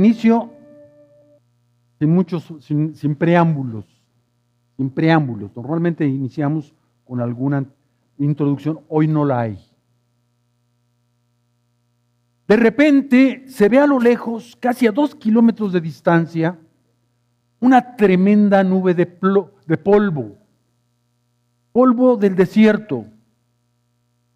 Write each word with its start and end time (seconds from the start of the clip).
Inicio 0.00 0.50
sin 1.98 2.08
muchos, 2.08 2.54
sin, 2.60 3.14
preámbulos, 3.16 3.84
sin 4.78 4.88
preámbulos. 4.88 5.54
Normalmente 5.54 6.06
iniciamos 6.06 6.74
con 7.04 7.20
alguna 7.20 7.66
introducción, 8.16 8.80
hoy 8.88 9.08
no 9.08 9.26
la 9.26 9.40
hay. 9.40 9.58
De 12.48 12.56
repente 12.56 13.44
se 13.46 13.68
ve 13.68 13.78
a 13.78 13.86
lo 13.86 14.00
lejos, 14.00 14.56
casi 14.58 14.86
a 14.86 14.92
dos 14.92 15.14
kilómetros 15.14 15.70
de 15.74 15.82
distancia, 15.82 16.58
una 17.60 17.94
tremenda 17.94 18.64
nube 18.64 18.94
de, 18.94 19.04
de 19.66 19.76
polvo, 19.76 20.38
polvo 21.72 22.16
del 22.16 22.36
desierto, 22.36 23.04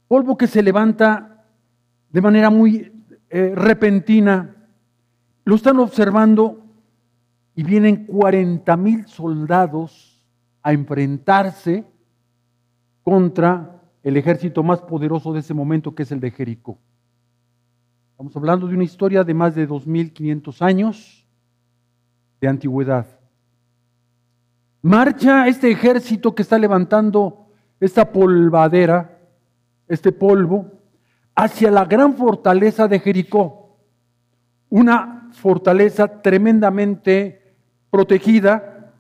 polvo 0.09 0.37
que 0.37 0.47
se 0.47 0.63
levanta 0.63 1.47
de 2.11 2.21
manera 2.21 2.51
muy 2.51 2.93
eh, 3.31 3.55
repentina. 3.57 4.54
Lo 5.45 5.55
están 5.57 5.79
observando 5.79 6.65
y 7.55 7.63
vienen 7.63 8.07
40 8.07 8.77
mil 8.77 9.07
soldados 9.07 10.25
a 10.63 10.73
enfrentarse 10.73 11.85
contra 13.03 13.83
el 14.03 14.17
ejército 14.17 14.63
más 14.63 14.81
poderoso 14.81 15.33
de 15.33 15.41
ese 15.41 15.55
momento, 15.55 15.95
que 15.95 16.05
es 16.05 16.13
el 16.13 16.21
de 16.21 16.31
Jericó. 16.31 16.79
Estamos 18.13 18.35
hablando 18.37 18.67
de 18.67 18.75
una 18.75 18.85
historia 18.85 19.25
de 19.25 19.35
más 19.35 19.55
de 19.55 19.69
2.500 19.69 20.63
años 20.63 21.27
de 22.41 22.49
antigüedad. 22.49 23.07
Marcha 24.81 25.47
este 25.47 25.71
ejército 25.71 26.35
que 26.35 26.43
está 26.43 26.59
levantando 26.59 27.49
esta 27.81 28.11
polvadera, 28.11 29.19
este 29.89 30.13
polvo, 30.13 30.71
hacia 31.35 31.71
la 31.71 31.85
gran 31.85 32.15
fortaleza 32.15 32.89
de 32.89 33.01
Jericó. 33.01 33.79
Una 34.71 35.24
fortaleza 35.35 36.23
tremendamente 36.23 37.55
protegida, 37.91 38.93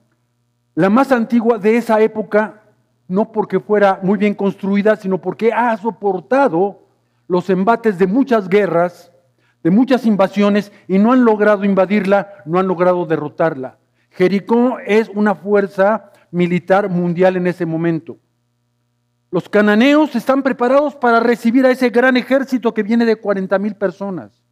la 0.74 0.90
más 0.90 1.12
antigua 1.12 1.58
de 1.58 1.77
esa 1.77 2.00
época, 2.00 2.62
no 3.08 3.32
porque 3.32 3.60
fuera 3.60 4.00
muy 4.02 4.18
bien 4.18 4.34
construida, 4.34 4.96
sino 4.96 5.20
porque 5.20 5.52
ha 5.52 5.77
soportado 5.77 6.82
los 7.28 7.48
embates 7.50 7.98
de 7.98 8.06
muchas 8.06 8.48
guerras, 8.48 9.12
de 9.62 9.70
muchas 9.70 10.05
invasiones, 10.06 10.72
y 10.88 10.98
no 10.98 11.12
han 11.12 11.24
logrado 11.24 11.64
invadirla, 11.64 12.42
no 12.44 12.58
han 12.58 12.66
logrado 12.66 13.06
derrotarla. 13.06 13.78
Jericó 14.10 14.78
es 14.84 15.08
una 15.08 15.34
fuerza 15.34 16.12
militar 16.30 16.88
mundial 16.88 17.36
en 17.36 17.46
ese 17.46 17.66
momento. 17.66 18.18
Los 19.30 19.48
cananeos 19.48 20.14
están 20.14 20.42
preparados 20.42 20.94
para 20.94 21.18
recibir 21.18 21.66
a 21.66 21.70
ese 21.70 21.90
gran 21.90 22.16
ejército 22.16 22.72
que 22.72 22.84
viene 22.84 23.05
de 23.05 23.16
40 23.16 23.58
mil 23.58 23.74
personas. 23.74 24.43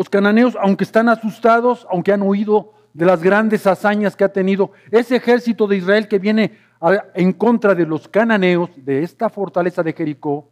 Los 0.00 0.08
cananeos, 0.08 0.56
aunque 0.58 0.84
están 0.84 1.10
asustados, 1.10 1.86
aunque 1.90 2.10
han 2.10 2.22
oído 2.22 2.72
de 2.94 3.04
las 3.04 3.22
grandes 3.22 3.66
hazañas 3.66 4.16
que 4.16 4.24
ha 4.24 4.32
tenido 4.32 4.70
ese 4.90 5.16
ejército 5.16 5.66
de 5.66 5.76
Israel 5.76 6.08
que 6.08 6.18
viene 6.18 6.52
en 7.12 7.34
contra 7.34 7.74
de 7.74 7.84
los 7.84 8.08
cananeos, 8.08 8.70
de 8.76 9.02
esta 9.02 9.28
fortaleza 9.28 9.82
de 9.82 9.92
Jericó, 9.92 10.48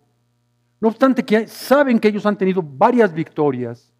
no 0.82 0.88
obstante 0.88 1.24
que 1.24 1.46
saben 1.46 1.98
que 1.98 2.08
ellos 2.08 2.26
han 2.26 2.36
tenido 2.36 2.62
varias 2.62 3.10
victorias, 3.14 3.90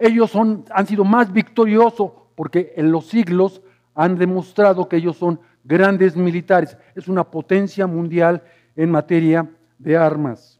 ellos 0.00 0.32
son, 0.32 0.64
han 0.72 0.84
sido 0.88 1.04
más 1.04 1.32
victoriosos 1.32 2.10
porque 2.34 2.72
en 2.74 2.90
los 2.90 3.06
siglos 3.06 3.62
han 3.94 4.18
demostrado 4.18 4.88
que 4.88 4.96
ellos 4.96 5.16
son 5.16 5.38
grandes 5.62 6.16
militares. 6.16 6.76
Es 6.96 7.06
una 7.06 7.22
potencia 7.22 7.86
mundial 7.86 8.42
en 8.74 8.90
materia 8.90 9.48
de 9.78 9.96
armas. 9.96 10.58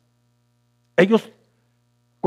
Ellos 0.97 1.33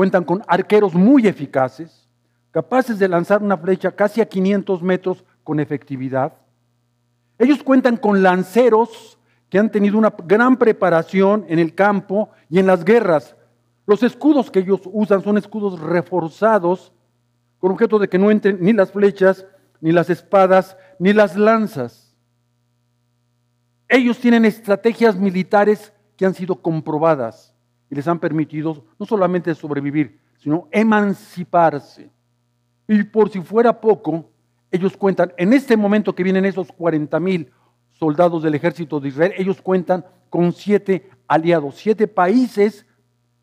cuentan 0.00 0.24
con 0.24 0.42
arqueros 0.46 0.94
muy 0.94 1.26
eficaces, 1.26 2.08
capaces 2.52 2.98
de 2.98 3.06
lanzar 3.06 3.42
una 3.42 3.58
flecha 3.58 3.92
casi 3.92 4.22
a 4.22 4.24
500 4.24 4.82
metros 4.82 5.22
con 5.44 5.60
efectividad. 5.60 6.32
Ellos 7.38 7.62
cuentan 7.62 7.98
con 7.98 8.22
lanceros 8.22 9.18
que 9.50 9.58
han 9.58 9.70
tenido 9.70 9.98
una 9.98 10.14
gran 10.24 10.56
preparación 10.56 11.44
en 11.48 11.58
el 11.58 11.74
campo 11.74 12.30
y 12.48 12.58
en 12.58 12.66
las 12.66 12.82
guerras. 12.82 13.36
Los 13.84 14.02
escudos 14.02 14.50
que 14.50 14.60
ellos 14.60 14.80
usan 14.86 15.22
son 15.22 15.36
escudos 15.36 15.78
reforzados 15.78 16.94
con 17.58 17.72
objeto 17.72 17.98
de 17.98 18.08
que 18.08 18.18
no 18.18 18.30
entren 18.30 18.56
ni 18.58 18.72
las 18.72 18.92
flechas, 18.92 19.44
ni 19.82 19.92
las 19.92 20.08
espadas, 20.08 20.78
ni 20.98 21.12
las 21.12 21.36
lanzas. 21.36 22.16
Ellos 23.86 24.18
tienen 24.18 24.46
estrategias 24.46 25.16
militares 25.16 25.92
que 26.16 26.24
han 26.24 26.32
sido 26.32 26.54
comprobadas 26.62 27.49
y 27.90 27.94
les 27.94 28.06
han 28.06 28.20
permitido 28.20 28.84
no 28.98 29.04
solamente 29.04 29.54
sobrevivir, 29.54 30.20
sino 30.38 30.68
emanciparse. 30.70 32.10
Y 32.86 33.02
por 33.04 33.30
si 33.30 33.40
fuera 33.40 33.80
poco, 33.80 34.30
ellos 34.70 34.96
cuentan, 34.96 35.32
en 35.36 35.52
este 35.52 35.76
momento 35.76 36.14
que 36.14 36.22
vienen 36.22 36.44
esos 36.44 36.70
40 36.72 37.18
mil 37.20 37.50
soldados 37.90 38.42
del 38.42 38.54
ejército 38.54 39.00
de 39.00 39.08
Israel, 39.08 39.34
ellos 39.36 39.60
cuentan 39.60 40.04
con 40.30 40.52
siete 40.52 41.10
aliados, 41.26 41.74
siete 41.76 42.06
países 42.06 42.86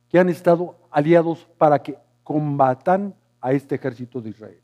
que 0.09 0.17
han 0.17 0.29
estado 0.29 0.77
aliados 0.89 1.47
para 1.57 1.83
que 1.83 1.97
combatan 2.23 3.13
a 3.41 3.51
este 3.51 3.75
ejército 3.75 4.21
de 4.21 4.29
Israel. 4.29 4.61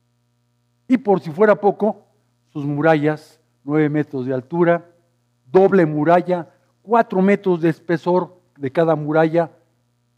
Y 0.88 0.98
por 0.98 1.20
si 1.20 1.32
fuera 1.32 1.56
poco, 1.56 2.06
sus 2.50 2.66
murallas, 2.66 3.40
nueve 3.64 3.90
metros 3.90 4.26
de 4.26 4.34
altura, 4.34 4.90
doble 5.52 5.86
muralla, 5.86 6.50
cuatro 6.82 7.22
metros 7.22 7.62
de 7.62 7.70
espesor 7.70 8.40
de 8.58 8.72
cada 8.72 8.96
muralla, 8.96 9.52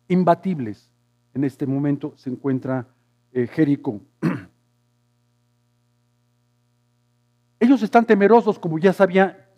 imbatibles. 0.07 0.91
En 1.33 1.43
este 1.43 1.65
momento 1.65 2.13
se 2.15 2.29
encuentra 2.29 2.87
eh, 3.31 3.47
Jericó. 3.47 4.01
Ellos 7.59 7.81
están 7.81 8.05
temerosos, 8.05 8.59
como 8.59 8.77
ya 8.79 8.93
sabía, 8.93 9.49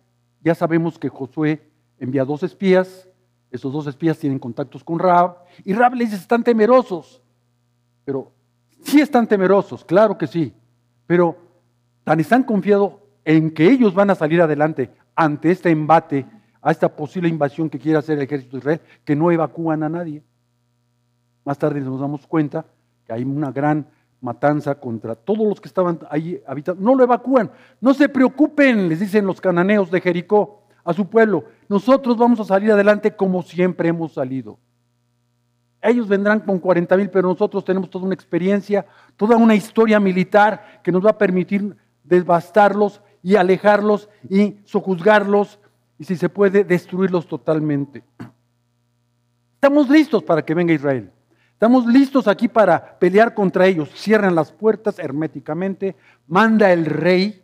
ya 0.42 0.54
sabemos 0.54 0.98
que 0.98 1.08
Josué 1.08 1.68
envía 1.98 2.24
dos 2.24 2.42
espías, 2.42 3.08
esos 3.50 3.72
dos 3.72 3.86
espías 3.86 4.18
tienen 4.18 4.38
contactos 4.38 4.84
con 4.84 4.98
Rab, 4.98 5.38
y 5.64 5.72
Rab 5.72 5.94
les 5.94 6.10
dice, 6.10 6.22
están 6.22 6.44
temerosos, 6.44 7.22
pero 8.04 8.32
Sí 8.82 9.00
están 9.00 9.26
temerosos, 9.26 9.84
claro 9.84 10.16
que 10.16 10.26
sí, 10.26 10.52
pero 11.06 11.36
tan 12.04 12.20
están 12.20 12.44
confiados 12.44 12.94
en 13.24 13.50
que 13.50 13.68
ellos 13.68 13.94
van 13.94 14.10
a 14.10 14.14
salir 14.14 14.40
adelante 14.40 14.90
ante 15.14 15.50
este 15.50 15.70
embate, 15.70 16.26
a 16.60 16.70
esta 16.70 16.94
posible 16.94 17.28
invasión 17.28 17.68
que 17.68 17.78
quiere 17.78 17.98
hacer 17.98 18.18
el 18.18 18.24
ejército 18.24 18.56
de 18.56 18.58
Israel, 18.58 18.80
que 19.04 19.16
no 19.16 19.30
evacúan 19.30 19.82
a 19.82 19.88
nadie. 19.88 20.22
Más 21.48 21.56
tarde 21.56 21.80
nos 21.80 21.98
damos 21.98 22.26
cuenta 22.26 22.66
que 23.06 23.12
hay 23.14 23.24
una 23.24 23.50
gran 23.50 23.86
matanza 24.20 24.74
contra 24.74 25.14
todos 25.14 25.48
los 25.48 25.62
que 25.62 25.68
estaban 25.68 25.98
ahí 26.10 26.42
habitando. 26.46 26.82
No 26.82 26.94
lo 26.94 27.04
evacúan, 27.04 27.50
no 27.80 27.94
se 27.94 28.10
preocupen, 28.10 28.86
les 28.86 29.00
dicen 29.00 29.24
los 29.24 29.40
cananeos 29.40 29.90
de 29.90 30.02
Jericó 30.02 30.64
a 30.84 30.92
su 30.92 31.08
pueblo. 31.08 31.46
Nosotros 31.66 32.18
vamos 32.18 32.38
a 32.40 32.44
salir 32.44 32.70
adelante 32.70 33.16
como 33.16 33.40
siempre 33.40 33.88
hemos 33.88 34.12
salido. 34.12 34.58
Ellos 35.80 36.06
vendrán 36.06 36.40
con 36.40 36.58
40 36.58 36.94
mil, 36.98 37.08
pero 37.08 37.28
nosotros 37.28 37.64
tenemos 37.64 37.88
toda 37.88 38.04
una 38.04 38.14
experiencia, 38.14 38.84
toda 39.16 39.38
una 39.38 39.54
historia 39.54 39.98
militar 39.98 40.82
que 40.84 40.92
nos 40.92 41.02
va 41.02 41.12
a 41.12 41.16
permitir 41.16 41.74
devastarlos 42.04 43.00
y 43.22 43.36
alejarlos 43.36 44.10
y 44.28 44.58
sojuzgarlos 44.64 45.58
y 45.98 46.04
si 46.04 46.14
se 46.14 46.28
puede 46.28 46.62
destruirlos 46.62 47.26
totalmente. 47.26 48.04
Estamos 49.54 49.88
listos 49.88 50.22
para 50.22 50.44
que 50.44 50.52
venga 50.52 50.74
Israel. 50.74 51.10
Estamos 51.58 51.86
listos 51.86 52.28
aquí 52.28 52.46
para 52.46 53.00
pelear 53.00 53.34
contra 53.34 53.66
ellos. 53.66 53.90
Cierran 53.92 54.36
las 54.36 54.52
puertas 54.52 55.00
herméticamente. 55.00 55.96
Manda 56.28 56.72
el 56.72 56.86
rey, 56.86 57.42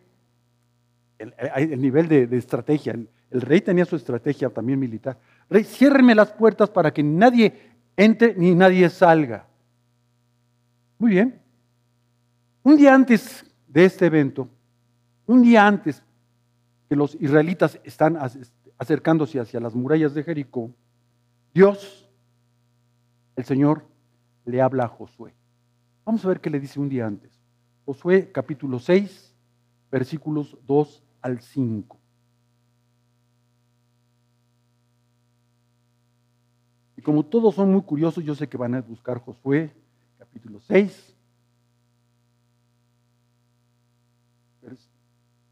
el, 1.19 1.81
nivel 1.81 2.07
de, 2.07 2.37
estrategia. 2.37 2.93
El, 2.93 3.41
rey 3.41 3.61
tenía 3.61 3.85
su 3.85 3.97
estrategia 3.97 4.51
también 4.51 4.79
militar. 4.79 5.19
Rey, 5.51 5.65
ciérrenme 5.65 6.15
las 6.15 6.31
puertas 6.31 6.71
para 6.71 6.93
que 6.93 7.03
nadie 7.03 7.73
entre 7.97 8.37
ni 8.37 8.55
nadie 8.55 8.89
salga. 8.89 9.49
Muy 10.97 11.11
bien. 11.11 11.43
Un 12.63 12.77
día 12.77 12.95
antes 12.95 13.45
de 13.67 13.85
este 13.85 14.07
evento, 14.07 14.49
un 15.27 15.43
día 15.43 15.67
antes 15.67 16.05
que 16.89 16.95
los 16.95 17.17
israelitas 17.17 17.81
están 17.83 18.17
acercándose 18.79 19.41
hacia 19.41 19.59
las 19.59 19.75
murallas 19.75 20.15
de 20.15 20.23
Jericó, 20.23 20.71
Dios, 21.53 22.09
el 23.35 23.45
Señor, 23.45 23.93
le 24.45 24.61
habla 24.61 24.85
a 24.85 24.89
Josué. 24.89 25.35
Vamos 26.05 26.25
a 26.25 26.29
ver 26.29 26.41
qué 26.41 26.51
le 26.51 26.61
dice 26.61 26.79
un 26.81 26.89
día 26.89 27.07
antes. 27.07 27.33
Josué 27.87 28.31
capítulo 28.33 28.79
6, 28.79 29.35
versículos 29.91 30.57
2 30.67 31.03
al 31.23 31.41
5. 31.41 31.99
como 37.05 37.23
todos 37.23 37.55
son 37.55 37.71
muy 37.71 37.83
curiosos, 37.83 38.25
yo 38.25 38.35
sé 38.35 38.49
que 38.49 38.57
van 38.57 38.75
a 38.75 38.81
buscar 38.81 39.21
Josué, 39.21 39.73
capítulo 40.19 40.59
6, 40.59 41.15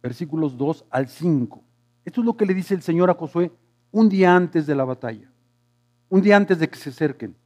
versículos 0.03 0.57
2 0.57 0.87
al 0.91 1.09
5. 1.09 1.63
Esto 2.05 2.21
es 2.23 2.25
lo 2.25 2.37
que 2.37 2.47
le 2.47 2.55
dice 2.55 2.75
el 2.75 2.83
Señor 2.83 3.11
a 3.11 3.15
Josué 3.15 3.53
un 3.93 4.09
día 4.09 4.35
antes 4.35 4.67
de 4.67 4.75
la 4.75 4.85
batalla, 4.85 5.31
un 6.09 6.23
día 6.23 6.37
antes 6.37 6.59
de 6.59 6.69
que 6.69 6.79
se 6.79 6.89
acerquen. 6.89 7.37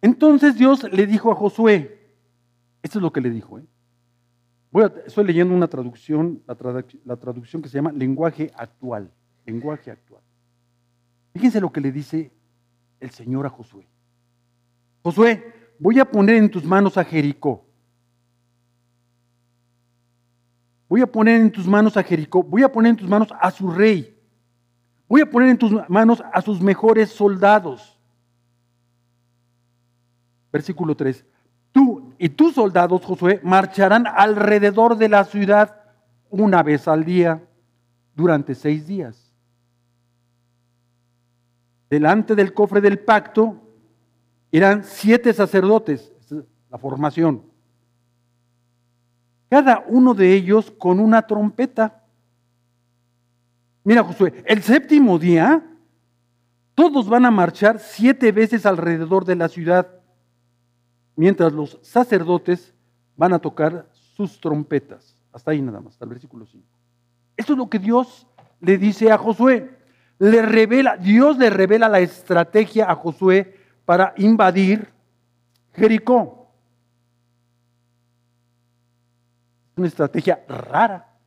Entonces 0.00 0.56
Dios 0.56 0.84
le 0.92 1.06
dijo 1.06 1.32
a 1.32 1.34
Josué, 1.34 2.12
Esto 2.82 2.98
es 2.98 3.02
lo 3.02 3.12
que 3.12 3.20
le 3.20 3.30
dijo. 3.30 3.58
¿eh? 3.58 3.66
estoy 5.06 5.24
leyendo 5.24 5.54
una 5.54 5.68
traducción, 5.68 6.42
la, 6.46 7.16
traducción 7.16 7.62
que 7.62 7.68
se 7.68 7.78
llama 7.78 7.92
lenguaje 7.92 8.50
actual. 8.56 9.10
Lenguaje 9.46 9.90
actual. 9.90 10.22
Fíjense 11.32 11.60
lo 11.60 11.72
que 11.72 11.80
le 11.80 11.90
dice 11.90 12.30
el 13.00 13.10
Señor 13.10 13.46
a 13.46 13.50
Josué. 13.50 13.86
Josué, 15.02 15.72
voy 15.78 15.98
a 15.98 16.04
poner 16.04 16.36
en 16.36 16.50
tus 16.50 16.64
manos 16.64 16.98
a 16.98 17.04
Jericó. 17.04 17.64
Voy 20.88 21.02
a 21.02 21.06
poner 21.06 21.40
en 21.40 21.52
tus 21.52 21.66
manos 21.66 21.96
a 21.96 22.02
Jericó. 22.02 22.42
Voy 22.42 22.62
a 22.62 22.72
poner 22.72 22.90
en 22.90 22.96
tus 22.96 23.08
manos 23.08 23.28
a 23.40 23.50
su 23.50 23.70
rey. 23.70 24.18
Voy 25.08 25.22
a 25.22 25.30
poner 25.30 25.50
en 25.50 25.58
tus 25.58 25.72
manos 25.88 26.22
a 26.32 26.42
sus 26.42 26.60
mejores 26.60 27.10
soldados. 27.10 27.97
Versículo 30.52 30.94
3. 30.94 31.24
Tú 31.72 32.14
y 32.18 32.28
tus 32.30 32.54
soldados, 32.54 33.04
Josué, 33.04 33.40
marcharán 33.42 34.06
alrededor 34.06 34.96
de 34.96 35.08
la 35.08 35.24
ciudad 35.24 35.76
una 36.30 36.62
vez 36.62 36.88
al 36.88 37.04
día 37.04 37.42
durante 38.14 38.54
seis 38.54 38.86
días. 38.86 39.32
Delante 41.90 42.34
del 42.34 42.52
cofre 42.52 42.80
del 42.80 42.98
pacto 42.98 43.56
irán 44.50 44.82
siete 44.84 45.32
sacerdotes, 45.32 46.12
la 46.70 46.78
formación. 46.78 47.42
Cada 49.48 49.84
uno 49.86 50.12
de 50.14 50.34
ellos 50.34 50.70
con 50.70 51.00
una 51.00 51.26
trompeta. 51.26 52.04
Mira, 53.84 54.04
Josué, 54.04 54.42
el 54.46 54.62
séptimo 54.62 55.18
día, 55.18 55.64
todos 56.74 57.08
van 57.08 57.24
a 57.24 57.30
marchar 57.30 57.78
siete 57.78 58.32
veces 58.32 58.66
alrededor 58.66 59.24
de 59.24 59.36
la 59.36 59.48
ciudad 59.48 59.97
mientras 61.18 61.52
los 61.52 61.80
sacerdotes 61.82 62.72
van 63.16 63.32
a 63.32 63.40
tocar 63.40 63.88
sus 63.92 64.40
trompetas. 64.40 65.16
Hasta 65.32 65.50
ahí 65.50 65.60
nada 65.60 65.80
más, 65.80 65.94
hasta 65.94 66.04
el 66.04 66.10
versículo 66.10 66.46
5. 66.46 66.64
Esto 67.36 67.52
es 67.54 67.58
lo 67.58 67.68
que 67.68 67.80
Dios 67.80 68.28
le 68.60 68.78
dice 68.78 69.10
a 69.10 69.18
Josué. 69.18 69.76
Le 70.20 70.42
revela, 70.42 70.96
Dios 70.96 71.36
le 71.36 71.50
revela 71.50 71.88
la 71.88 71.98
estrategia 71.98 72.88
a 72.88 72.94
Josué 72.94 73.56
para 73.84 74.14
invadir 74.16 74.92
Jericó. 75.72 76.52
Una 79.74 79.88
estrategia 79.88 80.44
rara. 80.48 81.18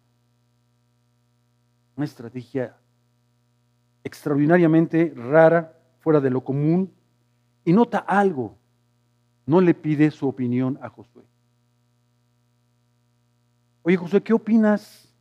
Una 1.97 2.05
estrategia 2.05 2.77
extraordinariamente 4.05 5.13
rara, 5.17 5.77
fuera 5.99 6.21
de 6.21 6.29
lo 6.29 6.41
común. 6.41 6.93
Y 7.65 7.73
nota 7.73 7.99
algo, 7.99 8.57
no 9.51 9.59
le 9.59 9.73
pide 9.73 10.09
su 10.11 10.29
opinión 10.29 10.79
a 10.81 10.87
Josué. 10.87 11.23
Oye, 13.81 13.97
Josué, 13.97 14.23
¿qué 14.23 14.31
opinas 14.31 15.13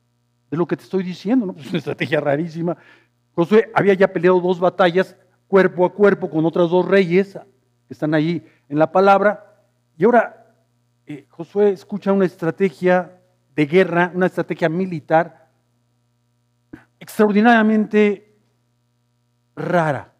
de 0.48 0.56
lo 0.56 0.68
que 0.68 0.76
te 0.76 0.84
estoy 0.84 1.02
diciendo? 1.02 1.46
No, 1.46 1.52
pues 1.52 1.68
una 1.68 1.78
estrategia 1.78 2.20
rarísima. 2.20 2.76
Josué 3.34 3.72
había 3.74 3.94
ya 3.94 4.12
peleado 4.12 4.40
dos 4.40 4.60
batallas 4.60 5.16
cuerpo 5.48 5.84
a 5.84 5.92
cuerpo 5.92 6.30
con 6.30 6.46
otras 6.46 6.70
dos 6.70 6.86
reyes 6.86 7.32
que 7.32 7.92
están 7.92 8.14
ahí 8.14 8.46
en 8.68 8.78
la 8.78 8.92
palabra. 8.92 9.64
Y 9.98 10.04
ahora 10.04 10.54
eh, 11.06 11.26
Josué 11.28 11.70
escucha 11.72 12.12
una 12.12 12.26
estrategia 12.26 13.20
de 13.56 13.66
guerra, 13.66 14.12
una 14.14 14.26
estrategia 14.26 14.68
militar 14.68 15.50
extraordinariamente 17.00 18.32
rara, 19.56 20.14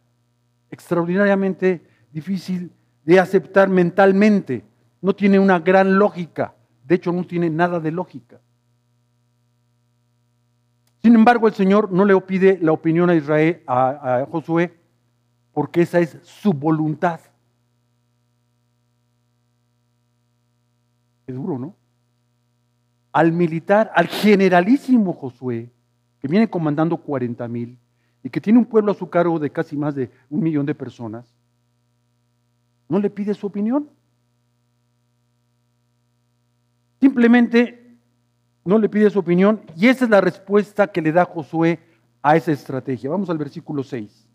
extraordinariamente 0.69 1.87
difícil 2.11 2.73
de 3.11 3.19
aceptar 3.19 3.69
mentalmente. 3.69 4.63
No 5.03 5.17
tiene 5.17 5.41
una 5.41 5.59
gran 5.59 5.99
lógica. 5.99 6.55
De 6.87 6.95
hecho, 6.95 7.11
no 7.11 7.27
tiene 7.27 7.51
nada 7.51 7.81
de 7.81 7.91
lógica. 7.91 8.41
Sin 11.03 11.17
embargo, 11.17 11.49
el 11.49 11.55
Señor 11.55 11.91
no 11.91 12.05
le 12.05 12.19
pide 12.21 12.61
la 12.63 12.71
opinión 12.71 13.11
a 13.11 13.17
Israel, 13.17 13.65
a, 13.67 14.25
Josué, 14.31 14.79
porque 15.53 15.83
esa 15.83 15.99
es 15.99 16.19
su 16.23 16.53
voluntad. 16.53 17.19
Qué 21.27 21.33
duro, 21.33 21.59
¿no? 21.59 21.75
Al 23.11 23.33
militar, 23.33 23.91
al 23.93 24.07
generalísimo 24.07 25.15
Josué, 25.15 25.69
que 26.21 26.29
viene 26.29 26.49
comandando 26.49 26.97
40 26.97 27.49
mil 27.49 27.77
y 28.23 28.31
que 28.31 28.41
tiene 28.41 28.61
un 28.61 28.67
pueblo 28.67 28.93
a 28.93 28.95
su 28.95 29.11
cargo 29.11 29.41
de 29.41 29.51
casi 29.51 29.77
más 29.77 29.97
de 29.97 30.13
un 30.29 30.45
millón 30.45 30.65
de 30.65 30.77
personas, 30.77 31.35
¿No 32.91 32.99
le 32.99 33.09
pide 33.09 33.33
su 33.35 33.47
opinión? 33.47 33.89
Simplemente 37.01 37.97
no 38.65 38.79
le 38.79 38.89
pide 38.89 39.09
su 39.09 39.21
opinión 39.21 39.63
y 39.77 39.87
esa 39.87 40.05
es 40.05 40.11
la 40.11 40.21
respuesta 40.21 40.89
que 40.89 41.01
le 41.01 41.13
da 41.13 41.25
Josué 41.25 41.79
a 42.21 42.37
esa 42.37 42.51
estrategia. 42.51 43.09
Vamos 43.09 43.31
al 43.31 43.39
versículo 43.39 43.85
6. 43.85 44.27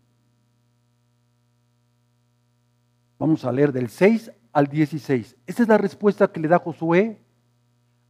Vamos 3.18 3.44
a 3.44 3.52
leer 3.52 3.72
del 3.72 3.90
6 3.90 4.32
al 4.54 4.66
16. 4.68 5.36
Esa 5.46 5.62
es 5.62 5.68
la 5.68 5.76
respuesta 5.76 6.26
que 6.26 6.40
le 6.40 6.48
da 6.48 6.58
Josué 6.58 7.20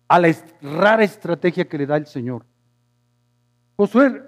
a 0.06 0.20
la 0.20 0.32
rara 0.62 1.02
estrategia 1.02 1.68
que 1.68 1.76
le 1.76 1.86
da 1.86 1.96
el 1.96 2.06
Señor. 2.06 2.46
Josué 3.76 4.22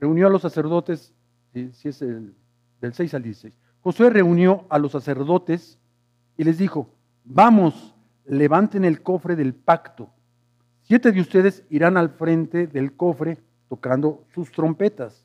reunió 0.00 0.26
a 0.26 0.30
los 0.30 0.42
sacerdotes, 0.42 1.14
si 1.52 1.88
es 1.88 2.02
el, 2.02 2.34
del 2.80 2.92
6 2.92 3.14
al 3.14 3.22
16. 3.22 3.61
Josué 3.82 4.10
reunió 4.10 4.64
a 4.68 4.78
los 4.78 4.92
sacerdotes 4.92 5.78
y 6.36 6.44
les 6.44 6.58
dijo, 6.58 6.88
vamos, 7.24 7.94
levanten 8.24 8.84
el 8.84 9.02
cofre 9.02 9.36
del 9.36 9.54
pacto. 9.54 10.08
Siete 10.82 11.12
de 11.12 11.20
ustedes 11.20 11.64
irán 11.68 11.96
al 11.96 12.10
frente 12.10 12.66
del 12.66 12.96
cofre 12.96 13.38
tocando 13.68 14.24
sus 14.34 14.52
trompetas. 14.52 15.24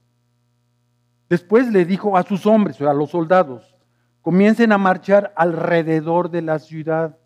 Después 1.29 1.71
le 1.71 1.85
dijo 1.85 2.17
a 2.17 2.23
sus 2.23 2.45
hombres, 2.45 2.81
a 2.81 2.93
los 2.93 3.11
soldados, 3.11 3.75
comiencen 4.21 4.71
a 4.71 4.77
marchar 4.77 5.33
alrededor 5.35 6.29
de 6.29 6.41
la 6.41 6.59
ciudad. 6.59 7.17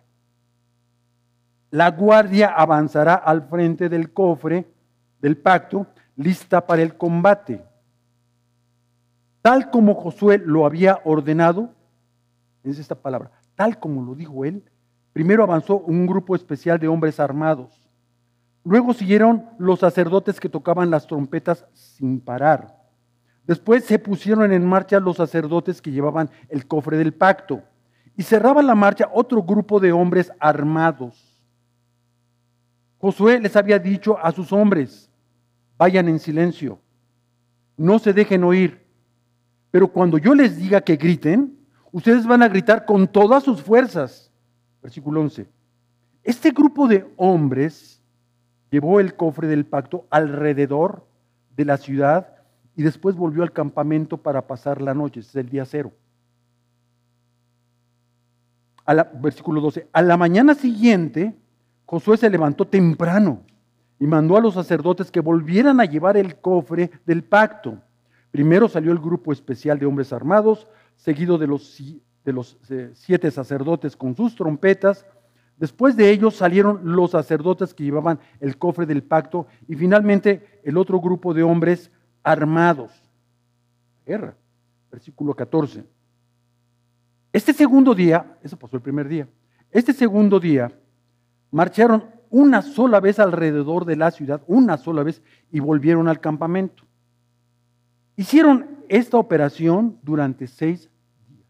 La 1.70 1.92
guardia 1.92 2.48
avanzará 2.50 3.14
al 3.14 3.48
frente 3.48 3.88
del 3.88 4.12
cofre 4.12 4.68
del 5.22 5.38
pacto, 5.38 5.88
lista 6.16 6.66
para 6.66 6.82
el 6.82 6.98
combate. 6.98 7.64
Tal 9.42 9.72
como 9.72 9.96
Josué 9.96 10.42
lo 10.44 10.66
había 10.66 11.02
ordenado, 11.04 11.74
es 12.64 12.78
esta 12.78 12.96
palabra, 12.96 13.32
tal 13.56 13.80
como 13.80 14.04
lo 14.04 14.16
dijo 14.16 14.46
él, 14.46 14.64
primero 15.14 15.44
avanzó 15.44 15.80
un 15.80 16.06
grupo 16.06 16.36
especial 16.36 16.80
de 16.80 16.88
hombres 16.88 17.20
armados. 17.20 17.90
Luego 18.64 18.94
siguieron 18.94 19.46
los 19.58 19.80
sacerdotes 19.80 20.40
que 20.40 20.50
tocaban 20.50 20.92
las 20.92 21.08
trompetas 21.08 21.66
sin 21.74 22.20
parar. 22.20 22.78
Después 23.48 23.84
se 23.86 23.98
pusieron 23.98 24.54
en 24.54 24.66
marcha 24.66 25.00
los 25.00 25.18
sacerdotes 25.18 25.82
que 25.82 25.92
llevaban 25.92 26.30
el 26.48 26.68
cofre 26.68 26.98
del 26.98 27.14
pacto. 27.14 27.64
Y 28.16 28.24
cerraba 28.24 28.62
la 28.62 28.76
marcha 28.76 29.10
otro 29.12 29.42
grupo 29.42 29.80
de 29.80 29.92
hombres 29.92 30.32
armados. 30.40 31.40
Josué 33.00 33.40
les 33.40 33.56
había 33.56 33.80
dicho 33.80 34.16
a 34.20 34.32
sus 34.32 34.54
hombres, 34.54 35.10
vayan 35.76 36.08
en 36.08 36.20
silencio, 36.20 36.80
no 37.76 37.98
se 37.98 38.14
dejen 38.14 38.44
oír, 38.44 38.86
pero 39.72 39.88
cuando 39.88 40.18
yo 40.18 40.36
les 40.36 40.58
diga 40.58 40.82
que 40.82 40.98
griten, 40.98 41.58
ustedes 41.92 42.28
van 42.28 42.44
a 42.44 42.50
gritar 42.50 42.86
con 42.86 43.08
todas 43.08 43.44
sus 43.44 43.62
fuerzas. 43.62 44.30
Versículo 44.84 45.22
11. 45.22 45.48
Este 46.24 46.52
grupo 46.52 46.88
de 46.88 47.10
hombres 47.16 48.02
llevó 48.70 49.00
el 49.00 49.16
cofre 49.16 49.48
del 49.48 49.66
pacto 49.66 50.06
alrededor 50.10 51.06
de 51.56 51.66
la 51.66 51.78
ciudad 51.78 52.36
y 52.76 52.84
después 52.84 53.16
volvió 53.16 53.44
al 53.44 53.52
campamento 53.52 54.18
para 54.18 54.46
pasar 54.46 54.82
la 54.82 54.94
noche. 54.94 55.22
Ese 55.22 55.30
es 55.30 55.36
el 55.36 55.50
día 55.50 55.66
cero. 55.66 55.92
versículo 59.22 59.62
12. 59.62 59.88
A 59.94 60.02
la 60.02 60.18
mañana 60.18 60.54
siguiente, 60.54 61.36
Josué 61.86 62.18
se 62.18 62.30
levantó 62.30 62.68
temprano 62.68 63.42
y 64.00 64.06
mandó 64.06 64.36
a 64.36 64.42
los 64.42 64.56
sacerdotes 64.56 65.12
que 65.12 65.20
volvieran 65.20 65.80
a 65.80 65.86
llevar 65.86 66.18
el 66.18 66.36
cofre 66.38 66.92
del 67.06 67.24
pacto. 67.24 67.78
Primero 68.32 68.70
salió 68.70 68.92
el 68.92 69.00
grupo 69.00 69.34
especial 69.34 69.78
de 69.78 69.86
hombres 69.86 70.14
armados, 70.14 70.68
seguido 70.96 71.38
de 71.38 71.48
los, 71.48 71.80
eh, 72.70 72.92
siete 72.94 73.30
sacerdotes 73.30 73.96
con 73.96 74.16
sus 74.16 74.36
trompetas. 74.36 75.06
Después 75.58 75.96
de 75.96 76.10
ellos 76.10 76.36
salieron 76.36 76.80
los 76.96 77.12
sacerdotes 77.12 77.74
que 77.74 77.84
llevaban 77.84 78.20
el 78.40 78.58
cofre 78.58 78.86
del 78.86 79.04
pacto 79.04 79.48
y 79.68 79.76
finalmente 79.76 80.62
el 80.64 80.78
otro 80.78 81.00
grupo 81.02 81.34
de 81.34 81.44
hombres 81.44 81.92
armados. 82.24 82.92
Guerra. 84.06 84.36
Versículo 84.90 85.34
14. 85.34 85.84
Este 87.34 87.54
segundo 87.54 87.96
día, 87.96 88.38
eso 88.44 88.58
pasó 88.58 88.76
el 88.76 88.82
primer 88.82 89.08
día, 89.08 89.28
este 89.72 89.94
segundo 89.94 90.40
día 90.40 90.72
marcharon 91.50 92.06
una 92.30 92.62
sola 92.62 93.00
vez 93.00 93.20
alrededor 93.20 93.86
de 93.86 93.96
la 93.96 94.12
ciudad, 94.12 94.42
una 94.48 94.78
sola 94.78 95.04
vez, 95.04 95.22
y 95.50 95.60
volvieron 95.60 96.08
al 96.08 96.20
campamento. 96.20 96.84
Hicieron 98.16 98.84
esta 98.90 99.18
operación 99.18 99.98
durante 100.02 100.48
seis 100.48 100.90
días. 101.28 101.48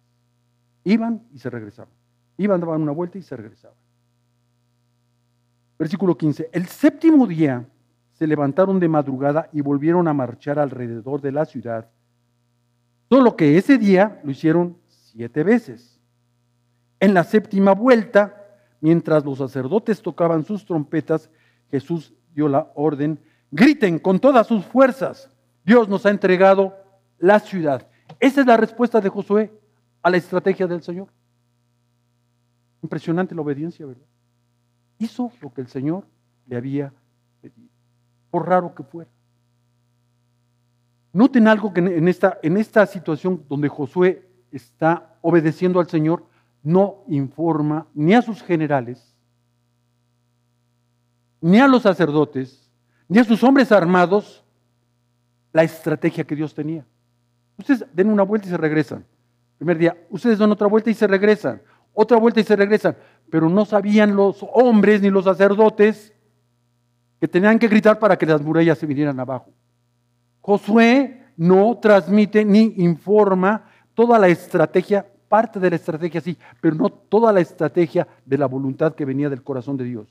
Iban 0.84 1.24
y 1.34 1.40
se 1.40 1.50
regresaban. 1.50 1.94
Iban, 2.38 2.62
daban 2.62 2.82
una 2.82 2.92
vuelta 2.92 3.18
y 3.18 3.22
se 3.22 3.36
regresaban. 3.36 3.78
Versículo 5.78 6.18
15. 6.18 6.50
El 6.52 6.68
séptimo 6.68 7.26
día 7.26 7.66
se 8.14 8.28
levantaron 8.28 8.80
de 8.80 8.88
madrugada 8.88 9.50
y 9.52 9.62
volvieron 9.62 10.08
a 10.08 10.14
marchar 10.14 10.60
alrededor 10.60 11.22
de 11.22 11.32
la 11.32 11.46
ciudad. 11.46 11.90
Solo 13.10 13.36
que 13.36 13.58
ese 13.58 13.80
día 13.80 14.22
lo 14.24 14.32
hicieron 14.32 14.78
siete 14.88 15.44
veces. 15.44 16.00
En 17.00 17.16
la 17.16 17.24
séptima 17.24 17.74
vuelta, 17.74 18.38
mientras 18.80 19.26
los 19.26 19.40
sacerdotes 19.40 20.02
tocaban 20.02 20.46
sus 20.46 20.66
trompetas, 20.66 21.32
Jesús 21.72 22.14
dio 22.36 22.48
la 22.48 22.72
orden, 22.76 23.20
griten 23.50 23.98
con 23.98 24.20
todas 24.20 24.46
sus 24.46 24.64
fuerzas, 24.66 25.30
Dios 25.64 25.88
nos 25.88 26.06
ha 26.06 26.10
entregado 26.10 26.76
la 27.20 27.40
ciudad. 27.40 27.88
Esa 28.20 28.42
es 28.42 28.48
la 28.48 28.58
respuesta 28.58 29.00
de 29.00 29.10
Josué 29.10 29.52
a 30.02 30.10
la 30.10 30.18
estrategia 30.18 30.68
del 30.68 30.82
Señor. 30.82 31.08
Impresionante 32.82 33.36
la 33.36 33.42
obediencia, 33.42 33.86
¿verdad? 33.86 34.06
Hizo 34.98 35.32
lo 35.42 35.54
que 35.54 35.62
el 35.62 35.68
Señor 35.68 36.06
le 36.48 36.58
había 36.58 36.94
pedido, 37.42 37.70
por 38.30 38.48
raro 38.48 38.74
que 38.74 38.84
fuera. 38.84 39.10
Noten 41.14 41.48
algo 41.48 41.74
que 41.74 41.82
en 41.82 42.08
esta, 42.08 42.40
en 42.42 42.58
esta 42.58 42.86
situación 42.86 43.44
donde 43.50 43.68
Josué 43.68 44.28
está 44.52 45.18
obedeciendo 45.22 45.80
al 45.80 45.90
Señor, 45.90 46.26
no 46.64 47.04
informa 47.08 47.88
ni 47.94 48.14
a 48.14 48.22
sus 48.22 48.42
generales, 48.42 49.16
ni 51.42 51.60
a 51.60 51.68
los 51.68 51.84
sacerdotes, 51.84 52.72
ni 53.08 53.20
a 53.20 53.24
sus 53.24 53.44
hombres 53.44 53.72
armados 53.72 54.41
la 55.54 55.64
estrategia 55.64 56.24
que 56.24 56.36
Dios 56.36 56.54
tenía. 56.54 56.86
Ustedes 57.58 57.86
den 57.94 58.10
una 58.10 58.24
vuelta 58.24 58.48
y 58.48 58.52
se 58.52 58.58
regresan. 58.58 59.06
Primer 59.58 59.78
día, 59.78 59.98
ustedes 60.10 60.40
dan 60.40 60.52
otra 60.52 60.68
vuelta 60.68 60.90
y 60.90 60.94
se 60.94 61.08
regresan. 61.08 61.62
Otra 61.94 62.18
vuelta 62.18 62.40
y 62.40 62.44
se 62.44 62.56
regresan. 62.56 62.96
Pero 63.30 63.50
no 63.50 63.66
sabían 63.66 64.16
los 64.16 64.46
hombres 64.54 65.02
ni 65.02 65.10
los 65.10 65.26
sacerdotes 65.26 66.14
que 67.20 67.28
tenían 67.28 67.60
que 67.60 67.68
gritar 67.68 68.00
para 68.00 68.18
que 68.18 68.26
las 68.26 68.42
murallas 68.42 68.78
se 68.78 68.88
vinieran 68.88 69.20
abajo. 69.20 69.52
Josué 70.42 71.26
no 71.38 71.78
transmite 71.80 72.44
ni 72.44 72.74
informa 72.78 73.66
toda 73.94 74.18
la 74.18 74.28
estrategia, 74.28 75.06
parte 75.28 75.60
de 75.60 75.70
la 75.70 75.76
estrategia 75.76 76.22
sí, 76.22 76.36
pero 76.60 76.76
no 76.76 76.90
toda 76.90 77.32
la 77.32 77.42
estrategia 77.42 78.08
de 78.26 78.38
la 78.38 78.48
voluntad 78.48 78.96
que 78.96 79.06
venía 79.06 79.30
del 79.30 79.44
corazón 79.44 79.78
de 79.78 79.84
Dios. 79.84 80.08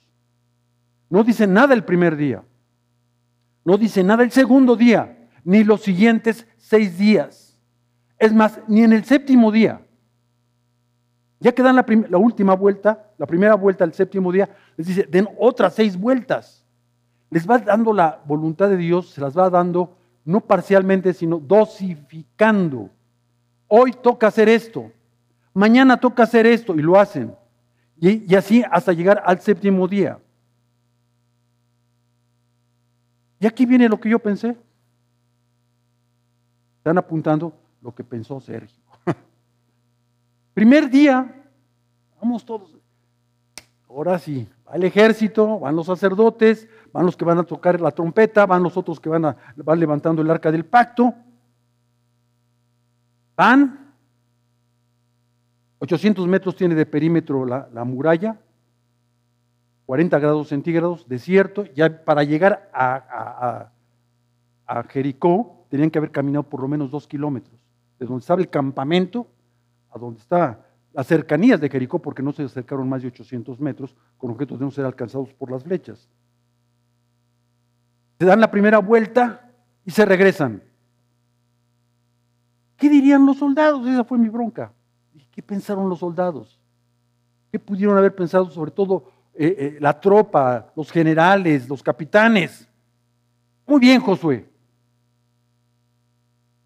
No 1.08 1.24
dice 1.24 1.46
nada 1.46 1.74
el 1.74 1.84
primer 1.84 2.16
día. 2.16 2.44
No 3.64 3.76
dice 3.76 4.04
nada 4.04 4.22
el 4.22 4.30
segundo 4.30 4.76
día, 4.76 5.19
ni 5.44 5.64
los 5.64 5.82
siguientes 5.82 6.46
seis 6.56 6.98
días. 6.98 7.58
Es 8.18 8.32
más, 8.32 8.60
ni 8.68 8.82
en 8.82 8.92
el 8.92 9.04
séptimo 9.04 9.50
día. 9.50 9.80
Ya 11.40 11.52
que 11.52 11.62
dan 11.62 11.76
la, 11.76 12.18
última 12.18 12.54
vuelta, 12.54 13.12
la 13.16 13.26
primera 13.26 13.54
vuelta 13.54 13.84
al 13.84 13.94
séptimo 13.94 14.30
día, 14.30 14.48
les 14.76 14.86
dice, 14.86 15.08
den 15.10 15.26
otras 15.38 15.74
seis 15.74 15.98
vueltas. 15.98 16.66
Les 17.30 17.48
va 17.48 17.58
dando 17.58 17.94
la 17.94 18.20
voluntad 18.26 18.68
de 18.68 18.76
Dios, 18.76 19.10
se 19.10 19.20
las 19.22 19.36
va 19.36 19.48
dando 19.48 19.96
no 20.24 20.40
parcialmente, 20.40 21.14
sino 21.14 21.38
dosificando. 21.38 22.90
Hoy 23.68 23.92
toca 23.92 24.26
hacer 24.26 24.50
esto, 24.50 24.92
mañana 25.54 25.98
toca 25.98 26.24
hacer 26.24 26.44
esto, 26.44 26.74
y 26.74 26.82
lo 26.82 26.98
hacen. 26.98 27.34
Y 27.96 28.34
así 28.34 28.62
hasta 28.70 28.92
llegar 28.92 29.22
al 29.24 29.40
séptimo 29.40 29.86
día. 29.88 30.18
Y 33.38 33.46
aquí 33.46 33.64
viene 33.64 33.88
lo 33.88 33.98
que 33.98 34.10
yo 34.10 34.18
pensé. 34.18 34.56
Están 36.80 36.96
apuntando 36.96 37.52
lo 37.82 37.94
que 37.94 38.02
pensó 38.02 38.40
Sergio. 38.40 38.82
Primer 40.54 40.88
día, 40.88 41.44
vamos 42.18 42.42
todos. 42.42 42.74
Ahora 43.86 44.18
sí, 44.18 44.48
va 44.66 44.76
el 44.76 44.84
ejército, 44.84 45.58
van 45.58 45.76
los 45.76 45.84
sacerdotes, 45.84 46.66
van 46.90 47.04
los 47.04 47.18
que 47.18 47.26
van 47.26 47.36
a 47.36 47.42
tocar 47.42 47.78
la 47.82 47.90
trompeta, 47.90 48.46
van 48.46 48.62
los 48.62 48.78
otros 48.78 48.98
que 48.98 49.10
van, 49.10 49.26
a, 49.26 49.36
van 49.56 49.78
levantando 49.78 50.22
el 50.22 50.30
arca 50.30 50.50
del 50.50 50.64
pacto. 50.64 51.12
Van, 53.36 53.92
800 55.80 56.26
metros 56.26 56.56
tiene 56.56 56.74
de 56.74 56.86
perímetro 56.86 57.44
la, 57.44 57.68
la 57.74 57.84
muralla, 57.84 58.40
40 59.84 60.18
grados 60.18 60.48
centígrados, 60.48 61.06
desierto, 61.06 61.66
ya 61.74 62.04
para 62.06 62.22
llegar 62.24 62.70
a, 62.72 63.70
Jericó 64.88 65.59
tenían 65.70 65.90
que 65.90 65.98
haber 65.98 66.10
caminado 66.10 66.42
por 66.42 66.60
lo 66.60 66.68
menos 66.68 66.90
dos 66.90 67.06
kilómetros, 67.06 67.58
de 67.98 68.04
donde 68.04 68.20
estaba 68.20 68.42
el 68.42 68.50
campamento 68.50 69.26
a 69.90 69.98
donde 69.98 70.20
está 70.20 70.66
las 70.92 71.06
cercanías 71.06 71.58
de 71.60 71.70
Jericó, 71.70 71.98
porque 71.98 72.22
no 72.22 72.32
se 72.32 72.42
acercaron 72.42 72.88
más 72.88 73.00
de 73.00 73.08
800 73.08 73.58
metros, 73.60 73.96
con 74.18 74.30
objeto 74.30 74.58
de 74.58 74.64
no 74.64 74.70
ser 74.70 74.84
alcanzados 74.84 75.32
por 75.32 75.50
las 75.50 75.64
flechas. 75.64 76.08
Se 78.18 78.26
dan 78.26 78.40
la 78.40 78.50
primera 78.50 78.78
vuelta 78.80 79.50
y 79.84 79.90
se 79.92 80.04
regresan. 80.04 80.62
¿Qué 82.76 82.90
dirían 82.90 83.24
los 83.24 83.38
soldados? 83.38 83.86
Esa 83.86 84.04
fue 84.04 84.18
mi 84.18 84.28
bronca. 84.28 84.74
¿Qué 85.30 85.42
pensaron 85.42 85.88
los 85.88 86.00
soldados? 86.00 86.60
¿Qué 87.50 87.58
pudieron 87.58 87.96
haber 87.96 88.14
pensado 88.14 88.50
sobre 88.50 88.72
todo 88.72 89.04
eh, 89.34 89.56
eh, 89.58 89.76
la 89.80 89.98
tropa, 89.98 90.72
los 90.76 90.90
generales, 90.90 91.68
los 91.68 91.82
capitanes. 91.82 92.68
Muy 93.66 93.80
bien, 93.80 94.00
Josué. 94.00 94.49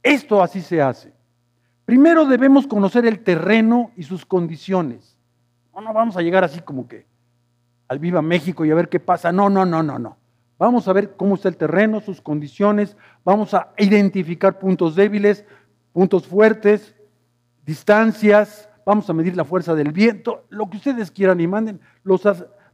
Esto 0.04 0.42
así 0.42 0.60
se 0.60 0.82
hace. 0.82 1.14
Primero 1.86 2.26
debemos 2.26 2.66
conocer 2.66 3.06
el 3.06 3.24
terreno 3.24 3.90
y 3.96 4.02
sus 4.02 4.26
condiciones. 4.26 5.18
No, 5.74 5.80
no 5.80 5.94
vamos 5.94 6.16
a 6.18 6.22
llegar 6.22 6.44
así 6.44 6.60
como 6.60 6.86
que 6.86 7.06
al 7.88 7.98
Viva 7.98 8.20
México 8.20 8.64
y 8.64 8.70
a 8.70 8.74
ver 8.74 8.90
qué 8.90 9.00
pasa. 9.00 9.32
No, 9.32 9.48
no, 9.48 9.64
no, 9.64 9.82
no, 9.82 9.98
no. 9.98 10.16
Vamos 10.58 10.86
a 10.86 10.92
ver 10.92 11.16
cómo 11.16 11.34
está 11.34 11.48
el 11.48 11.56
terreno, 11.56 12.00
sus 12.00 12.20
condiciones. 12.20 12.98
Vamos 13.24 13.54
a 13.54 13.72
identificar 13.78 14.58
puntos 14.58 14.94
débiles, 14.94 15.44
puntos 15.92 16.26
fuertes, 16.26 16.94
distancias. 17.64 18.68
Vamos 18.84 19.08
a 19.08 19.14
medir 19.14 19.34
la 19.36 19.44
fuerza 19.44 19.74
del 19.74 19.90
viento, 19.90 20.44
lo 20.50 20.68
que 20.68 20.76
ustedes 20.76 21.10
quieran 21.10 21.40
y 21.40 21.46
manden. 21.46 21.80
Los, 22.02 22.22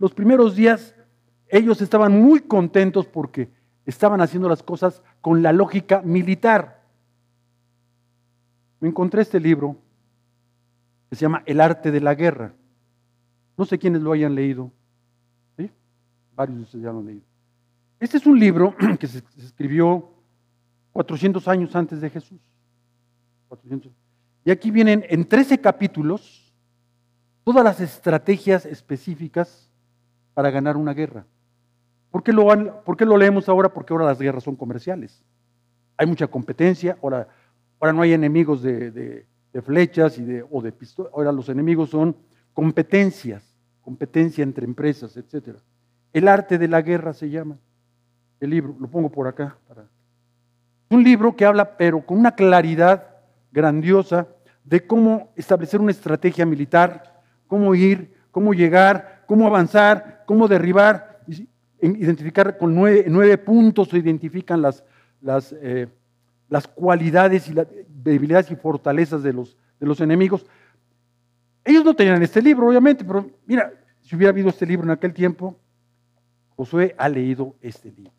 los 0.01 0.13
primeros 0.13 0.57
días 0.57 0.97
ellos 1.49 1.81
estaban 1.81 2.21
muy 2.21 2.41
contentos 2.41 3.07
porque 3.07 3.51
estaban 3.87 4.21
haciendo 4.21 4.49
las 4.49 4.65
cosas 4.65 5.01
con 5.21 5.43
la 5.43 5.53
lógica 5.53 6.03
militar. 6.05 6.80
Me 8.81 8.89
encontré 8.89 9.23
este 9.23 9.39
libro 9.39 9.77
que 11.09 11.17
se 11.17 11.23
llama 11.23 11.43
El 11.47 11.61
arte 11.61 11.91
de 11.91 12.01
la 12.01 12.15
guerra. 12.15 12.55
No 13.57 13.65
sé 13.65 13.79
quiénes 13.79 14.03
lo 14.03 14.13
hayan 14.13 14.35
leído. 14.35 14.73
¿Sí? 15.57 15.71
Varios 16.35 16.59
de 16.59 16.63
ustedes 16.65 16.85
ya 16.85 16.93
lo 16.93 17.01
han 17.01 17.07
leído. 17.07 17.25
Este 17.99 18.17
es 18.17 18.27
un 18.27 18.39
libro 18.39 18.75
que 18.99 19.07
se 19.07 19.23
escribió 19.39 20.11
400 20.93 21.47
años 21.49 21.77
antes 21.77 22.01
de 22.01 22.11
Jesús. 22.11 22.41
Y 24.45 24.51
aquí 24.51 24.71
vienen 24.71 25.05
en 25.09 25.27
13 25.27 25.61
capítulos 25.61 26.55
todas 27.45 27.65
las 27.65 27.81
estrategias 27.81 28.65
específicas 28.65 29.71
para 30.35 30.51
ganar 30.51 30.77
una 30.77 30.95
guerra. 30.95 31.27
¿Por 32.11 32.23
qué, 32.23 32.33
lo, 32.33 32.55
lo 32.55 33.17
leemos 33.17 33.49
ahora? 33.49 33.73
Porque 33.73 33.93
ahora 33.93 34.07
las 34.07 34.19
guerras 34.19 34.45
son 34.45 34.57
comerciales. 34.57 35.23
Hay 35.97 36.07
mucha 36.07 36.27
competencia, 36.27 36.97
ahora, 37.03 37.29
ahora 37.81 37.93
no 37.93 38.03
hay 38.03 38.13
enemigos 38.13 38.63
de, 38.63 39.27
flechas 39.65 40.19
y 40.19 40.25
de, 40.25 40.45
o 40.49 40.63
de 40.63 40.71
pistolas, 40.71 41.13
ahora 41.15 41.33
los 41.33 41.49
enemigos 41.49 41.91
son 41.91 42.15
competencias, 42.53 43.57
competencia 43.81 44.43
entre 44.43 44.67
empresas, 44.67 45.17
etc. 45.17 45.57
El 46.13 46.29
arte 46.29 46.59
de 46.59 46.69
la 46.69 46.83
guerra 46.83 47.13
se 47.15 47.31
llama. 47.31 47.59
El 48.39 48.51
libro, 48.51 48.77
lo 48.79 48.89
pongo 48.89 49.11
por 49.11 49.27
acá. 49.27 49.57
Para... 49.67 49.87
Un 50.91 51.03
libro 51.03 51.35
que 51.35 51.45
habla, 51.45 51.77
pero 51.77 52.05
con 52.05 52.19
una 52.19 52.35
claridad 52.35 53.17
grandiosa, 53.51 54.29
de 54.65 54.87
cómo 54.87 55.33
establecer 55.35 55.81
una 55.81 55.91
estrategia 55.91 56.47
militar, 56.47 57.23
cómo 57.47 57.75
ir, 57.75 58.15
cómo 58.31 58.55
llegar, 58.55 59.25
cómo 59.27 59.47
avanzar, 59.47 60.23
cómo 60.27 60.47
derribar, 60.47 61.21
identificar 61.81 62.59
con 62.59 62.75
nueve, 62.75 63.39
puntos 63.39 63.89
se 63.89 63.99
identifican 63.99 64.63
las, 64.63 64.85
las, 65.21 65.55
eh, 65.61 65.89
las 66.51 66.67
cualidades 66.67 67.49
y 67.49 67.55
las 67.55 67.67
debilidades 67.89 68.51
y 68.51 68.57
fortalezas 68.57 69.23
de 69.23 69.33
los, 69.33 69.57
de 69.79 69.87
los 69.87 70.01
enemigos. 70.01 70.45
Ellos 71.65 71.85
no 71.85 71.95
tenían 71.95 72.23
este 72.23 72.43
libro, 72.43 72.69
obviamente, 72.69 73.05
pero 73.05 73.25
mira, 73.47 73.73
si 74.03 74.17
hubiera 74.17 74.31
habido 74.31 74.49
este 74.49 74.67
libro 74.67 74.85
en 74.85 74.91
aquel 74.91 75.15
tiempo, 75.15 75.57
Josué 76.57 76.95
ha 76.99 77.09
leído 77.09 77.55
este 77.63 77.91
libro. 77.93 78.13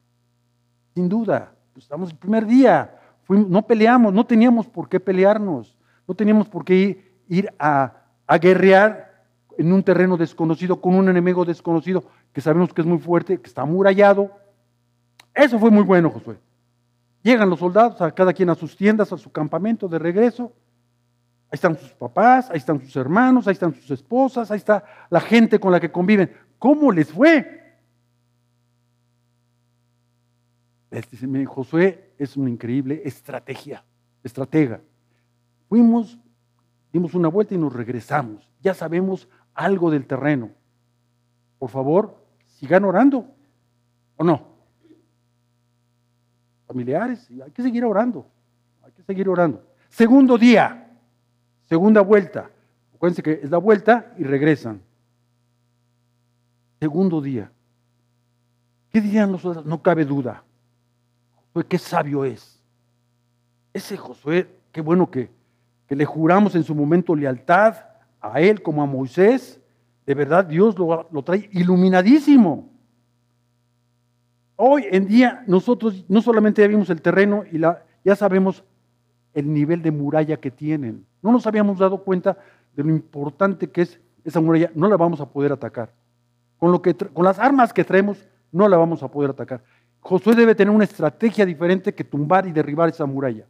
Sin 0.95 1.09
duda, 1.09 1.53
pues 1.73 1.85
estamos 1.85 2.11
el 2.11 2.17
primer 2.17 2.45
día, 2.45 2.95
no 3.27 3.67
peleamos, 3.67 4.13
no 4.13 4.25
teníamos 4.25 4.67
por 4.67 4.87
qué 4.87 4.99
pelearnos, 4.99 5.77
no 6.07 6.15
teníamos 6.15 6.47
por 6.47 6.63
qué 6.63 7.13
ir, 7.27 7.53
a, 7.59 8.03
a 8.27 8.37
guerrear 8.37 9.25
en 9.57 9.73
un 9.73 9.83
terreno 9.83 10.15
desconocido, 10.15 10.79
con 10.79 10.95
un 10.95 11.09
enemigo 11.09 11.43
desconocido, 11.43 12.05
que 12.31 12.41
sabemos 12.41 12.73
que 12.73 12.81
es 12.81 12.87
muy 12.87 12.97
fuerte, 12.97 13.37
que 13.37 13.47
está 13.47 13.63
amurallado. 13.63 14.31
Eso 15.33 15.59
fue 15.59 15.69
muy 15.69 15.83
bueno, 15.83 16.09
Josué. 16.09 16.37
Llegan 17.23 17.49
los 17.49 17.59
soldados, 17.59 18.01
a 18.01 18.11
cada 18.11 18.33
quien 18.33 18.49
a 18.49 18.55
sus 18.55 18.75
tiendas, 18.75 19.11
a 19.13 19.17
su 19.17 19.31
campamento 19.31 19.87
de 19.87 19.99
regreso. 19.99 20.53
Ahí 21.45 21.55
están 21.55 21.77
sus 21.77 21.91
papás, 21.91 22.49
ahí 22.49 22.57
están 22.57 22.79
sus 22.79 22.95
hermanos, 22.95 23.47
ahí 23.47 23.53
están 23.53 23.73
sus 23.73 23.91
esposas, 23.91 24.49
ahí 24.49 24.57
está 24.57 24.83
la 25.09 25.19
gente 25.19 25.59
con 25.59 25.71
la 25.71 25.79
que 25.79 25.91
conviven. 25.91 26.31
¿Cómo 26.57 26.91
les 26.91 27.11
fue? 27.11 27.61
Este, 30.89 31.45
Josué 31.45 32.13
es 32.17 32.35
una 32.37 32.49
increíble 32.49 33.01
estrategia, 33.05 33.83
estratega. 34.23 34.81
Fuimos, 35.69 36.19
dimos 36.91 37.13
una 37.13 37.29
vuelta 37.29 37.53
y 37.53 37.57
nos 37.57 37.73
regresamos. 37.73 38.49
Ya 38.61 38.73
sabemos 38.73 39.29
algo 39.53 39.91
del 39.91 40.05
terreno. 40.05 40.51
Por 41.59 41.69
favor, 41.69 42.25
sigan 42.45 42.83
orando. 42.83 43.25
¿O 44.17 44.23
no? 44.23 44.50
Familiares, 46.71 47.27
hay 47.43 47.51
que 47.51 47.61
seguir 47.61 47.83
orando. 47.83 48.25
Hay 48.81 48.93
que 48.93 49.03
seguir 49.03 49.27
orando. 49.27 49.61
Segundo 49.89 50.37
día, 50.37 50.89
segunda 51.67 51.99
vuelta. 51.99 52.49
Acuérdense 52.95 53.21
que 53.21 53.41
es 53.43 53.51
la 53.51 53.57
vuelta 53.57 54.13
y 54.17 54.23
regresan. 54.23 54.81
Segundo 56.79 57.19
día. 57.19 57.51
¿Qué 58.89 59.01
dirían 59.01 59.33
los 59.33 59.43
otros? 59.43 59.65
No 59.65 59.81
cabe 59.81 60.05
duda. 60.05 60.45
Josué, 61.35 61.65
qué 61.67 61.77
sabio 61.77 62.23
es. 62.23 62.57
Ese 63.73 63.97
Josué, 63.97 64.47
qué 64.71 64.79
bueno 64.79 65.11
que, 65.11 65.29
que 65.87 65.95
le 65.97 66.05
juramos 66.05 66.55
en 66.55 66.63
su 66.63 66.73
momento 66.73 67.13
lealtad 67.17 67.75
a 68.21 68.39
él 68.39 68.61
como 68.61 68.81
a 68.81 68.85
Moisés. 68.85 69.59
De 70.05 70.15
verdad, 70.15 70.45
Dios 70.45 70.79
lo, 70.79 71.09
lo 71.11 71.21
trae 71.21 71.49
iluminadísimo. 71.51 72.70
Hoy 74.63 74.85
en 74.91 75.07
día 75.07 75.43
nosotros 75.47 76.05
no 76.07 76.21
solamente 76.21 76.61
ya 76.61 76.67
vimos 76.67 76.87
el 76.91 77.01
terreno 77.01 77.43
y 77.51 77.59
ya 77.59 78.15
sabemos 78.15 78.63
el 79.33 79.51
nivel 79.51 79.81
de 79.81 79.89
muralla 79.89 80.37
que 80.37 80.51
tienen. 80.51 81.03
No 81.23 81.31
nos 81.31 81.47
habíamos 81.47 81.79
dado 81.79 82.03
cuenta 82.03 82.37
de 82.75 82.83
lo 82.83 82.91
importante 82.91 83.71
que 83.71 83.81
es 83.81 83.99
esa 84.23 84.39
muralla. 84.39 84.69
No 84.75 84.87
la 84.87 84.97
vamos 84.97 85.19
a 85.19 85.25
poder 85.25 85.51
atacar. 85.51 85.91
Con, 86.59 86.71
lo 86.71 86.79
que, 86.79 86.93
con 86.93 87.25
las 87.25 87.39
armas 87.39 87.73
que 87.73 87.83
traemos, 87.83 88.23
no 88.51 88.69
la 88.69 88.77
vamos 88.77 89.01
a 89.01 89.07
poder 89.07 89.31
atacar. 89.31 89.63
Josué 89.99 90.35
debe 90.35 90.53
tener 90.53 90.71
una 90.71 90.83
estrategia 90.83 91.43
diferente 91.43 91.95
que 91.95 92.03
tumbar 92.03 92.45
y 92.45 92.51
derribar 92.51 92.87
esa 92.87 93.07
muralla. 93.07 93.47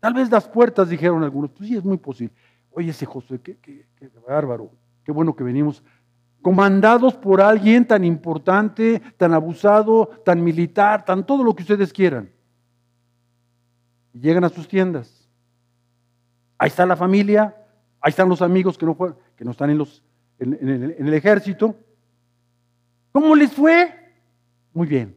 Tal 0.00 0.12
vez 0.12 0.30
las 0.30 0.46
puertas, 0.46 0.90
dijeron 0.90 1.24
algunos, 1.24 1.52
pues 1.52 1.70
sí, 1.70 1.74
es 1.74 1.84
muy 1.86 1.96
posible. 1.96 2.34
Oye, 2.70 2.90
ese 2.90 3.06
Josué, 3.06 3.40
qué, 3.40 3.56
qué 3.62 4.10
bárbaro, 4.28 4.70
qué 5.04 5.10
bueno 5.12 5.34
que 5.34 5.42
venimos 5.42 5.82
comandados 6.46 7.14
por 7.14 7.40
alguien 7.40 7.84
tan 7.84 8.04
importante, 8.04 9.02
tan 9.16 9.34
abusado, 9.34 10.06
tan 10.24 10.44
militar, 10.44 11.04
tan 11.04 11.26
todo 11.26 11.42
lo 11.42 11.56
que 11.56 11.64
ustedes 11.64 11.92
quieran. 11.92 12.30
Llegan 14.12 14.44
a 14.44 14.48
sus 14.48 14.68
tiendas. 14.68 15.28
Ahí 16.56 16.68
está 16.68 16.86
la 16.86 16.94
familia, 16.94 17.52
ahí 18.00 18.10
están 18.10 18.28
los 18.28 18.42
amigos 18.42 18.78
que 18.78 18.86
no, 18.86 18.96
que 19.34 19.44
no 19.44 19.50
están 19.50 19.70
en, 19.70 19.78
los, 19.78 20.04
en 20.38 21.04
el 21.08 21.14
ejército. 21.14 21.74
¿Cómo 23.10 23.34
les 23.34 23.52
fue? 23.52 23.92
Muy 24.72 24.86
bien. 24.86 25.16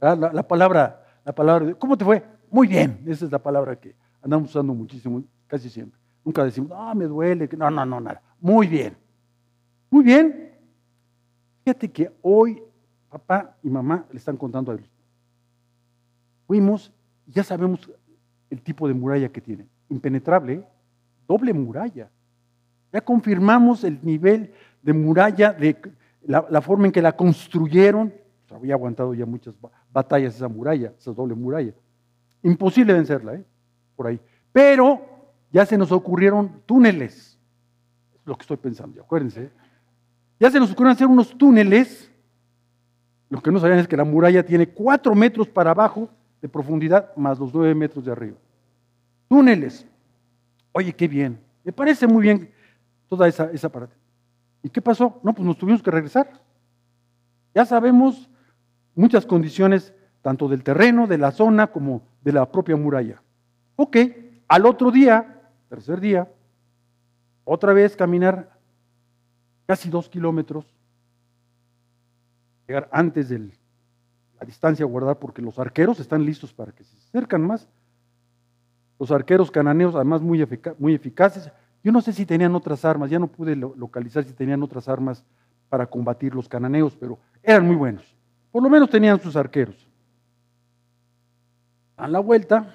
La, 0.00 0.48
palabra, 0.48 1.04
la 1.22 1.34
palabra, 1.34 1.74
¿cómo 1.74 1.98
te 1.98 2.04
fue? 2.06 2.24
Muy 2.50 2.66
bien. 2.66 3.02
Esa 3.06 3.26
es 3.26 3.30
la 3.30 3.42
palabra 3.42 3.78
que 3.78 3.94
andamos 4.22 4.48
usando 4.48 4.72
muchísimo, 4.72 5.22
casi 5.46 5.68
siempre. 5.68 6.00
Nunca 6.24 6.42
decimos, 6.44 6.72
ah, 6.74 6.94
me 6.94 7.04
duele. 7.04 7.46
No, 7.58 7.70
no, 7.70 7.84
no, 7.84 8.00
nada. 8.00 8.22
Muy 8.40 8.68
bien. 8.68 8.96
Muy 9.90 10.04
bien. 10.04 10.52
Fíjate 11.64 11.90
que 11.90 12.10
hoy 12.22 12.62
papá 13.10 13.56
y 13.62 13.68
mamá 13.68 14.06
le 14.10 14.18
están 14.18 14.36
contando 14.36 14.72
a 14.72 14.76
ellos. 14.76 14.88
Fuimos, 16.46 16.92
ya 17.26 17.44
sabemos 17.44 17.90
el 18.48 18.62
tipo 18.62 18.88
de 18.88 18.94
muralla 18.94 19.28
que 19.28 19.40
tiene. 19.40 19.66
Impenetrable, 19.88 20.64
doble 21.26 21.52
muralla. 21.52 22.08
Ya 22.92 23.00
confirmamos 23.00 23.84
el 23.84 23.98
nivel 24.02 24.52
de 24.82 24.92
muralla 24.92 25.52
de, 25.52 25.76
la, 26.22 26.60
forma 26.60 26.86
en 26.86 26.92
que 26.92 27.02
la 27.02 27.16
construyeron, 27.16 28.10
pues, 28.10 28.52
había 28.52 28.74
aguantado 28.74 29.14
ya 29.14 29.26
muchas 29.26 29.54
batallas 29.92 30.34
esa 30.36 30.48
muralla, 30.48 30.92
esa 30.98 31.12
doble 31.12 31.34
muralla. 31.34 31.72
Imposible 32.42 32.92
vencerla, 32.92 33.34
¿eh? 33.34 33.44
por 33.96 34.06
ahí. 34.06 34.20
Pero 34.52 35.00
ya 35.52 35.66
se 35.66 35.76
nos 35.78 35.92
ocurrieron 35.92 36.62
túneles. 36.66 37.38
Es 38.14 38.26
lo 38.26 38.36
que 38.36 38.42
estoy 38.42 38.56
pensando, 38.56 39.00
acuérdense. 39.02 39.50
Ya 40.40 40.50
se 40.50 40.58
nos 40.58 40.72
ocurrieron 40.72 40.96
hacer 40.96 41.06
unos 41.06 41.36
túneles. 41.36 42.10
Lo 43.28 43.42
que 43.42 43.52
no 43.52 43.60
sabían 43.60 43.78
es 43.78 43.86
que 43.86 43.96
la 43.96 44.04
muralla 44.04 44.44
tiene 44.44 44.66
cuatro 44.66 45.14
metros 45.14 45.46
para 45.48 45.70
abajo 45.70 46.08
de 46.40 46.48
profundidad 46.48 47.14
más 47.14 47.38
los 47.38 47.52
nueve 47.54 47.74
metros 47.74 48.04
de 48.06 48.10
arriba. 48.10 48.38
Túneles. 49.28 49.86
Oye, 50.72 50.94
qué 50.94 51.06
bien. 51.06 51.38
Me 51.62 51.72
parece 51.72 52.06
muy 52.06 52.22
bien 52.22 52.50
toda 53.06 53.28
esa, 53.28 53.50
esa 53.52 53.68
parte. 53.68 53.94
¿Y 54.62 54.70
qué 54.70 54.80
pasó? 54.80 55.20
No, 55.22 55.34
pues 55.34 55.46
nos 55.46 55.58
tuvimos 55.58 55.82
que 55.82 55.90
regresar. 55.90 56.30
Ya 57.54 57.66
sabemos 57.66 58.30
muchas 58.94 59.26
condiciones, 59.26 59.92
tanto 60.22 60.48
del 60.48 60.62
terreno, 60.62 61.06
de 61.06 61.18
la 61.18 61.32
zona, 61.32 61.66
como 61.66 62.02
de 62.22 62.32
la 62.32 62.50
propia 62.50 62.76
muralla. 62.76 63.22
Ok, 63.76 63.96
al 64.48 64.66
otro 64.66 64.90
día, 64.90 65.42
tercer 65.68 66.00
día, 66.00 66.28
otra 67.44 67.72
vez 67.72 67.94
caminar 67.94 68.59
casi 69.70 69.88
dos 69.88 70.08
kilómetros, 70.08 70.66
llegar 72.66 72.88
antes 72.90 73.28
de 73.28 73.38
la 73.38 74.44
distancia 74.44 74.84
a 74.84 74.88
guardar, 74.88 75.20
porque 75.20 75.40
los 75.40 75.60
arqueros 75.60 76.00
están 76.00 76.26
listos 76.26 76.52
para 76.52 76.72
que 76.72 76.82
se 76.82 76.96
acercan 76.96 77.46
más. 77.46 77.68
Los 78.98 79.12
arqueros 79.12 79.48
cananeos, 79.48 79.94
además 79.94 80.22
muy, 80.22 80.44
muy 80.76 80.92
eficaces, 80.92 81.52
yo 81.84 81.92
no 81.92 82.00
sé 82.00 82.12
si 82.12 82.26
tenían 82.26 82.52
otras 82.56 82.84
armas, 82.84 83.10
ya 83.10 83.20
no 83.20 83.28
pude 83.28 83.54
localizar 83.54 84.24
si 84.24 84.32
tenían 84.32 84.60
otras 84.60 84.88
armas 84.88 85.24
para 85.68 85.86
combatir 85.86 86.34
los 86.34 86.48
cananeos, 86.48 86.96
pero 86.98 87.16
eran 87.40 87.64
muy 87.64 87.76
buenos. 87.76 88.02
Por 88.50 88.64
lo 88.64 88.68
menos 88.68 88.90
tenían 88.90 89.20
sus 89.20 89.36
arqueros. 89.36 89.76
A 91.96 92.08
la 92.08 92.18
vuelta, 92.18 92.74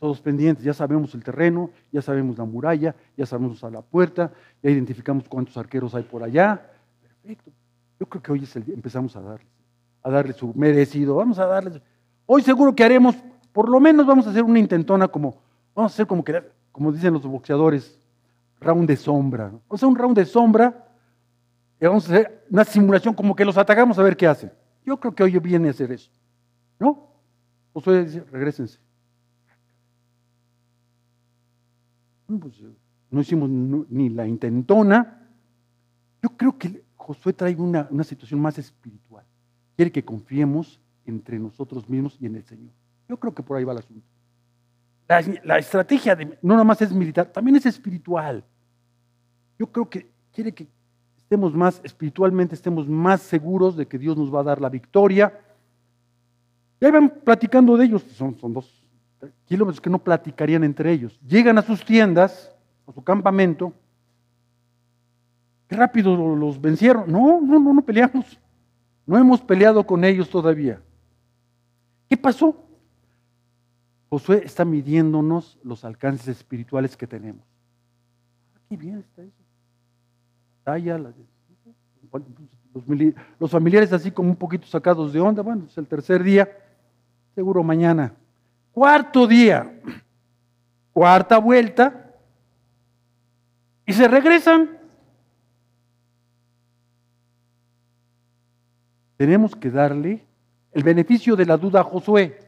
todos 0.00 0.20
pendientes, 0.20 0.64
ya 0.64 0.72
sabemos 0.72 1.14
el 1.14 1.22
terreno, 1.22 1.70
ya 1.92 2.00
sabemos 2.00 2.38
la 2.38 2.46
muralla, 2.46 2.96
ya 3.16 3.26
sabemos 3.26 3.62
a 3.62 3.70
la 3.70 3.82
puerta, 3.82 4.32
ya 4.62 4.70
identificamos 4.70 5.28
cuántos 5.28 5.56
arqueros 5.58 5.94
hay 5.94 6.02
por 6.04 6.22
allá. 6.22 6.70
Perfecto. 7.02 7.52
Yo 8.00 8.06
creo 8.06 8.22
que 8.22 8.32
hoy 8.32 8.42
es 8.44 8.56
el 8.56 8.64
día, 8.64 8.74
empezamos 8.74 9.14
a 9.14 9.20
darles, 9.20 9.46
a 10.02 10.10
darle 10.10 10.32
su 10.32 10.54
merecido. 10.54 11.16
Vamos 11.16 11.38
a 11.38 11.44
darles. 11.44 11.82
Hoy 12.24 12.40
seguro 12.40 12.74
que 12.74 12.82
haremos, 12.82 13.14
por 13.52 13.68
lo 13.68 13.78
menos 13.78 14.06
vamos 14.06 14.26
a 14.26 14.30
hacer 14.30 14.42
una 14.42 14.58
intentona 14.58 15.06
como, 15.06 15.36
vamos 15.74 15.92
a 15.92 15.94
hacer 15.94 16.06
como 16.06 16.24
que 16.24 16.42
como 16.72 16.92
dicen 16.92 17.12
los 17.12 17.22
boxeadores, 17.22 18.00
round 18.58 18.88
de 18.88 18.96
sombra. 18.96 19.52
O 19.68 19.76
sea, 19.76 19.86
un 19.86 19.96
round 19.96 20.16
de 20.16 20.24
sombra, 20.24 20.88
y 21.78 21.84
vamos 21.84 22.08
a 22.08 22.12
hacer 22.14 22.46
una 22.50 22.64
simulación 22.64 23.12
como 23.12 23.36
que 23.36 23.44
los 23.44 23.58
atacamos 23.58 23.98
a 23.98 24.02
ver 24.02 24.16
qué 24.16 24.26
hacen. 24.26 24.50
Yo 24.86 24.98
creo 24.98 25.14
que 25.14 25.22
hoy 25.24 25.38
viene 25.38 25.68
a 25.68 25.72
hacer 25.72 25.92
eso. 25.92 26.10
¿No? 26.78 27.10
Dice, 27.74 28.24
regresense. 28.32 28.78
Pues, 32.38 32.62
no 33.10 33.20
hicimos 33.20 33.50
ni 33.50 34.08
la 34.08 34.26
intentona. 34.26 35.26
Yo 36.22 36.28
creo 36.36 36.56
que 36.56 36.84
Josué 36.96 37.32
trae 37.32 37.56
una, 37.56 37.88
una 37.90 38.04
situación 38.04 38.40
más 38.40 38.58
espiritual. 38.58 39.24
Quiere 39.76 39.90
que 39.90 40.04
confiemos 40.04 40.80
entre 41.06 41.38
nosotros 41.38 41.88
mismos 41.88 42.16
y 42.20 42.26
en 42.26 42.36
el 42.36 42.44
Señor. 42.44 42.72
Yo 43.08 43.16
creo 43.18 43.34
que 43.34 43.42
por 43.42 43.56
ahí 43.56 43.64
va 43.64 43.72
el 43.72 43.78
asunto. 43.78 44.06
La, 45.42 45.58
estrategia 45.58 46.14
de, 46.14 46.38
no 46.40 46.54
nada 46.54 46.62
más 46.62 46.80
es 46.82 46.92
militar, 46.92 47.26
también 47.26 47.56
es 47.56 47.66
espiritual. 47.66 48.44
Yo 49.58 49.66
creo 49.66 49.90
que 49.90 50.08
quiere 50.32 50.52
que 50.54 50.68
estemos 51.16 51.52
más 51.52 51.80
espiritualmente, 51.82 52.54
estemos 52.54 52.88
más 52.88 53.20
seguros 53.20 53.76
de 53.76 53.86
que 53.86 53.98
Dios 53.98 54.16
nos 54.16 54.32
va 54.32 54.40
a 54.40 54.44
dar 54.44 54.60
la 54.60 54.68
victoria. 54.68 55.36
Ya 56.80 56.92
van 56.92 57.10
platicando 57.10 57.76
de 57.76 57.86
ellos, 57.86 58.02
son, 58.02 58.38
son 58.38 58.52
dos 58.52 58.79
kilómetros 59.46 59.80
que 59.80 59.90
no 59.90 59.98
platicarían 59.98 60.64
entre 60.64 60.92
ellos. 60.92 61.18
Llegan 61.26 61.58
a 61.58 61.62
sus 61.62 61.84
tiendas, 61.84 62.54
a 62.86 62.92
su 62.92 63.02
campamento. 63.02 63.72
Qué 65.68 65.76
rápido 65.76 66.36
los 66.36 66.60
vencieron. 66.60 67.10
No, 67.10 67.40
no, 67.40 67.58
no, 67.58 67.74
no 67.74 67.82
peleamos. 67.82 68.38
No 69.06 69.18
hemos 69.18 69.40
peleado 69.40 69.84
con 69.84 70.04
ellos 70.04 70.28
todavía. 70.28 70.80
¿Qué 72.08 72.16
pasó? 72.16 72.56
Josué 74.08 74.42
está 74.44 74.64
midiéndonos 74.64 75.58
los 75.62 75.84
alcances 75.84 76.28
espirituales 76.28 76.96
que 76.96 77.06
tenemos. 77.06 77.44
Qué 78.68 78.76
bien 78.76 78.98
está 78.98 79.22
eso. 79.22 79.32
los, 83.38 83.50
familiares 83.50 83.92
así 83.92 84.10
como 84.10 84.30
un 84.30 84.36
poquito 84.36 84.66
sacados 84.66 85.12
de 85.12 85.20
onda. 85.20 85.42
Bueno, 85.42 85.66
es 85.68 85.78
el 85.78 85.86
tercer 85.86 86.24
día, 86.24 86.48
seguro 87.34 87.62
mañana. 87.62 88.14
Cuarto 88.80 89.26
día, 89.26 89.70
cuarta 90.94 91.36
vuelta, 91.36 92.14
y 93.84 93.92
se 93.92 94.08
regresan. 94.08 94.70
Tenemos 99.18 99.54
que 99.54 99.70
darle 99.70 100.24
el 100.72 100.82
beneficio 100.82 101.36
de 101.36 101.44
la 101.44 101.58
duda 101.58 101.80
a 101.80 101.84
Josué. 101.84 102.38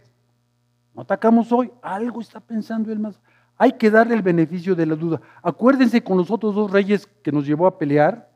No 0.94 1.02
atacamos 1.02 1.52
hoy, 1.52 1.70
algo 1.82 2.22
está 2.22 2.40
pensando 2.40 2.90
él 2.90 2.98
más. 2.98 3.20
Hay 3.58 3.72
que 3.72 3.90
darle 3.90 4.14
el 4.14 4.22
beneficio 4.22 4.74
de 4.74 4.86
la 4.86 4.96
duda. 4.96 5.20
Acuérdense 5.42 6.02
con 6.02 6.16
los 6.16 6.30
otros 6.30 6.54
dos 6.54 6.70
reyes 6.70 7.06
que 7.22 7.30
nos 7.30 7.44
llevó 7.44 7.66
a 7.66 7.76
pelear, 7.76 8.30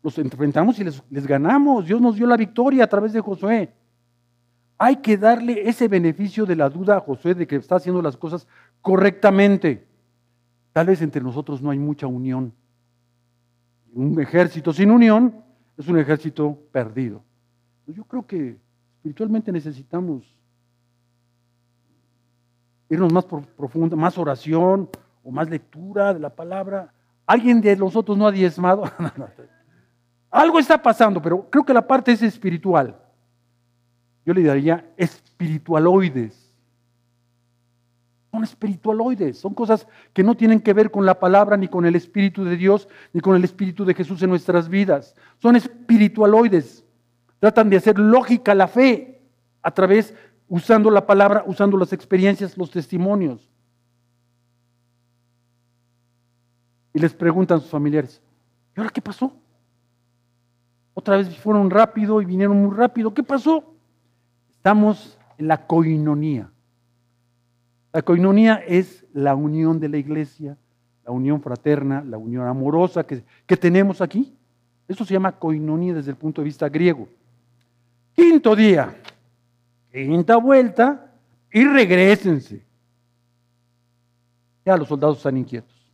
los 0.00 0.16
enfrentamos 0.18 0.78
y 0.78 0.84
les, 0.84 1.26
ganamos. 1.26 1.86
Dios 1.86 2.00
nos 2.00 2.14
dio 2.14 2.28
la 2.28 2.36
victoria 2.36 2.84
a 2.84 2.88
través 2.88 3.12
de 3.12 3.20
Josué. 3.20 3.74
Hay 4.78 4.96
que 4.96 5.16
darle 5.16 5.68
ese 5.68 5.88
beneficio 5.88 6.44
de 6.44 6.56
la 6.56 6.68
duda 6.68 6.96
a 6.96 7.00
Josué 7.00 7.34
de 7.34 7.46
que 7.46 7.56
está 7.56 7.76
haciendo 7.76 8.02
las 8.02 8.16
cosas 8.16 8.46
correctamente. 8.82 9.86
Tal 10.72 10.86
vez 10.86 11.00
entre 11.00 11.22
nosotros 11.22 11.62
no 11.62 11.70
hay 11.70 11.78
mucha 11.78 12.06
unión. 12.06 12.52
Un 13.92 14.20
ejército 14.20 14.72
sin 14.72 14.90
unión 14.90 15.42
es 15.78 15.88
un 15.88 15.98
ejército 15.98 16.58
perdido. 16.72 17.22
Yo 17.86 18.04
creo 18.04 18.26
que 18.26 18.58
espiritualmente 18.96 19.50
necesitamos 19.50 20.24
irnos 22.90 23.12
más 23.12 23.24
profundo, 23.24 23.96
más 23.96 24.18
oración 24.18 24.90
o 25.24 25.30
más 25.30 25.48
lectura 25.48 26.12
de 26.12 26.20
la 26.20 26.30
palabra. 26.30 26.92
¿Alguien 27.24 27.60
de 27.60 27.74
nosotros 27.76 28.18
no 28.18 28.26
ha 28.26 28.32
diezmado? 28.32 28.84
Algo 30.30 30.58
está 30.58 30.80
pasando, 30.82 31.22
pero 31.22 31.48
creo 31.48 31.64
que 31.64 31.72
la 31.72 31.86
parte 31.86 32.12
es 32.12 32.22
espiritual. 32.22 33.05
Yo 34.26 34.34
le 34.34 34.42
daría 34.42 34.92
espiritualoides. 34.96 36.52
Son 38.32 38.42
espiritualoides, 38.42 39.38
son 39.38 39.54
cosas 39.54 39.86
que 40.12 40.24
no 40.24 40.36
tienen 40.36 40.60
que 40.60 40.74
ver 40.74 40.90
con 40.90 41.06
la 41.06 41.18
palabra, 41.18 41.56
ni 41.56 41.68
con 41.68 41.86
el 41.86 41.94
Espíritu 41.94 42.44
de 42.44 42.56
Dios, 42.56 42.88
ni 43.12 43.20
con 43.20 43.36
el 43.36 43.44
Espíritu 43.44 43.84
de 43.84 43.94
Jesús 43.94 44.20
en 44.22 44.30
nuestras 44.30 44.68
vidas. 44.68 45.14
Son 45.38 45.54
espiritualoides. 45.54 46.84
Tratan 47.38 47.70
de 47.70 47.76
hacer 47.76 47.98
lógica 47.98 48.54
la 48.54 48.66
fe 48.66 49.22
a 49.62 49.70
través, 49.70 50.12
usando 50.48 50.90
la 50.90 51.06
palabra, 51.06 51.44
usando 51.46 51.76
las 51.76 51.92
experiencias, 51.92 52.58
los 52.58 52.72
testimonios. 52.72 53.48
Y 56.92 56.98
les 56.98 57.14
preguntan 57.14 57.58
a 57.58 57.60
sus 57.60 57.70
familiares, 57.70 58.20
¿y 58.76 58.80
ahora 58.80 58.90
qué 58.90 59.00
pasó? 59.00 59.32
Otra 60.94 61.16
vez 61.16 61.34
fueron 61.38 61.70
rápido 61.70 62.20
y 62.20 62.24
vinieron 62.24 62.56
muy 62.56 62.74
rápido. 62.74 63.14
¿Qué 63.14 63.22
pasó? 63.22 63.75
Estamos 64.66 65.16
en 65.38 65.46
la 65.46 65.64
coinonía. 65.64 66.50
La 67.92 68.02
coinonía 68.02 68.56
es 68.66 69.06
la 69.12 69.36
unión 69.36 69.78
de 69.78 69.88
la 69.88 69.96
iglesia, 69.96 70.58
la 71.04 71.12
unión 71.12 71.40
fraterna, 71.40 72.02
la 72.02 72.18
unión 72.18 72.48
amorosa 72.48 73.06
que, 73.06 73.22
que 73.46 73.56
tenemos 73.56 74.00
aquí. 74.00 74.36
Eso 74.88 75.04
se 75.04 75.14
llama 75.14 75.38
coinonía 75.38 75.94
desde 75.94 76.10
el 76.10 76.16
punto 76.16 76.40
de 76.40 76.46
vista 76.46 76.68
griego. 76.68 77.06
Quinto 78.12 78.56
día, 78.56 79.00
quinta 79.92 80.36
vuelta 80.36 81.12
y 81.52 81.64
regresense. 81.64 82.60
Ya 84.64 84.76
los 84.76 84.88
soldados 84.88 85.18
están 85.18 85.36
inquietos. 85.36 85.92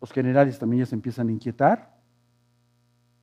Los 0.00 0.10
generales 0.10 0.58
también 0.58 0.80
ya 0.80 0.86
se 0.86 0.96
empiezan 0.96 1.28
a 1.28 1.30
inquietar. 1.30 1.96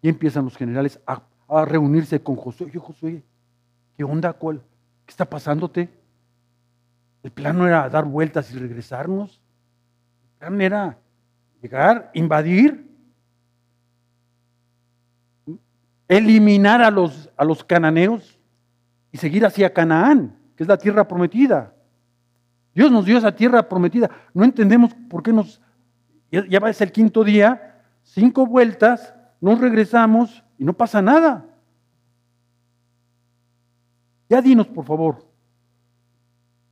Y 0.02 0.08
empiezan 0.08 0.46
los 0.46 0.56
generales 0.56 1.02
a, 1.06 1.22
reunirse 1.66 2.24
con 2.24 2.38
Josué. 2.38 2.68
Oye, 2.68 2.80
Josué, 2.80 3.24
¿qué 3.95 4.04
onda? 4.04 4.34
¿Cuál? 4.34 4.62
¿Qué 5.06 5.12
está 5.12 5.25
pasándote? 5.25 5.89
El 7.23 7.32
plan 7.32 7.58
no 7.58 7.67
era 7.67 7.88
dar 7.89 8.06
vueltas 8.06 8.51
y 8.51 8.58
regresarnos. 8.58 9.41
El 10.34 10.38
plan 10.39 10.62
era 10.62 10.97
llegar, 11.62 12.10
invadir, 12.13 12.89
eliminar 16.08 16.82
a 16.82 16.91
los, 16.91 17.30
a 17.38 17.45
los 17.45 17.63
cananeos 17.63 18.38
y 19.12 19.17
seguir 19.17 19.45
hacia 19.45 19.73
Canaán, 19.73 20.36
que 20.56 20.63
es 20.63 20.67
la 20.67 20.77
tierra 20.77 21.08
prometida. 21.08 21.73
Dios 22.73 22.91
nos 22.91 23.06
dio 23.06 23.17
esa 23.17 23.34
tierra 23.34 23.67
prometida. 23.67 24.10
No 24.34 24.43
entendemos 24.43 24.93
por 25.10 25.23
qué 25.23 25.34
nos... 25.34 25.62
Ya 26.32 26.60
va 26.60 26.71
ser 26.71 26.88
el 26.88 26.91
quinto 26.93 27.23
día, 27.23 27.82
cinco 28.04 28.45
vueltas, 28.45 29.13
nos 29.41 29.60
regresamos 29.60 30.43
y 30.58 30.63
no 30.63 30.73
pasa 30.73 31.01
nada. 31.01 31.45
Ya 34.32 34.41
dinos, 34.41 34.65
por 34.65 34.86
favor, 34.86 35.28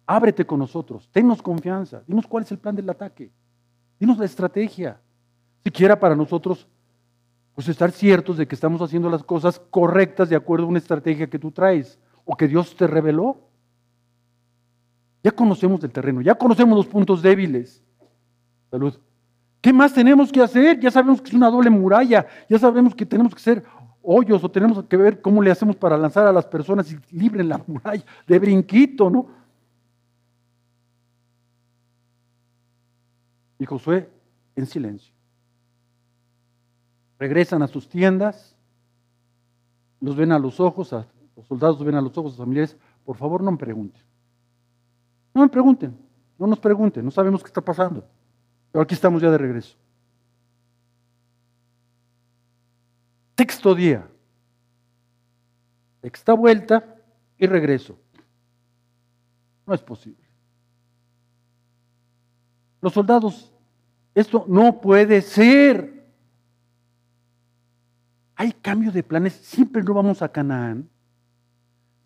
ábrete 0.08 0.46
con 0.46 0.60
nosotros, 0.60 1.10
tennos 1.12 1.42
confianza, 1.42 2.02
dinos 2.08 2.26
cuál 2.26 2.46
es 2.46 2.52
el 2.54 2.58
plan 2.58 2.74
del 2.74 2.90
ataque, 2.90 3.34
dinos 4.00 4.18
la 4.18 4.24
estrategia, 4.24 4.98
siquiera 5.62 6.00
para 6.00 6.16
nosotros, 6.16 6.70
pues 7.54 7.68
estar 7.68 7.92
ciertos 7.92 8.38
de 8.38 8.48
que 8.48 8.56
estamos 8.56 8.82
haciendo 8.82 9.10
las 9.10 9.26
cosas 9.26 9.60
correctas 9.60 10.30
de 10.30 10.38
acuerdo 10.38 10.68
a 10.68 10.70
una 10.70 10.78
estrategia 10.78 11.30
que 11.30 11.38
tú 11.38 11.52
traes 11.52 12.00
o 12.24 12.38
que 12.38 12.48
Dios 12.48 12.78
te 12.78 12.88
reveló. 12.88 13.42
Ya 15.22 15.32
conocemos 15.32 15.84
el 15.84 15.92
terreno, 15.92 16.22
ya 16.22 16.36
conocemos 16.36 16.78
los 16.78 16.88
puntos 16.88 17.22
débiles. 17.22 17.84
Salud. 18.72 18.98
¿Qué 19.60 19.74
más 19.74 19.94
tenemos 19.94 20.32
que 20.32 20.42
hacer? 20.42 20.80
Ya 20.80 20.92
sabemos 20.92 21.22
que 21.22 21.28
es 21.28 21.36
una 21.36 21.50
doble 21.50 21.70
muralla, 21.70 22.26
ya 22.50 22.58
sabemos 22.58 22.96
que 22.96 23.06
tenemos 23.06 23.36
que 23.36 23.42
hacer 23.42 23.66
hoyos 24.02 24.44
o 24.44 24.50
tenemos 24.50 24.84
que 24.86 24.98
ver 24.98 25.22
cómo 25.22 25.42
le 25.42 25.52
hacemos 25.52 25.76
para 25.76 25.98
lanzar 25.98 26.28
a 26.28 26.34
las 26.34 26.46
personas 26.46 26.92
y 26.92 26.98
libren 27.12 27.50
la 27.50 27.58
muralla 27.68 28.04
de 28.28 28.40
brinquito, 28.40 29.10
¿no? 29.10 29.28
Y 33.58 33.66
Josué 33.66 34.10
en 34.56 34.66
silencio. 34.66 35.14
Regresan 37.20 37.62
a 37.62 37.68
sus 37.68 37.90
tiendas, 37.90 38.56
los 40.00 40.16
ven 40.16 40.32
a 40.32 40.40
los 40.40 40.60
ojos, 40.60 40.94
los 41.36 41.46
soldados 41.46 41.84
ven 41.84 41.96
a 41.96 42.02
los 42.02 42.18
ojos 42.18 42.32
a 42.32 42.36
sus 42.36 42.44
familiares, 42.46 42.78
por 43.06 43.18
favor 43.18 43.44
no 43.44 43.52
me 43.52 43.58
pregunten. 43.58 44.02
No 45.34 45.42
me 45.42 45.50
pregunten, 45.50 45.98
no 46.38 46.48
nos 46.48 46.60
pregunten, 46.60 47.04
no 47.04 47.12
sabemos 47.12 47.44
qué 47.44 47.48
está 47.48 47.62
pasando. 47.62 48.06
Pero 48.72 48.84
aquí 48.84 48.94
estamos 48.94 49.22
ya 49.22 49.30
de 49.30 49.38
regreso. 49.38 49.76
Sexto 53.40 53.74
día. 53.74 54.06
Sexta 56.02 56.34
vuelta 56.34 56.84
y 57.38 57.48
regreso. 57.48 57.98
No 59.66 59.74
es 59.74 59.82
posible. 59.82 60.28
Los 62.82 62.92
soldados, 62.92 63.54
esto 64.14 64.44
no 64.50 64.82
puede 64.82 65.22
ser. 65.22 66.06
Hay 68.36 68.52
cambio 68.52 68.92
de 68.92 69.04
planes. 69.04 69.36
Siempre 69.36 69.84
no 69.84 69.94
vamos 69.94 70.22
a 70.22 70.28
Canaán. 70.28 70.90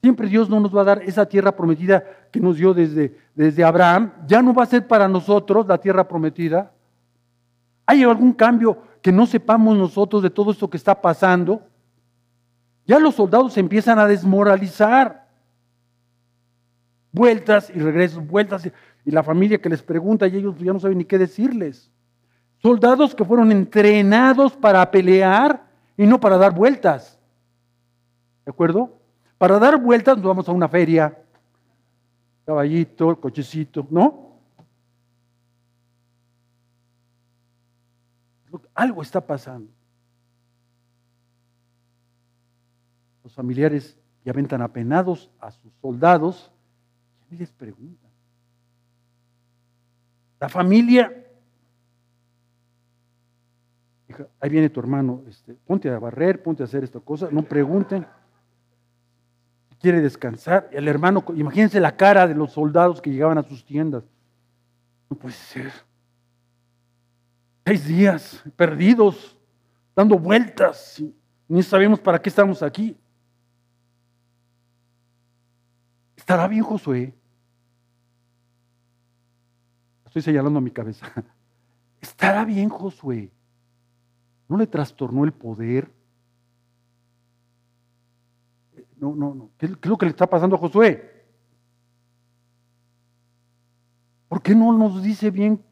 Siempre 0.04 0.28
Dios 0.28 0.48
no 0.52 0.60
nos 0.60 0.76
va 0.78 0.82
a 0.82 0.86
dar 0.86 1.02
esa 1.02 1.26
tierra 1.26 1.56
prometida 1.56 2.04
que 2.32 2.40
nos 2.40 2.58
dio 2.58 2.76
desde, 2.76 3.18
desde 3.34 3.64
Abraham. 3.64 4.14
Ya 4.28 4.44
no 4.44 4.54
va 4.54 4.62
a 4.62 4.68
ser 4.68 4.88
para 4.88 5.08
nosotros 5.08 5.66
la 5.66 5.80
tierra 5.80 6.08
prometida. 6.08 6.72
¿Hay 7.88 8.04
algún 8.04 8.34
cambio 8.34 8.93
que 9.04 9.12
no 9.12 9.28
sepamos 9.28 9.78
nosotros 9.78 10.24
de 10.24 10.30
todo 10.30 10.52
esto 10.52 10.70
que 10.70 10.78
está 10.78 11.00
pasando? 11.00 11.62
Ya 12.88 12.98
los 13.00 13.16
soldados 13.16 13.54
se 13.54 13.60
empiezan 13.60 14.00
a 14.00 14.08
desmoralizar. 14.08 15.28
Vueltas 17.12 17.70
y 17.70 17.80
regresos, 17.80 18.26
vueltas. 18.26 18.66
Y 19.06 19.12
la 19.12 19.22
familia 19.22 19.62
que 19.62 19.70
les 19.70 19.84
pregunta 19.84 20.26
y 20.26 20.38
ellos 20.38 20.56
ya 20.58 20.72
no 20.72 20.80
saben 20.80 20.98
ni 20.98 21.06
qué 21.06 21.18
decirles. 21.18 21.92
Soldados 22.60 23.14
que 23.14 23.26
fueron 23.26 23.52
entrenados 23.52 24.54
para 24.54 24.90
pelear 24.90 25.66
y 25.98 26.08
no 26.08 26.18
para 26.22 26.38
dar 26.38 26.56
vueltas. 26.56 27.20
¿De 28.46 28.52
acuerdo? 28.52 28.98
Para 29.38 29.60
dar 29.60 29.78
vueltas 29.78 30.16
nos 30.16 30.26
vamos 30.26 30.48
a 30.48 30.54
una 30.54 30.70
feria, 30.70 31.18
caballito, 32.46 33.20
cochecito, 33.20 33.86
¿no? 33.90 34.33
Algo 38.74 39.02
está 39.02 39.22
pasando. 39.22 39.72
Los 43.24 43.34
familiares 43.34 43.98
ya 44.26 44.34
ven 44.34 44.48
tan 44.48 44.62
apenados 44.62 45.30
a 45.40 45.52
sus 45.52 45.72
soldados, 45.82 46.52
¿quién 47.28 47.40
les 47.40 47.52
pregunta? 47.52 48.08
La 50.40 50.50
familia, 50.50 51.12
ahí 54.40 54.50
viene 54.50 54.70
tu 54.70 54.80
hermano, 54.80 55.24
este, 55.28 55.54
ponte 55.54 55.90
a 55.90 56.00
barrer, 56.00 56.44
ponte 56.44 56.64
a 56.64 56.66
hacer 56.66 56.84
esta 56.84 57.00
cosa, 57.00 57.30
no 57.32 57.44
pregunten 57.44 58.06
quiere 59.84 60.00
descansar. 60.00 60.70
El 60.72 60.88
hermano, 60.88 61.26
imagínense 61.36 61.82
la 61.82 61.98
cara 61.98 62.26
de 62.26 62.34
los 62.34 62.54
soldados 62.54 63.02
que 63.02 63.12
llegaban 63.12 63.38
a 63.38 63.44
sus 63.44 63.66
tiendas. 63.66 64.06
No 65.10 65.18
puede 65.18 65.36
ser. 65.36 65.74
Seis 67.66 67.86
días 67.86 68.44
perdidos, 68.58 69.38
dando 69.96 70.20
vueltas. 70.20 71.02
Ni 71.48 71.64
sabemos 71.64 72.00
para 72.00 72.22
qué 72.22 72.30
estamos 72.30 72.62
aquí. 72.62 72.98
¿Estará 76.16 76.48
bien 76.48 76.64
Josué? 76.64 77.14
Estoy 80.06 80.22
señalando 80.22 80.60
a 80.60 80.62
mi 80.62 80.72
cabeza. 80.72 81.12
¿Estará 82.02 82.44
bien 82.44 82.70
Josué? 82.70 83.32
¿No 84.50 84.58
le 84.58 84.68
trastornó 84.68 85.24
el 85.24 85.32
poder? 85.32 85.90
No, 88.98 89.16
no, 89.16 89.34
no. 89.34 89.50
¿Qué, 89.58 89.68
es 89.68 89.86
lo 89.86 89.98
que 89.98 90.06
le 90.06 90.12
está 90.12 90.28
pasando 90.28 90.56
a 90.56 90.60
Josué? 90.60 91.26
¿Por 94.28 94.42
qué 94.42 94.54
no 94.54 94.78
nos 94.78 95.02
dice 95.02 95.32
bien 95.32 95.64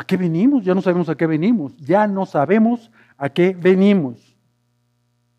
a 0.00 0.04
qué 0.04 0.16
venimos? 0.16 0.64
Ya 0.64 0.74
no 0.74 0.80
sabemos 0.80 1.10
a 1.10 1.14
qué 1.14 1.26
venimos. 1.26 1.76
Ya 1.76 2.06
no 2.06 2.24
sabemos 2.24 2.90
a 3.18 3.28
qué 3.28 3.54
venimos. 3.54 4.34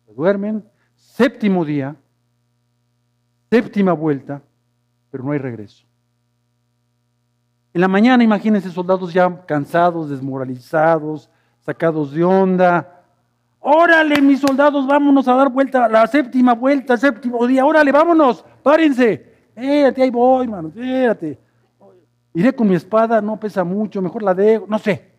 Se 0.06 0.14
duermen. 0.14 0.64
Séptimo 0.94 1.64
día. 1.64 1.96
Séptima 3.50 3.92
vuelta, 3.92 4.40
pero 5.10 5.24
no 5.24 5.32
hay 5.32 5.38
regreso. 5.40 5.84
En 7.74 7.80
la 7.80 7.88
mañana, 7.88 8.22
imagínense, 8.22 8.70
soldados 8.70 9.12
ya 9.12 9.44
cansados, 9.46 10.10
desmoralizados, 10.10 11.28
sacados 11.58 12.12
de 12.12 12.22
onda. 12.22 13.02
Órale, 13.58 14.20
mis 14.22 14.40
soldados, 14.40 14.86
vámonos 14.86 15.26
a 15.26 15.34
dar 15.34 15.50
vuelta, 15.50 15.88
la 15.88 16.06
séptima 16.06 16.54
vuelta, 16.54 16.96
séptimo 16.96 17.44
día. 17.48 17.66
Órale, 17.66 17.90
vámonos, 17.90 18.44
párense. 18.62 19.34
Espérate, 19.56 20.02
ahí 20.02 20.10
voy, 20.10 20.46
mano, 20.46 20.68
espérate. 20.68 21.38
Iré 22.34 22.54
con 22.54 22.68
mi 22.68 22.74
espada, 22.74 23.20
no 23.20 23.38
pesa 23.38 23.64
mucho, 23.64 24.00
mejor 24.00 24.22
la 24.22 24.34
dejo, 24.34 24.66
no 24.68 24.78
sé. 24.78 25.10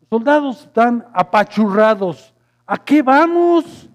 Los 0.00 0.08
soldados 0.08 0.62
están 0.62 1.04
apachurrados. 1.12 2.32
¿A 2.66 2.76
qué 2.78 3.02
vamos? 3.02 3.88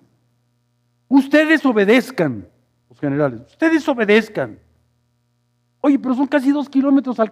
Ustedes 1.07 1.65
obedezcan, 1.65 2.47
los 2.89 2.99
generales, 2.99 3.41
ustedes 3.47 3.87
obedezcan. 3.87 4.57
Oye, 5.81 5.97
pero 5.97 6.13
son 6.13 6.27
casi 6.27 6.51
dos 6.51 6.69
kilómetros 6.69 7.19
al 7.19 7.31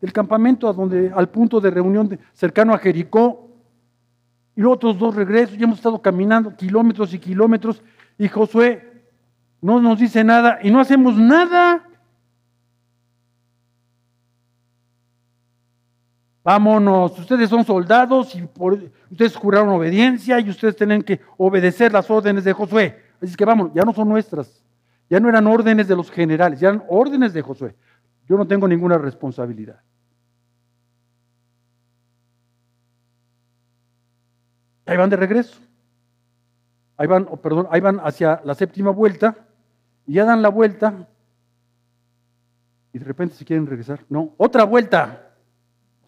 del 0.00 0.12
campamento 0.12 0.68
a 0.68 0.72
donde, 0.74 1.10
al 1.14 1.28
punto 1.30 1.58
de 1.58 1.70
reunión 1.70 2.18
cercano 2.34 2.74
a 2.74 2.78
Jericó. 2.78 3.48
Y 4.54 4.60
los 4.60 4.74
otros 4.74 4.98
dos 4.98 5.14
regresos, 5.14 5.56
ya 5.56 5.64
hemos 5.64 5.78
estado 5.78 6.00
caminando 6.02 6.54
kilómetros 6.54 7.14
y 7.14 7.18
kilómetros. 7.18 7.82
Y 8.18 8.28
Josué 8.28 9.06
no 9.62 9.80
nos 9.80 9.98
dice 9.98 10.22
nada 10.22 10.58
y 10.62 10.70
no 10.70 10.80
hacemos 10.80 11.16
nada. 11.16 11.88
Vámonos, 16.44 17.16
ustedes 17.18 17.48
son 17.48 17.64
soldados 17.64 18.34
y 18.34 18.42
ustedes 19.10 19.36
juraron 19.36 19.68
obediencia 19.68 20.40
y 20.40 20.50
ustedes 20.50 20.74
tienen 20.74 21.02
que 21.02 21.20
obedecer 21.36 21.92
las 21.92 22.10
órdenes 22.10 22.44
de 22.44 22.52
Josué. 22.52 23.00
Así 23.20 23.36
que 23.36 23.44
vamos, 23.44 23.70
ya 23.74 23.84
no 23.84 23.92
son 23.92 24.08
nuestras. 24.08 24.62
Ya 25.08 25.20
no 25.20 25.28
eran 25.28 25.46
órdenes 25.46 25.86
de 25.86 25.94
los 25.94 26.10
generales, 26.10 26.58
ya 26.58 26.70
eran 26.70 26.84
órdenes 26.88 27.32
de 27.32 27.42
Josué. 27.42 27.76
Yo 28.28 28.36
no 28.36 28.46
tengo 28.46 28.66
ninguna 28.66 28.98
responsabilidad. 28.98 29.80
Ahí 34.86 34.96
van 34.96 35.10
de 35.10 35.16
regreso. 35.16 35.60
Ahí 36.96 37.06
van, 37.06 37.26
oh, 37.30 37.36
perdón, 37.36 37.68
ahí 37.70 37.80
van 37.80 38.00
hacia 38.00 38.40
la 38.44 38.54
séptima 38.54 38.90
vuelta 38.90 39.36
y 40.06 40.14
ya 40.14 40.24
dan 40.24 40.42
la 40.42 40.48
vuelta 40.48 41.08
y 42.92 42.98
de 42.98 43.04
repente 43.04 43.34
se 43.34 43.44
quieren 43.44 43.66
regresar. 43.66 44.04
No, 44.08 44.34
otra 44.36 44.64
vuelta. 44.64 45.31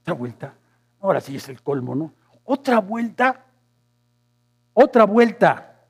Otra 0.05 0.13
vuelta. 0.13 0.55
Ahora 1.01 1.19
sí 1.23 1.35
es 1.37 1.49
el 1.49 1.63
colmo, 1.63 1.95
¿no? 1.95 2.13
Otra 2.45 2.79
vuelta. 2.79 3.47
Otra 4.75 5.05
vuelta. 5.05 5.81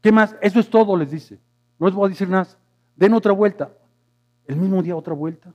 ¿Qué 0.00 0.10
más? 0.10 0.34
Eso 0.40 0.58
es 0.58 0.68
todo, 0.68 0.96
les 0.96 1.12
dice. 1.12 1.38
No 1.78 1.86
les 1.86 1.94
voy 1.94 2.06
a 2.06 2.08
decir 2.08 2.28
nada. 2.28 2.48
Den 2.96 3.14
otra 3.14 3.30
vuelta. 3.30 3.70
El 4.48 4.56
mismo 4.56 4.82
día 4.82 4.96
otra 4.96 5.14
vuelta. 5.14 5.54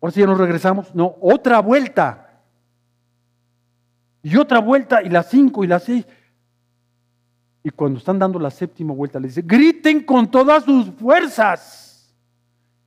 Ahora 0.00 0.12
sí 0.12 0.20
ya 0.20 0.26
nos 0.26 0.38
regresamos. 0.38 0.94
No, 0.94 1.16
otra 1.20 1.60
vuelta. 1.60 2.40
Y 4.22 4.38
otra 4.38 4.58
vuelta, 4.58 5.02
y 5.02 5.10
las 5.10 5.28
cinco 5.28 5.64
y 5.64 5.66
las 5.66 5.82
seis. 5.82 6.06
Y 7.62 7.68
cuando 7.68 7.98
están 7.98 8.18
dando 8.18 8.38
la 8.38 8.50
séptima 8.50 8.94
vuelta, 8.94 9.20
les 9.20 9.34
dice, 9.34 9.46
griten 9.46 10.02
con 10.02 10.30
todas 10.30 10.64
sus 10.64 10.90
fuerzas. 10.92 11.85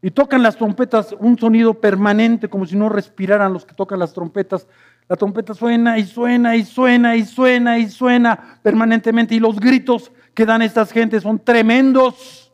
Y 0.02 0.12
tocan 0.12 0.42
las 0.42 0.56
trompetas, 0.56 1.14
un 1.20 1.38
sonido 1.38 1.74
permanente, 1.74 2.50
como 2.50 2.66
si 2.66 2.76
no 2.78 2.88
respiraran 2.88 3.52
los 3.52 3.66
que 3.66 3.76
tocan 3.76 4.00
las 4.00 4.14
trompetas. 4.14 4.68
La 5.10 5.16
trompeta 5.16 5.54
suena 5.54 5.98
y 5.98 6.06
suena 6.06 6.56
y 6.56 6.64
suena 6.64 7.16
y 7.16 7.26
suena 7.26 7.80
y 7.80 7.90
suena 7.90 8.60
permanentemente 8.62 9.36
y 9.36 9.40
los 9.40 9.60
gritos 9.60 10.12
que 10.34 10.46
dan 10.46 10.62
estas 10.62 10.92
gentes 10.92 11.24
son 11.24 11.40
tremendos. 11.40 12.54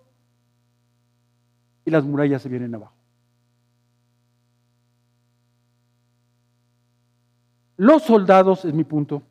Y 1.83 1.91
las 1.91 2.03
murallas 2.03 2.41
se 2.41 2.49
vienen 2.49 2.73
abajo. 2.73 2.95
Los 7.77 8.03
soldados, 8.03 8.63
es 8.65 8.73
mi 8.73 8.85
punto, 8.85 9.21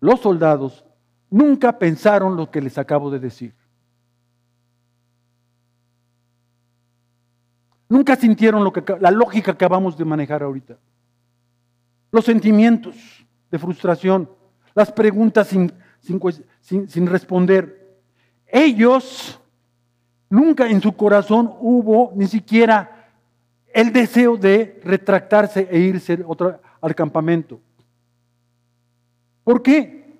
los 0.00 0.20
soldados 0.20 0.84
nunca 1.30 1.78
pensaron 1.78 2.36
lo 2.36 2.50
que 2.50 2.60
les 2.60 2.76
acabo 2.76 3.10
de 3.10 3.20
decir. 3.20 3.54
Nunca 7.88 8.16
sintieron 8.16 8.70
la 9.00 9.10
lógica 9.10 9.56
que 9.56 9.64
acabamos 9.64 9.96
de 9.96 10.04
manejar 10.04 10.42
ahorita 10.42 10.76
los 12.16 12.24
sentimientos 12.24 12.96
de 13.50 13.58
frustración, 13.58 14.30
las 14.74 14.90
preguntas 14.90 15.48
sin, 15.48 15.70
sin, 16.60 17.06
responder. 17.06 18.00
Ellos 18.46 19.38
nunca 20.30 20.66
en 20.66 20.80
su 20.80 20.92
corazón 20.96 21.52
hubo 21.60 22.12
ni 22.14 22.26
siquiera 22.26 23.10
el 23.72 23.92
deseo 23.92 24.38
de 24.38 24.80
retractarse 24.82 25.68
e 25.70 25.78
irse 25.78 26.24
al 26.80 26.94
campamento. 26.94 27.60
¿Por 29.44 29.62
qué? 29.62 30.18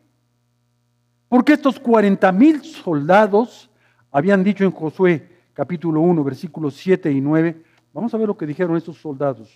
Porque 1.28 1.54
estos 1.54 1.80
40 1.80 2.30
mil 2.32 2.62
soldados 2.62 3.70
habían 4.10 4.44
dicho 4.44 4.64
en 4.64 4.70
Josué 4.70 5.35
capítulo 5.56 6.02
1, 6.02 6.22
versículos 6.22 6.74
7 6.74 7.10
y 7.10 7.20
9. 7.20 7.64
Vamos 7.94 8.12
a 8.12 8.18
ver 8.18 8.28
lo 8.28 8.36
que 8.36 8.44
dijeron 8.44 8.76
estos 8.76 8.98
soldados, 8.98 9.50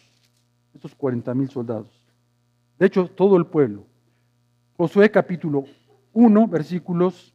estos 0.74 0.94
40 0.94 1.34
mil 1.34 1.50
soldados. 1.50 1.88
De 2.78 2.86
hecho, 2.86 3.06
todo 3.06 3.36
el 3.36 3.44
pueblo. 3.44 3.84
Josué 4.78 5.10
capítulo 5.10 5.64
1, 6.14 6.48
versículos 6.48 7.34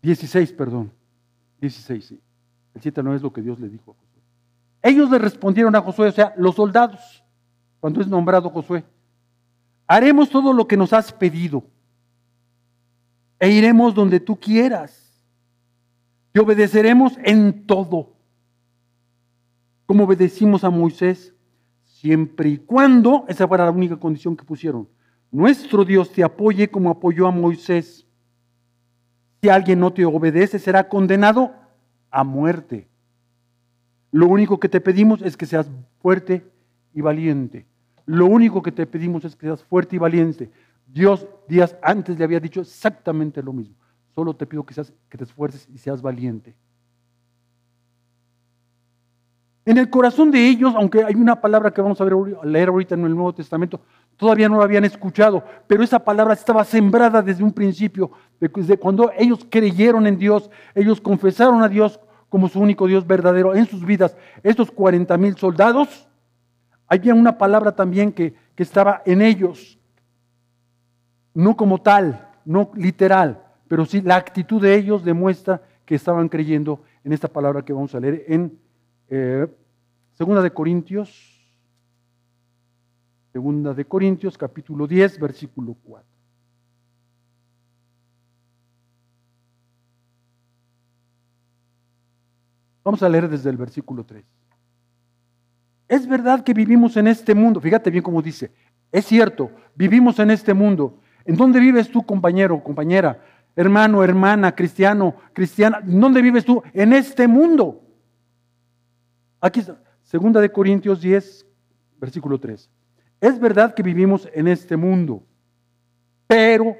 Dieciséis, 0.00 0.52
perdón. 0.52 0.92
Dieciséis, 1.60 2.04
sí. 2.06 2.20
El 2.74 2.80
7 2.80 3.02
no 3.02 3.14
es 3.14 3.20
lo 3.20 3.32
que 3.32 3.42
Dios 3.42 3.58
le 3.58 3.68
dijo 3.68 3.90
a 3.90 3.94
Josué. 3.94 4.22
Ellos 4.82 5.10
le 5.10 5.18
respondieron 5.18 5.74
a 5.74 5.82
Josué, 5.82 6.08
o 6.08 6.12
sea, 6.12 6.32
los 6.38 6.54
soldados, 6.54 7.24
cuando 7.80 8.00
es 8.00 8.06
nombrado 8.06 8.48
Josué, 8.48 8.84
haremos 9.86 10.30
todo 10.30 10.52
lo 10.52 10.66
que 10.66 10.76
nos 10.76 10.92
has 10.92 11.12
pedido 11.12 11.64
e 13.38 13.50
iremos 13.50 13.94
donde 13.94 14.20
tú 14.20 14.36
quieras 14.36 15.06
te 16.36 16.40
obedeceremos 16.40 17.14
en 17.24 17.66
todo, 17.66 18.12
como 19.86 20.04
obedecimos 20.04 20.64
a 20.64 20.68
Moisés, 20.68 21.34
siempre 21.86 22.50
y 22.50 22.58
cuando, 22.58 23.24
esa 23.26 23.48
fue 23.48 23.56
la 23.56 23.70
única 23.70 23.96
condición 23.96 24.36
que 24.36 24.44
pusieron, 24.44 24.86
nuestro 25.32 25.82
Dios 25.82 26.12
te 26.12 26.22
apoye 26.22 26.68
como 26.68 26.90
apoyó 26.90 27.26
a 27.26 27.30
Moisés. 27.30 28.06
Si 29.40 29.48
alguien 29.48 29.80
no 29.80 29.94
te 29.94 30.04
obedece, 30.04 30.58
será 30.58 30.90
condenado 30.90 31.54
a 32.10 32.22
muerte. 32.22 32.86
Lo 34.10 34.26
único 34.26 34.60
que 34.60 34.68
te 34.68 34.82
pedimos 34.82 35.22
es 35.22 35.38
que 35.38 35.46
seas 35.46 35.70
fuerte 36.02 36.46
y 36.92 37.00
valiente. 37.00 37.64
Lo 38.06 38.26
único 38.26 38.62
que 38.62 38.72
te 38.72 38.86
pedimos 38.86 39.24
es 39.24 39.34
que 39.34 39.46
seas 39.46 39.62
fuerte 39.64 39.96
y 39.96 39.98
valiente. 39.98 40.50
Dios 40.86 41.26
días 41.48 41.76
antes 41.82 42.16
le 42.16 42.24
había 42.24 42.40
dicho 42.40 42.60
exactamente 42.60 43.42
lo 43.42 43.52
mismo. 43.52 43.74
Solo 44.14 44.34
te 44.34 44.46
pido 44.46 44.64
que, 44.64 44.72
seas, 44.72 44.92
que 45.08 45.18
te 45.18 45.24
esfuerces 45.24 45.68
y 45.72 45.78
seas 45.78 46.00
valiente. 46.00 46.54
En 49.66 49.78
el 49.78 49.90
corazón 49.90 50.30
de 50.30 50.48
ellos, 50.48 50.74
aunque 50.76 51.02
hay 51.02 51.16
una 51.16 51.40
palabra 51.40 51.72
que 51.72 51.82
vamos 51.82 52.00
a, 52.00 52.04
ver, 52.04 52.14
leer 52.44 52.68
ahorita 52.68 52.94
en 52.94 53.04
el 53.04 53.14
Nuevo 53.16 53.34
Testamento, 53.34 53.80
todavía 54.16 54.48
no 54.48 54.58
la 54.58 54.64
habían 54.64 54.84
escuchado, 54.84 55.42
pero 55.66 55.82
esa 55.82 55.98
palabra 55.98 56.34
estaba 56.34 56.62
sembrada 56.64 57.20
desde 57.20 57.42
un 57.42 57.52
principio, 57.52 58.12
desde 58.38 58.78
cuando 58.78 59.10
ellos 59.18 59.44
creyeron 59.50 60.06
en 60.06 60.18
Dios, 60.18 60.48
ellos 60.72 61.00
confesaron 61.00 61.64
a 61.64 61.68
Dios 61.68 61.98
como 62.28 62.48
su 62.48 62.60
único 62.60 62.86
Dios 62.86 63.04
verdadero 63.04 63.56
en 63.56 63.66
sus 63.66 63.84
vidas. 63.84 64.16
Estos 64.44 64.70
40 64.70 65.16
mil 65.18 65.36
soldados, 65.36 66.05
había 66.88 67.14
una 67.14 67.36
palabra 67.38 67.74
también 67.74 68.12
que, 68.12 68.34
estaba 68.56 69.02
en 69.04 69.20
ellos, 69.20 69.78
no 71.34 71.56
como 71.56 71.82
tal, 71.82 72.30
no 72.44 72.70
literal, 72.74 73.44
pero 73.68 73.84
sí 73.84 74.00
la 74.00 74.16
actitud 74.16 74.62
de 74.62 74.74
ellos 74.74 75.04
demuestra 75.04 75.60
que 75.84 75.94
estaban 75.94 76.28
creyendo 76.28 76.80
en 77.04 77.12
esta 77.12 77.28
palabra 77.28 77.62
que 77.62 77.74
vamos 77.74 77.94
a 77.94 78.00
leer 78.00 78.24
en 78.28 78.58
eh, 79.08 79.46
Segunda 80.12 80.40
de 80.40 80.50
Corintios, 80.50 81.36
Segunda 83.32 83.74
de 83.74 83.84
Corintios, 83.84 84.38
capítulo 84.38 84.86
10, 84.86 85.20
versículo 85.20 85.76
4. 85.84 86.08
Vamos 92.82 93.02
a 93.02 93.08
leer 93.08 93.28
desde 93.28 93.50
el 93.50 93.56
versículo 93.58 94.04
3. 94.04 94.24
Es 95.88 96.06
verdad 96.06 96.42
que 96.42 96.52
vivimos 96.52 96.96
en 96.96 97.06
este 97.06 97.34
mundo, 97.34 97.60
fíjate 97.60 97.90
bien 97.90 98.02
cómo 98.02 98.20
dice, 98.20 98.50
es 98.90 99.04
cierto, 99.04 99.50
vivimos 99.74 100.18
en 100.18 100.30
este 100.30 100.54
mundo. 100.54 101.00
¿En 101.24 101.36
dónde 101.36 101.58
vives 101.58 101.90
tú, 101.90 102.04
compañero, 102.04 102.62
compañera? 102.62 103.20
hermano, 103.56 104.04
hermana, 104.04 104.54
cristiano, 104.54 105.16
cristiana, 105.32 105.80
¿dónde 105.82 106.20
vives 106.20 106.44
tú? 106.44 106.62
En 106.74 106.92
este 106.92 107.26
mundo. 107.26 107.82
Aquí 109.40 109.60
está, 109.60 109.80
segunda 110.02 110.40
de 110.40 110.52
Corintios 110.52 111.00
10, 111.00 111.46
versículo 111.98 112.38
3. 112.38 112.70
Es 113.18 113.40
verdad 113.40 113.74
que 113.74 113.82
vivimos 113.82 114.28
en 114.34 114.46
este 114.46 114.76
mundo, 114.76 115.22
pero, 116.26 116.76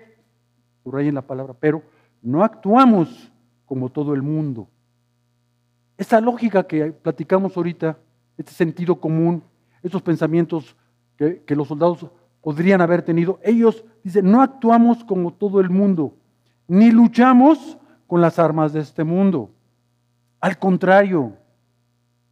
en 0.85 1.15
la 1.15 1.23
palabra, 1.23 1.55
pero 1.59 1.83
no 2.21 2.45
actuamos 2.45 3.33
como 3.65 3.89
todo 3.89 4.13
el 4.13 4.21
mundo. 4.21 4.69
Esa 5.97 6.21
lógica 6.21 6.67
que 6.67 6.93
platicamos 6.93 7.57
ahorita, 7.57 7.97
este 8.37 8.53
sentido 8.53 9.01
común, 9.01 9.43
esos 9.83 10.03
pensamientos 10.03 10.77
que, 11.17 11.43
los 11.57 11.69
soldados 11.69 12.07
podrían 12.43 12.81
haber 12.81 13.03
tenido, 13.03 13.41
ellos 13.43 13.85
dicen, 14.03 14.31
no 14.31 14.43
actuamos 14.43 15.05
como 15.05 15.33
todo 15.33 15.61
el 15.61 15.71
mundo, 15.71 16.15
ni 16.69 16.91
luchamos 16.91 17.79
con 18.07 18.21
las 18.21 18.39
armas 18.39 18.73
de 18.73 18.81
este 18.81 19.05
mundo. 19.05 19.51
Al 20.41 20.59
contrario, 20.59 21.33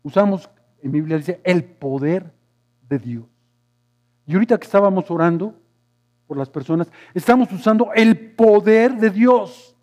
usamos, 0.02 0.48
en 0.82 0.92
Biblia 0.92 1.16
dice, 1.16 1.40
el 1.44 1.64
poder 1.64 2.32
de 2.88 2.98
Dios. 2.98 3.24
Y 4.26 4.34
ahorita 4.34 4.58
que 4.58 4.64
estábamos 4.64 5.10
orando 5.10 5.54
por 6.26 6.36
las 6.36 6.48
personas, 6.48 6.90
estamos 7.12 7.50
usando 7.52 7.90
el 7.94 8.32
poder 8.32 8.96
de 8.96 9.10
Dios 9.10 9.76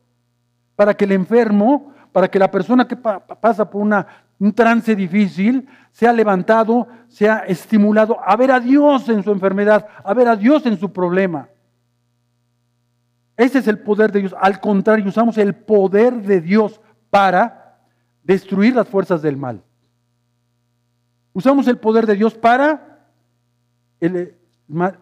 para 0.76 0.94
que 0.96 1.06
el 1.06 1.12
enfermo, 1.12 1.94
para 2.12 2.30
que 2.30 2.40
la 2.40 2.50
persona 2.50 2.88
que 2.88 2.96
pasa 2.96 3.70
por 3.70 3.82
una, 3.82 4.08
un 4.42 4.54
trance 4.54 4.96
difícil, 4.96 5.70
sea 5.92 6.12
levantado, 6.12 6.88
sea 7.08 7.40
estimulado 7.48 8.18
a 8.26 8.36
ver 8.36 8.50
a 8.52 8.60
Dios 8.60 9.08
en 9.08 9.22
su 9.22 9.32
enfermedad, 9.32 9.88
a 10.04 10.16
ver 10.16 10.28
a 10.28 10.36
Dios 10.36 10.66
en 10.66 10.80
su 10.80 10.92
problema. 10.92 11.48
Ese 13.38 13.60
es 13.60 13.68
el 13.68 13.78
poder 13.78 14.12
de 14.12 14.22
Dios. 14.22 14.36
Al 14.42 14.60
contrario, 14.60 15.08
usamos 15.08 15.38
el 15.38 15.54
poder 15.54 16.24
de 16.24 16.42
Dios 16.42 16.82
para 17.12 17.82
destruir 18.24 18.74
las 18.74 18.88
fuerzas 18.88 19.22
del 19.22 19.38
mal. 19.38 19.62
Usamos 21.34 21.68
el 21.68 21.78
poder 21.78 22.08
de 22.08 22.16
Dios 22.16 22.34
para 22.34 23.12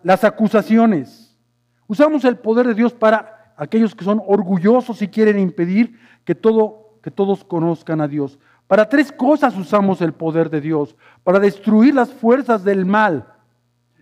las 0.03 0.25
acusaciones. 0.25 1.39
Usamos 1.87 2.25
el 2.25 2.37
poder 2.37 2.67
de 2.67 2.73
Dios 2.73 2.91
para 2.91 3.53
aquellos 3.55 3.95
que 3.95 4.03
son 4.03 4.21
orgullosos 4.27 5.01
y 5.01 5.07
quieren 5.07 5.39
impedir 5.39 5.97
que, 6.25 6.35
todo, 6.35 6.99
que 7.01 7.09
todos 7.09 7.45
conozcan 7.45 8.01
a 8.01 8.09
Dios. 8.09 8.37
Para 8.69 8.87
tres 8.87 9.11
cosas 9.11 9.57
usamos 9.57 9.99
el 10.01 10.13
poder 10.13 10.49
de 10.49 10.61
Dios. 10.61 10.95
Para 11.25 11.39
destruir 11.39 11.93
las 11.93 12.13
fuerzas 12.13 12.63
del 12.63 12.85
mal. 12.85 13.25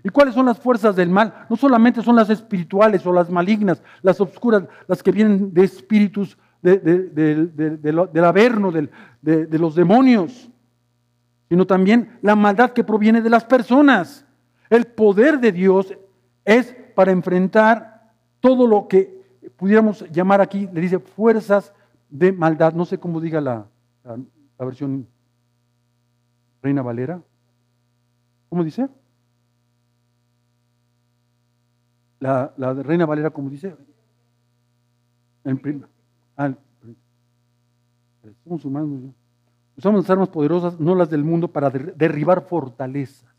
¿Y 0.04 0.10
cuáles 0.10 0.36
son 0.36 0.46
las 0.46 0.60
fuerzas 0.60 0.96
del 0.96 1.10
mal? 1.10 1.48
No 1.50 1.56
solamente 1.56 2.04
son 2.04 2.16
las 2.16 2.30
espirituales 2.30 3.04
o 3.08 3.12
las 3.12 3.32
malignas, 3.32 3.82
las 4.04 4.22
obscuras, 4.22 4.64
las 4.88 5.02
que 5.02 5.12
vienen 5.12 5.52
de 5.52 5.64
espíritus 5.64 6.38
del 6.62 8.24
averno, 8.24 8.72
de 8.72 9.58
los 9.58 9.74
demonios 9.74 10.52
sino 11.50 11.66
también 11.66 12.18
la 12.22 12.36
maldad 12.36 12.72
que 12.72 12.84
proviene 12.84 13.22
de 13.22 13.30
las 13.30 13.46
personas. 13.46 14.26
El 14.70 14.86
poder 14.86 15.40
de 15.40 15.52
Dios 15.52 15.98
es 16.44 16.76
para 16.96 17.12
enfrentar 17.12 18.12
todo 18.40 18.68
lo 18.68 18.88
que 18.88 19.24
pudiéramos 19.56 20.06
llamar 20.12 20.42
aquí, 20.42 20.68
le 20.72 20.82
dice 20.82 21.00
fuerzas 21.00 21.74
de 22.10 22.32
maldad. 22.32 22.74
No 22.74 22.86
sé 22.86 22.98
cómo 22.98 23.22
diga 23.22 23.40
la, 23.40 23.66
la, 24.04 24.18
versión 24.66 25.08
Reina 26.62 26.82
Valera. 26.82 27.22
¿Cómo 28.50 28.64
dice? 28.64 28.90
La, 32.20 32.54
la 32.58 32.74
Reina 32.74 33.06
Valera, 33.06 33.30
¿cómo 33.30 33.50
dice? 33.50 33.76
En 35.44 35.86
ah, 36.36 36.54
somos 38.44 38.66
humanos. 38.66 39.14
Usamos 39.78 40.02
las 40.02 40.10
armas 40.10 40.30
poderosas, 40.30 40.80
no 40.80 40.96
las 40.96 41.10
del 41.10 41.24
mundo, 41.24 41.48
para 41.48 41.70
derribar 41.70 42.42
fortalezas. 42.48 43.30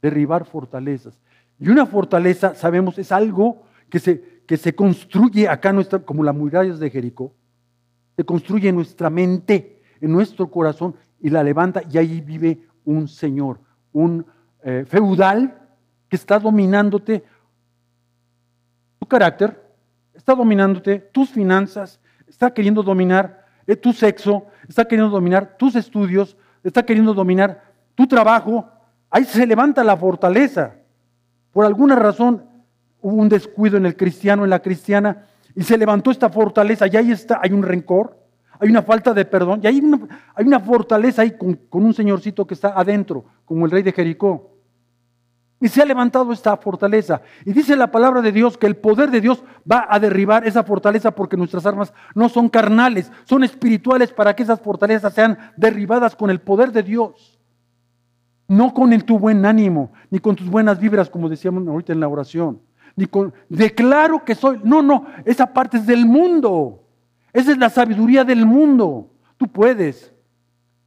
Derribar 0.00 0.46
fortalezas. 0.46 1.20
Y 1.58 1.68
una 1.68 1.86
fortaleza, 1.86 2.54
sabemos, 2.54 2.98
es 2.98 3.12
algo 3.12 3.62
que 3.90 3.98
se, 3.98 4.42
que 4.46 4.56
se 4.56 4.74
construye 4.74 5.48
acá, 5.48 5.72
nuestra, 5.72 5.98
como 5.98 6.24
las 6.24 6.34
murallas 6.34 6.78
de 6.78 6.90
Jericó. 6.90 7.32
Se 8.16 8.24
construye 8.24 8.70
en 8.70 8.76
nuestra 8.76 9.10
mente, 9.10 9.73
en 10.04 10.12
nuestro 10.12 10.50
corazón, 10.50 10.94
y 11.20 11.30
la 11.30 11.42
levanta, 11.42 11.82
y 11.90 11.96
ahí 11.96 12.20
vive 12.20 12.60
un 12.84 13.08
señor, 13.08 13.58
un 13.92 14.26
eh, 14.62 14.84
feudal 14.86 15.58
que 16.08 16.16
está 16.16 16.38
dominándote 16.38 17.24
tu 18.98 19.06
carácter, 19.06 19.64
está 20.12 20.34
dominándote 20.34 20.98
tus 20.98 21.30
finanzas, 21.30 22.00
está 22.26 22.52
queriendo 22.52 22.82
dominar 22.82 23.46
eh, 23.66 23.76
tu 23.76 23.92
sexo, 23.92 24.46
está 24.68 24.84
queriendo 24.84 25.10
dominar 25.10 25.56
tus 25.56 25.74
estudios, 25.76 26.36
está 26.62 26.84
queriendo 26.84 27.14
dominar 27.14 27.62
tu 27.94 28.06
trabajo. 28.06 28.68
Ahí 29.10 29.24
se 29.24 29.46
levanta 29.46 29.82
la 29.84 29.96
fortaleza. 29.96 30.74
Por 31.52 31.64
alguna 31.64 31.94
razón 31.94 32.44
hubo 33.00 33.16
un 33.16 33.28
descuido 33.28 33.76
en 33.76 33.86
el 33.86 33.96
cristiano, 33.96 34.44
en 34.44 34.50
la 34.50 34.60
cristiana, 34.60 35.26
y 35.54 35.62
se 35.62 35.78
levantó 35.78 36.10
esta 36.10 36.28
fortaleza. 36.28 36.86
Y 36.86 36.96
ahí 36.96 37.12
está, 37.12 37.40
hay 37.42 37.52
un 37.52 37.62
rencor, 37.62 38.23
hay 38.60 38.68
una 38.68 38.82
falta 38.82 39.12
de 39.12 39.24
perdón, 39.24 39.60
y 39.62 39.66
hay 39.66 39.80
una, 39.80 40.60
fortaleza 40.60 41.22
ahí 41.22 41.36
con, 41.36 41.54
con 41.54 41.84
un 41.84 41.94
señorcito 41.94 42.46
que 42.46 42.54
está 42.54 42.78
adentro, 42.78 43.24
como 43.44 43.64
el 43.64 43.70
rey 43.70 43.82
de 43.82 43.92
Jericó. 43.92 44.54
Y 45.64 45.68
se 45.68 45.80
ha 45.80 45.86
levantado 45.86 46.30
esta 46.32 46.56
fortaleza. 46.58 47.22
Y 47.44 47.52
dice 47.52 47.74
la 47.74 47.90
palabra 47.90 48.20
de 48.20 48.32
Dios 48.32 48.58
que 48.58 48.66
el 48.66 48.76
poder 48.76 49.10
de 49.10 49.22
Dios 49.22 49.42
va 49.70 49.86
a 49.88 49.98
derribar 49.98 50.46
esa 50.46 50.62
fortaleza 50.62 51.12
porque 51.14 51.38
nuestras 51.38 51.64
armas 51.64 51.94
no 52.14 52.28
son 52.28 52.50
carnales, 52.50 53.10
son 53.24 53.44
espirituales 53.44 54.12
para 54.12 54.36
que 54.36 54.42
esas 54.42 54.60
fortalezas 54.60 55.14
sean 55.14 55.38
derribadas 55.56 56.16
con 56.16 56.28
el 56.28 56.40
poder 56.40 56.70
de 56.70 56.82
Dios. 56.82 57.40
No 58.46 58.74
con 58.74 58.92
el, 58.92 59.04
tu 59.04 59.18
buen 59.18 59.46
ánimo, 59.46 59.92
ni 60.10 60.18
con 60.18 60.36
tus 60.36 60.50
buenas 60.50 60.78
vibras, 60.78 61.08
como 61.08 61.30
decíamos 61.30 61.66
ahorita 61.66 61.94
en 61.94 62.00
la 62.00 62.08
oración. 62.08 62.60
Ni 62.94 63.06
con, 63.06 63.32
declaro 63.48 64.22
que 64.22 64.34
soy. 64.34 64.60
No, 64.62 64.82
no, 64.82 65.06
esa 65.24 65.46
parte 65.52 65.78
es 65.78 65.86
del 65.86 66.04
mundo. 66.04 66.83
Esa 67.34 67.50
es 67.50 67.58
la 67.58 67.68
sabiduría 67.68 68.24
del 68.24 68.46
mundo. 68.46 69.10
Tú 69.36 69.48
puedes, 69.48 70.14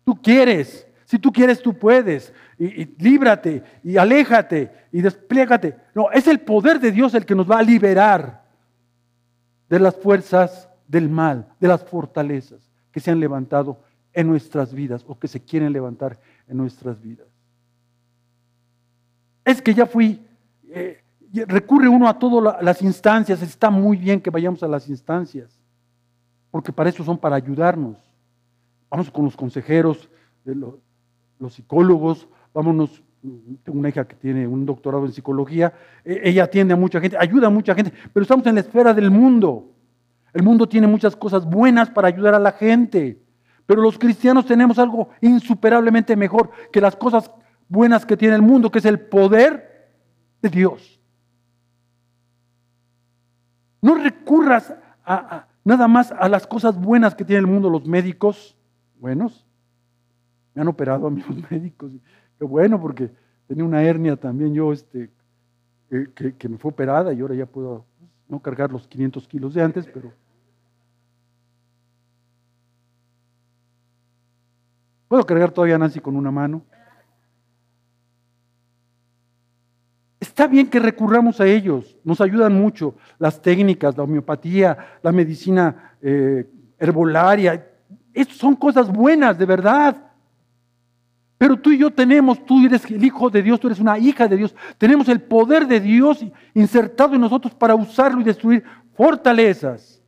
tú 0.04 0.20
quieres. 0.20 0.88
Si 1.06 1.20
tú 1.20 1.32
quieres, 1.32 1.62
tú 1.62 1.74
puedes 1.78 2.34
y, 2.58 2.86
líbrate 3.02 3.64
y 3.84 3.98
aléjate 3.98 4.72
y 4.92 5.02
despliégate. 5.02 5.76
No, 5.94 6.10
es 6.12 6.28
el 6.28 6.40
poder 6.40 6.80
de 6.80 6.92
Dios 6.92 7.14
el 7.14 7.26
que 7.26 7.36
nos 7.36 7.50
va 7.50 7.60
a 7.60 7.64
liberar 7.64 8.44
de 9.70 9.80
las 9.80 9.96
fuerzas 9.96 10.70
del 10.88 11.10
mal, 11.10 11.48
de 11.60 11.68
las 11.68 11.84
fortalezas 11.84 12.72
que 12.92 13.00
se 13.00 13.12
han 13.12 13.20
levantado 13.20 13.80
en 14.14 14.28
nuestras 14.28 14.74
vidas 14.74 15.06
o 15.08 15.20
que 15.20 15.28
se 15.28 15.42
quieren 15.42 15.72
levantar 15.72 16.20
en 16.48 16.58
nuestras 16.58 17.00
vidas. 17.02 17.28
Es 19.46 19.62
que 19.62 19.74
ya 19.74 19.86
fui, 19.86 20.26
eh, 20.70 21.04
recurre 21.48 21.88
uno 21.88 22.08
a 22.08 22.18
todas 22.18 22.62
las 22.62 22.82
instancias, 22.82 23.42
está 23.42 23.70
muy 23.70 23.98
bien 23.98 24.20
que 24.20 24.30
vayamos 24.30 24.64
a 24.64 24.68
las 24.68 24.90
instancias, 24.90 25.57
porque 26.52 26.72
para 26.72 26.90
eso 26.90 27.04
son 27.04 27.18
para 27.18 27.36
ayudarnos. 27.36 27.98
Vamos 28.90 29.12
con 29.12 29.26
los 29.26 29.36
consejeros, 29.36 30.10
los 30.46 31.54
psicólogos, 31.54 32.28
vámonos, 32.54 33.04
tengo 33.64 33.80
una 33.80 33.90
hija 33.90 34.08
que 34.08 34.16
tiene 34.16 34.48
un 34.48 34.66
doctorado 34.66 35.06
en 35.06 35.12
psicología, 35.12 35.74
e, 36.04 36.22
ella 36.24 36.46
atiende 36.46 36.74
a 36.74 36.78
mucha 36.78 37.00
gente, 37.00 37.18
ayuda 37.18 37.48
a 37.48 37.50
mucha 37.50 37.76
gente, 37.76 37.92
pero 38.14 38.24
estamos 38.24 38.46
en 38.48 38.56
la 38.56 38.62
esfera 38.62 38.94
del 38.94 39.12
mundo. 39.12 39.72
El 40.34 40.44
mundo 40.44 40.68
tiene 40.68 40.88
muchas 40.88 41.16
cosas 41.16 41.46
buenas 41.46 41.90
para 41.90 42.08
ayudar 42.08 42.36
a 42.36 42.40
la 42.40 42.52
gente, 42.52 43.20
pero 43.66 43.82
los 43.82 43.98
cristianos 43.98 44.46
tenemos 44.46 44.80
algo 44.80 45.10
insuperablemente 45.22 46.16
mejor 46.16 46.52
que 46.72 46.80
las 46.80 46.96
cosas 46.96 47.32
buenas 47.68 48.06
que 48.06 48.16
tiene 48.16 48.36
el 48.36 48.42
mundo, 48.42 48.72
que 48.72 48.80
es 48.80 48.86
el 48.86 49.00
poder 49.00 49.92
de 50.42 50.50
Dios. 50.50 51.00
No 53.82 53.96
recurras 53.96 54.74
nada 55.68 55.90
más 55.90 56.14
a 56.14 56.30
las 56.30 56.48
cosas 56.48 56.80
buenas 56.80 57.14
que 57.14 57.26
tiene 57.26 57.42
el 57.42 57.48
mundo, 57.48 57.70
los 57.70 57.86
médicos 57.86 58.58
buenos. 59.00 59.46
Me 60.54 60.62
han 60.62 60.68
operado 60.70 61.08
a 61.08 61.12
mí 61.12 61.22
los 61.28 61.52
médicos. 61.52 61.92
Qué 62.40 62.46
bueno, 62.46 62.80
porque 62.80 63.12
tenía 63.48 63.66
una 63.66 63.84
hernia 63.84 64.16
también 64.16 64.54
yo, 64.54 64.72
este, 64.72 65.10
que, 65.90 66.50
me 66.50 66.58
fue 66.58 66.72
operada 66.72 67.12
y 67.14 67.20
ahora 67.20 67.36
ya 67.36 67.46
puedo 67.46 67.86
pues, 68.00 68.10
no 68.30 68.40
cargar 68.40 68.72
los 68.72 68.88
500 68.88 69.28
kilos 69.28 69.54
de 69.54 69.62
antes, 69.62 69.86
pero... 69.94 70.14
Puedo 75.10 75.26
cargar 75.26 75.52
todavía 75.52 75.78
Nancy 75.78 76.00
con 76.00 76.16
una 76.18 76.32
mano. 76.32 76.64
Está 80.20 80.48
bien 80.48 80.68
que 80.68 80.80
recurramos 80.80 81.40
a 81.40 81.46
ellos, 81.46 81.96
nos 82.04 82.22
ayudan 82.22 82.54
mucho 82.54 82.96
las 83.20 83.40
técnicas, 83.42 83.96
la 83.96 84.04
homeopatía, 84.04 84.78
la 85.04 85.12
medicina 85.12 85.94
eh, 86.02 86.50
herbolaria. 86.80 87.68
son 88.30 88.56
cosas 88.56 88.92
buenas, 88.92 89.38
de 89.38 89.46
verdad. 89.46 89.96
Pero 91.38 91.56
tú 91.56 91.72
y 91.72 91.78
yo 91.78 91.92
tenemos, 91.92 92.44
tú 92.44 92.66
eres 92.66 92.84
el 92.90 93.04
hijo 93.04 93.30
de 93.30 93.44
Dios, 93.44 93.60
tú 93.60 93.68
eres 93.68 93.80
una 93.80 94.00
hija 94.00 94.28
de 94.28 94.38
Dios, 94.38 94.56
tenemos 94.80 95.08
el 95.08 95.22
poder 95.22 95.68
de 95.68 95.80
Dios 95.80 96.26
insertado 96.56 97.14
en 97.14 97.22
nosotros 97.22 97.54
para 97.54 97.76
usarlo 97.76 98.22
y 98.22 98.24
destruir 98.24 98.64
fortalezas. 98.96 100.02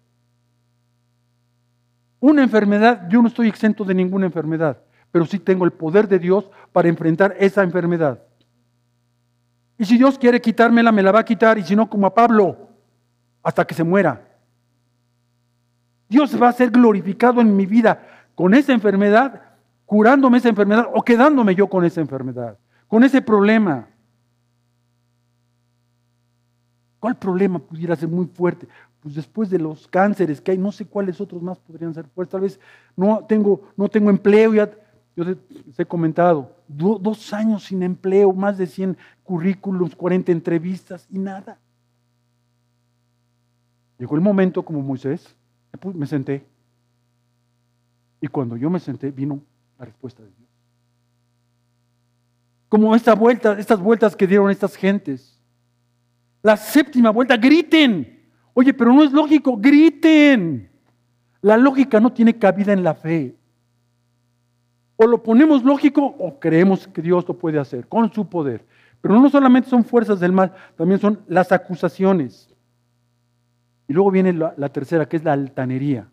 Una 2.20 2.42
enfermedad, 2.42 3.08
yo 3.10 3.22
no 3.22 3.28
estoy 3.28 3.48
exento 3.48 3.86
de 3.86 3.94
ninguna 3.94 4.26
enfermedad, 4.26 4.82
pero 5.12 5.26
sí 5.28 5.38
tengo 5.38 5.66
el 5.66 5.72
poder 5.72 6.08
de 6.08 6.18
Dios 6.18 6.50
para 6.74 6.90
enfrentar 6.90 7.36
esa 7.40 7.62
enfermedad. 7.62 8.24
Y 9.80 9.86
si 9.86 9.98
Dios 9.98 10.20
quiere 10.20 10.42
quitármela, 10.42 10.92
me 10.92 11.02
la 11.02 11.14
va 11.14 11.22
a 11.22 11.26
quitar, 11.26 11.58
y 11.58 11.64
si 11.64 11.74
no, 11.74 11.90
como 11.90 12.06
a 12.06 12.14
Pablo, 12.14 12.68
hasta 13.42 13.66
que 13.66 13.74
se 13.74 13.86
muera. 13.86 14.28
Dios 16.10 16.40
va 16.40 16.50
a 16.50 16.54
ser 16.54 16.70
glorificado 16.70 17.40
en 17.40 17.56
mi 17.56 17.66
vida 17.66 18.26
con 18.36 18.54
esa 18.54 18.74
enfermedad, 18.74 19.42
curándome 19.86 20.40
esa 20.40 20.50
enfermedad 20.50 20.90
o 20.94 21.02
quedándome 21.02 21.56
yo 21.56 21.68
con 21.68 21.86
esa 21.86 22.02
enfermedad, 22.02 22.58
con 22.90 23.06
ese 23.06 23.22
problema. 23.22 23.88
¿Cuál 27.00 27.16
problema 27.16 27.60
pudiera 27.60 27.96
ser 27.96 28.10
muy 28.10 28.26
fuerte? 28.26 28.68
Pues 29.00 29.16
después 29.16 29.50
de 29.50 29.60
los 29.60 29.88
cánceres 29.88 30.42
que 30.42 30.52
hay, 30.52 30.58
no 30.58 30.74
sé 30.74 30.86
cuáles 30.86 31.22
otros 31.22 31.42
más 31.42 31.58
podrían 31.58 31.94
ser 31.94 32.06
fuertes. 32.08 32.32
Tal 32.32 32.42
vez 32.42 32.60
no 32.98 33.24
tengo, 33.26 33.62
no 33.78 33.88
tengo 33.88 34.10
empleo, 34.10 34.54
ya 34.54 34.70
yo 35.20 35.26
les 35.26 35.78
he 35.78 35.86
comentado, 35.86 36.56
dos 36.68 37.34
años 37.34 37.66
sin 37.66 37.84
empleo, 37.84 38.32
más 38.32 38.58
de 38.58 38.66
100 38.66 38.98
currículums, 39.24 39.94
40 39.94 40.32
entrevistas 40.32 41.06
y 41.12 41.20
nada. 41.20 41.60
Llegó 43.98 44.16
el 44.16 44.22
momento, 44.22 44.64
como 44.64 44.82
Moisés, 44.82 45.36
me 45.94 46.08
senté. 46.08 46.46
Y 48.22 48.28
cuando 48.28 48.56
yo 48.56 48.70
me 48.70 48.80
senté, 48.80 49.12
vino 49.12 49.42
la 49.78 49.86
respuesta 49.86 50.24
de 50.24 50.30
Dios. 50.30 50.50
Como 52.70 52.96
esta 52.96 53.14
vuelta, 53.14 53.60
estas 53.60 53.82
vueltas 53.82 54.16
que 54.16 54.26
dieron 54.26 54.50
estas 54.50 54.78
gentes. 54.78 55.38
La 56.42 56.56
séptima 56.56 57.10
vuelta, 57.10 57.36
griten. 57.36 58.24
Oye, 58.54 58.74
pero 58.74 58.94
no 58.94 59.04
es 59.04 59.12
lógico, 59.12 59.58
griten. 59.58 60.72
La 61.42 61.58
lógica 61.58 62.00
no 62.00 62.14
tiene 62.14 62.38
cabida 62.38 62.72
en 62.72 62.84
la 62.84 62.96
fe. 62.96 63.36
O 65.02 65.08
lo 65.08 65.24
ponemos 65.24 65.64
lógico 65.64 66.04
o 66.20 66.42
creemos 66.42 66.86
que 66.90 67.02
Dios 67.02 67.26
lo 67.26 67.34
puede 67.38 67.58
hacer 67.58 67.88
con 67.88 68.12
su 68.12 68.28
poder. 68.28 68.66
Pero 69.00 69.18
no 69.18 69.30
solamente 69.30 69.70
son 69.70 69.86
fuerzas 69.86 70.20
del 70.20 70.34
mal, 70.34 70.54
también 70.76 71.00
son 71.00 71.22
las 71.30 71.54
acusaciones. 71.54 72.54
Y 73.88 73.94
luego 73.94 74.12
viene 74.12 74.34
la, 74.34 74.70
tercera, 74.74 75.08
que 75.08 75.16
es 75.16 75.24
la 75.24 75.32
altanería. 75.32 76.10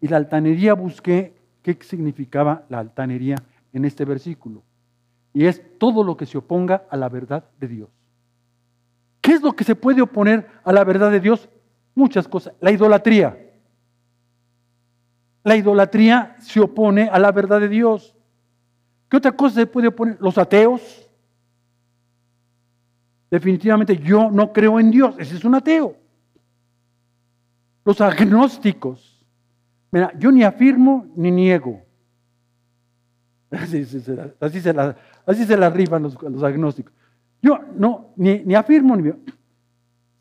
Y 0.00 0.08
la 0.08 0.16
altanería 0.16 0.74
busqué 0.74 1.32
qué 1.62 1.78
significaba 1.80 2.64
la 2.68 2.80
altanería 2.80 3.36
en 3.72 3.84
este 3.84 4.04
versículo. 4.04 4.64
Y 5.32 5.46
es 5.46 5.62
todo 5.78 6.02
lo 6.02 6.16
que 6.16 6.26
se 6.26 6.36
oponga 6.36 6.82
a 6.90 6.96
la 6.96 7.08
verdad 7.08 7.44
de 7.60 7.68
Dios. 7.68 7.88
¿Qué 9.20 9.30
es 9.30 9.42
lo 9.42 9.52
que 9.52 9.62
se 9.62 9.76
puede 9.76 10.02
oponer 10.02 10.48
a 10.64 10.72
la 10.72 10.82
verdad 10.82 11.12
de 11.12 11.20
Dios? 11.20 11.48
Muchas 11.94 12.26
cosas. 12.26 12.52
La 12.60 12.72
idolatría. 12.72 13.38
La 15.44 15.54
idolatría 15.54 16.34
se 16.40 16.58
opone 16.58 17.08
a 17.08 17.20
la 17.20 17.30
verdad 17.30 17.60
de 17.60 17.68
Dios. 17.68 18.13
¿Qué 19.08 19.16
otra 19.16 19.32
cosa 19.32 19.56
se 19.56 19.66
puede 19.66 19.88
oponer? 19.88 20.16
Los 20.20 20.38
ateos. 20.38 21.08
Definitivamente 23.30 23.96
yo 23.96 24.30
no 24.30 24.52
creo 24.52 24.78
en 24.78 24.90
Dios. 24.90 25.16
Ese 25.18 25.36
es 25.36 25.44
un 25.44 25.54
ateo. 25.54 25.96
Los 27.84 28.00
agnósticos. 28.00 29.24
Mira, 29.90 30.12
yo 30.18 30.32
ni 30.32 30.42
afirmo 30.42 31.06
ni 31.16 31.30
niego. 31.30 31.82
Así, 33.50 33.84
se, 33.84 34.14
la, 34.14 34.34
así 35.26 35.44
se 35.44 35.56
la 35.56 35.70
rifan 35.70 36.02
los, 36.02 36.42
agnósticos. 36.42 36.92
Yo 37.40 37.60
no, 37.76 38.12
ni, 38.16 38.54
afirmo 38.54 38.96
ni 38.96 39.12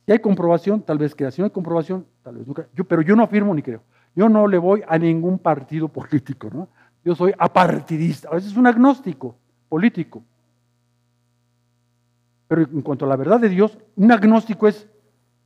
Si 0.06 0.12
hay 0.12 0.20
comprobación, 0.20 0.82
tal 0.82 1.00
vez 1.00 1.16
crea. 1.16 1.32
Si 1.32 1.42
no 1.42 1.46
hay 1.46 1.52
comprobación, 1.52 2.06
tal 2.22 2.38
vez 2.38 2.46
nunca. 2.46 2.68
Yo, 2.76 2.84
pero 2.84 3.02
yo 3.02 3.16
no 3.16 3.24
afirmo 3.24 3.56
ni 3.56 3.64
creo. 3.64 3.82
Yo 4.16 4.30
no 4.30 4.48
le 4.48 4.60
voy 4.60 4.84
a 4.88 5.00
ningún 5.00 5.40
partido 5.40 5.88
político, 5.88 6.50
¿no? 6.54 6.70
Yo 7.04 7.16
soy 7.16 7.34
apartidista. 7.38 8.30
A 8.30 8.36
veces 8.36 8.52
es 8.52 8.58
un 8.58 8.68
agnóstico 8.68 9.36
político. 9.70 10.24
Pero 12.48 12.62
en 12.62 12.82
cuanto 12.82 13.06
a 13.06 13.08
la 13.08 13.16
verdad 13.16 13.40
de 13.40 13.50
Dios, 13.50 13.78
un 13.96 14.12
agnóstico 14.12 14.68
es, 14.68 14.88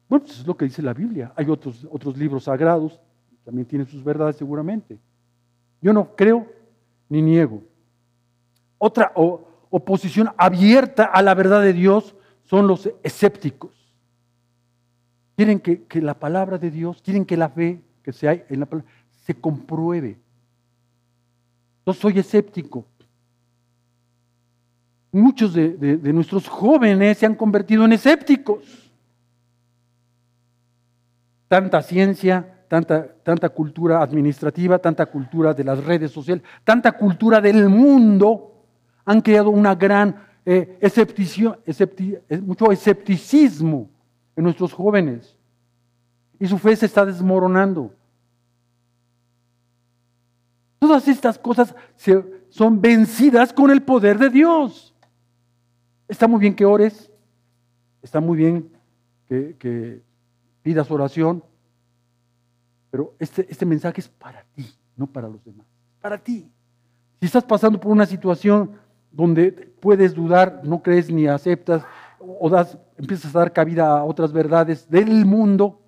bueno, 0.10 0.26
pues 0.26 0.40
es 0.40 0.48
lo 0.48 0.56
que 0.56 0.66
dice 0.66 0.82
la 0.82 0.94
Biblia. 0.94 1.32
Hay 1.36 1.50
otros, 1.50 1.88
otros 1.90 2.18
libros 2.18 2.44
sagrados 2.44 3.00
también 3.48 3.66
tiene 3.66 3.86
sus 3.86 4.04
verdades 4.04 4.36
seguramente. 4.36 5.00
Yo 5.82 5.94
no 5.94 6.16
creo 6.18 6.46
ni 7.08 7.22
niego. 7.22 7.64
Otra 8.78 9.14
oposición 9.16 10.32
abierta 10.38 11.06
a 11.06 11.22
la 11.22 11.34
verdad 11.34 11.62
de 11.62 11.72
Dios 11.72 12.14
son 12.44 12.68
los 12.68 12.90
escépticos. 13.04 13.72
Quieren 15.38 15.62
que, 15.62 16.02
la 16.02 16.16
palabra 16.16 16.58
de 16.58 16.72
Dios, 16.72 17.02
quieren 17.02 17.24
que 17.24 17.38
la 17.38 17.48
fe 17.48 17.82
que 18.04 18.12
se 18.12 18.28
hay 18.28 18.44
en 18.50 18.60
la 18.60 18.66
palabra 18.66 18.92
se 19.24 19.36
compruebe. 19.36 20.18
Yo 21.88 21.94
soy 21.94 22.20
escéptico. 22.20 22.86
Muchos 25.10 25.54
de 25.54 26.14
nuestros 26.14 26.46
jóvenes 26.46 27.18
se 27.18 27.26
han 27.26 27.34
convertido 27.34 27.86
en 27.86 27.94
escépticos. 27.94 28.92
Tanta 31.48 31.82
ciencia, 31.82 32.66
tanta, 32.68 33.08
tanta 33.24 33.48
cultura 33.48 34.02
administrativa, 34.02 34.80
tanta 34.80 35.06
cultura 35.06 35.54
de 35.54 35.64
las 35.64 35.82
redes 35.82 36.12
sociales, 36.12 36.44
tanta 36.66 36.92
cultura 36.92 37.40
del 37.40 37.70
mundo, 37.70 38.66
han 39.06 39.22
creado 39.22 39.50
una 39.50 39.74
gran 39.74 40.14
eh, 40.46 40.78
eh, 40.82 42.42
mucho 42.42 42.70
escepticismo 42.70 43.90
en 44.36 44.44
nuestros 44.44 44.74
jóvenes. 44.74 45.38
Y 46.38 46.48
su 46.48 46.58
fe 46.58 46.76
se 46.76 46.86
está 46.86 47.06
desmoronando. 47.06 47.94
Todas 50.80 51.08
estas 51.08 51.40
cosas 51.40 51.74
son 52.50 52.82
vencidas 52.82 53.52
con 53.54 53.72
el 53.72 53.82
poder 53.82 54.18
de 54.18 54.30
Dios. 54.30 54.94
Está 56.08 56.28
muy 56.28 56.40
bien 56.40 56.56
que 56.56 56.66
ores, 56.66 57.12
está 58.02 58.20
muy 58.20 58.38
bien 58.38 58.70
que, 59.28 59.56
que 59.58 60.02
pidas 60.62 60.90
oración, 60.92 61.44
pero 62.90 63.16
este, 63.20 63.46
este 63.50 63.66
mensaje 63.66 64.02
es 64.02 64.08
para 64.08 64.44
ti, 64.56 64.66
no 64.96 65.08
para 65.08 65.28
los 65.28 65.44
demás. 65.44 65.66
Para 66.02 66.18
ti. 66.18 66.50
Si 67.20 67.26
estás 67.26 67.44
pasando 67.44 67.80
por 67.80 67.92
una 67.92 68.06
situación 68.06 68.72
donde 69.12 69.52
puedes 69.52 70.14
dudar, 70.14 70.62
no 70.64 70.82
crees 70.82 71.12
ni 71.12 71.28
aceptas, 71.28 71.84
o 72.20 72.50
das, 72.50 72.78
empiezas 72.98 73.36
a 73.36 73.40
dar 73.40 73.54
cabida 73.54 73.98
a 73.98 74.04
otras 74.04 74.32
verdades 74.32 74.90
del 74.90 75.26
mundo, 75.26 75.82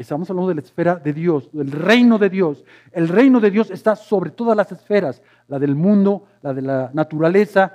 estamos 0.00 0.30
hablando 0.30 0.48
de 0.48 0.54
la 0.54 0.62
esfera 0.62 0.96
de 0.96 1.12
Dios, 1.12 1.50
del 1.52 1.70
reino 1.70 2.18
de 2.18 2.30
Dios. 2.30 2.64
El 2.90 3.08
reino 3.08 3.38
de 3.38 3.50
Dios 3.50 3.70
está 3.70 3.94
sobre 3.94 4.30
todas 4.30 4.56
las 4.56 4.72
esferas, 4.72 5.22
la 5.46 5.58
del 5.58 5.74
mundo, 5.74 6.24
la 6.40 6.54
de 6.54 6.62
la 6.62 6.90
naturaleza, 6.94 7.72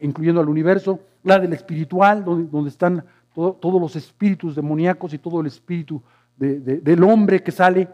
incluyendo 0.00 0.40
al 0.40 0.48
universo, 0.48 1.00
la 1.24 1.40
del 1.40 1.52
espiritual, 1.52 2.24
donde, 2.24 2.68
están 2.70 3.04
todos 3.34 3.80
los 3.80 3.96
espíritus 3.96 4.54
demoníacos 4.54 5.12
y 5.14 5.18
todo 5.18 5.40
el 5.40 5.48
espíritu 5.48 6.00
del 6.36 7.02
hombre 7.02 7.42
que 7.42 7.50
sale 7.50 7.88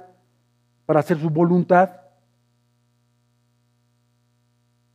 para 0.85 1.01
hacer 1.01 1.19
su 1.19 1.31
voluntad. 1.31 1.91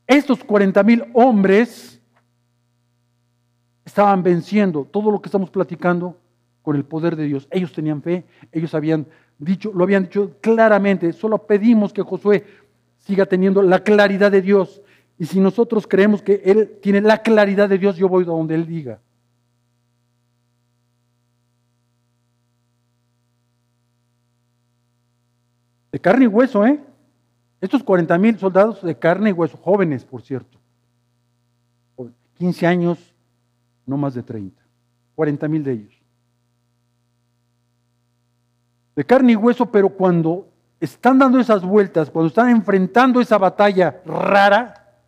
Estos 0.06 0.43
40 0.43 0.84
mil 0.84 1.04
hombres 1.14 1.99
estaban 3.84 4.22
venciendo 4.22 4.86
todo 4.86 5.10
lo 5.10 5.20
que 5.20 5.28
estamos 5.28 5.49
platicando 5.49 6.18
con 6.64 6.76
el 6.76 6.86
poder 6.86 7.16
de 7.16 7.26
Dios. 7.26 7.47
Ellos 7.51 7.72
tenían 7.72 8.01
fe, 8.01 8.26
ellos 8.51 8.74
habían 8.74 9.05
dicho, 9.38 9.72
lo 9.72 9.84
habían 9.84 10.03
dicho 10.03 10.38
claramente. 10.41 11.14
Solo 11.14 11.45
pedimos 11.45 11.93
que 11.93 12.01
Josué 12.01 12.45
siga 12.97 13.28
teniendo 13.28 13.61
la 13.61 13.84
claridad 13.84 14.32
de 14.32 14.41
Dios. 14.41 14.82
Y 15.20 15.26
si 15.26 15.39
nosotros 15.39 15.86
creemos 15.86 16.24
que 16.24 16.41
Él 16.45 16.80
tiene 16.82 17.01
la 17.01 17.22
claridad 17.22 17.70
de 17.70 17.78
Dios, 17.78 17.97
yo 17.97 18.09
voy 18.09 18.24
donde 18.24 18.55
Él 18.55 18.66
diga. 18.66 18.99
De 25.91 25.99
carne 25.99 26.26
y 26.26 26.28
hueso, 26.28 26.66
¿eh? 26.66 26.80
Estos 27.61 27.84
40 27.84 28.18
mil 28.18 28.39
soldados 28.39 28.82
de 28.82 28.97
carne 28.97 29.30
y 29.30 29.34
hueso, 29.34 29.57
jóvenes, 29.57 30.03
por 30.03 30.22
cierto. 30.22 30.57
15 32.36 32.66
años, 32.66 33.14
no 33.86 33.95
más 33.95 34.16
de 34.16 34.24
30. 34.24 34.59
40 35.16 35.47
mil 35.47 35.64
de 35.64 35.72
ellos. 35.74 36.03
De 38.96 39.06
carne 39.06 39.34
y 39.34 39.36
hueso, 39.36 39.72
pero 39.72 39.89
cuando 39.89 40.48
están 40.80 41.18
dando 41.18 41.39
esas 41.39 41.64
vueltas, 41.64 42.10
cuando 42.10 42.28
están 42.28 42.50
enfrentando 42.50 43.22
esa 43.22 43.38
batalla 43.38 44.02
rara, 44.06 45.00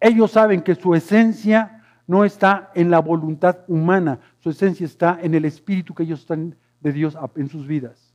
ellos 0.00 0.32
saben 0.32 0.60
que 0.60 0.74
su 0.74 0.94
esencia 0.94 1.82
no 2.06 2.24
está 2.24 2.70
en 2.74 2.90
la 2.90 2.98
voluntad 2.98 3.58
humana, 3.68 4.18
su 4.40 4.50
esencia 4.50 4.84
está 4.84 5.18
en 5.22 5.34
el 5.34 5.44
espíritu 5.44 5.94
que 5.94 6.02
ellos 6.02 6.20
están 6.20 6.56
de 6.80 6.92
Dios 6.92 7.16
en 7.36 7.48
sus 7.48 7.66
vidas. 7.66 8.14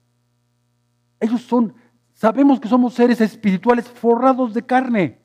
Ellos 1.19 1.41
son, 1.41 1.73
sabemos 2.13 2.59
que 2.59 2.67
somos 2.67 2.93
seres 2.93 3.19
espirituales 3.21 3.87
forrados 3.87 4.53
de 4.53 4.61
carne, 4.61 5.19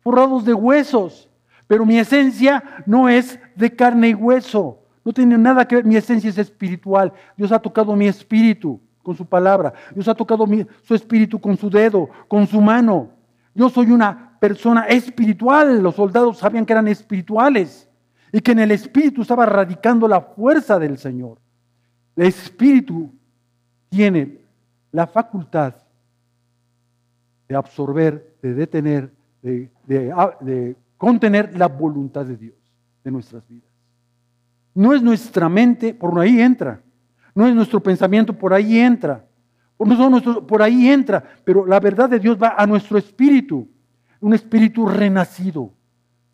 forrados 0.00 0.44
de 0.44 0.54
huesos, 0.54 1.30
pero 1.66 1.86
mi 1.86 1.98
esencia 1.98 2.82
no 2.86 3.08
es 3.08 3.38
de 3.54 3.74
carne 3.74 4.08
y 4.08 4.14
hueso. 4.14 4.79
No 5.10 5.14
tiene 5.14 5.36
nada 5.36 5.66
que 5.66 5.74
ver, 5.74 5.84
mi 5.84 5.96
esencia 5.96 6.30
es 6.30 6.38
espiritual. 6.38 7.12
Dios 7.36 7.50
ha 7.50 7.58
tocado 7.58 7.96
mi 7.96 8.06
espíritu 8.06 8.80
con 9.02 9.16
su 9.16 9.26
palabra. 9.26 9.72
Dios 9.92 10.06
ha 10.06 10.14
tocado 10.14 10.46
su 10.84 10.94
espíritu 10.94 11.40
con 11.40 11.56
su 11.56 11.68
dedo, 11.68 12.08
con 12.28 12.46
su 12.46 12.60
mano. 12.60 13.10
Yo 13.52 13.68
soy 13.68 13.90
una 13.90 14.38
persona 14.38 14.82
espiritual. 14.84 15.82
Los 15.82 15.96
soldados 15.96 16.38
sabían 16.38 16.64
que 16.64 16.74
eran 16.74 16.86
espirituales. 16.86 17.88
y 18.32 18.40
que 18.40 18.52
en 18.52 18.60
el 18.60 18.70
Espíritu 18.70 19.22
estaba 19.22 19.44
radicando 19.46 20.06
la 20.06 20.20
fuerza 20.20 20.78
del 20.78 20.96
Señor. 20.96 21.38
El 22.14 22.28
Espíritu 22.28 23.12
tiene 23.88 24.38
la 24.92 25.08
facultad 25.08 25.74
de 27.48 27.56
absorber, 27.56 28.36
de 28.40 28.54
detener, 28.54 29.12
de, 29.42 30.76
contener 30.96 31.58
la 31.58 31.66
voluntad 31.66 32.24
de 32.24 32.36
Dios 32.36 32.54
de 33.02 33.10
nuestras 33.10 33.44
vidas. 33.48 33.69
No 34.74 34.92
es 34.94 35.02
nuestra 35.02 35.48
mente, 35.48 35.94
por 35.94 36.18
ahí 36.18 36.40
entra. 36.40 36.82
No 37.34 37.46
es 37.46 37.54
nuestro 37.54 37.82
pensamiento, 37.82 38.32
por 38.32 38.52
ahí 38.52 38.78
entra. 38.78 39.26
Por, 39.76 40.46
por 40.46 40.62
ahí 40.62 40.88
entra. 40.88 41.22
Pero 41.44 41.66
la 41.66 41.80
verdad 41.80 42.08
de 42.08 42.18
Dios 42.18 42.38
va 42.40 42.54
a 42.56 42.66
nuestro 42.66 42.98
espíritu. 42.98 43.68
Un 44.20 44.34
espíritu 44.34 44.86
renacido. 44.86 45.72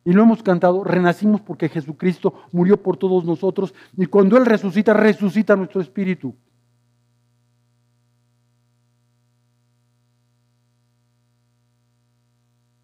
Y 0.04 0.12
lo 0.12 0.22
hemos 0.22 0.42
cantado, 0.42 0.84
renacimos 0.84 1.40
porque 1.40 1.68
Jesucristo 1.68 2.34
murió 2.52 2.80
por 2.80 2.96
todos 2.96 3.24
nosotros. 3.24 3.74
Y 3.96 4.06
cuando 4.06 4.36
Él 4.36 4.46
resucita, 4.46 4.92
resucita 4.94 5.56
nuestro 5.56 5.80
espíritu. 5.80 6.34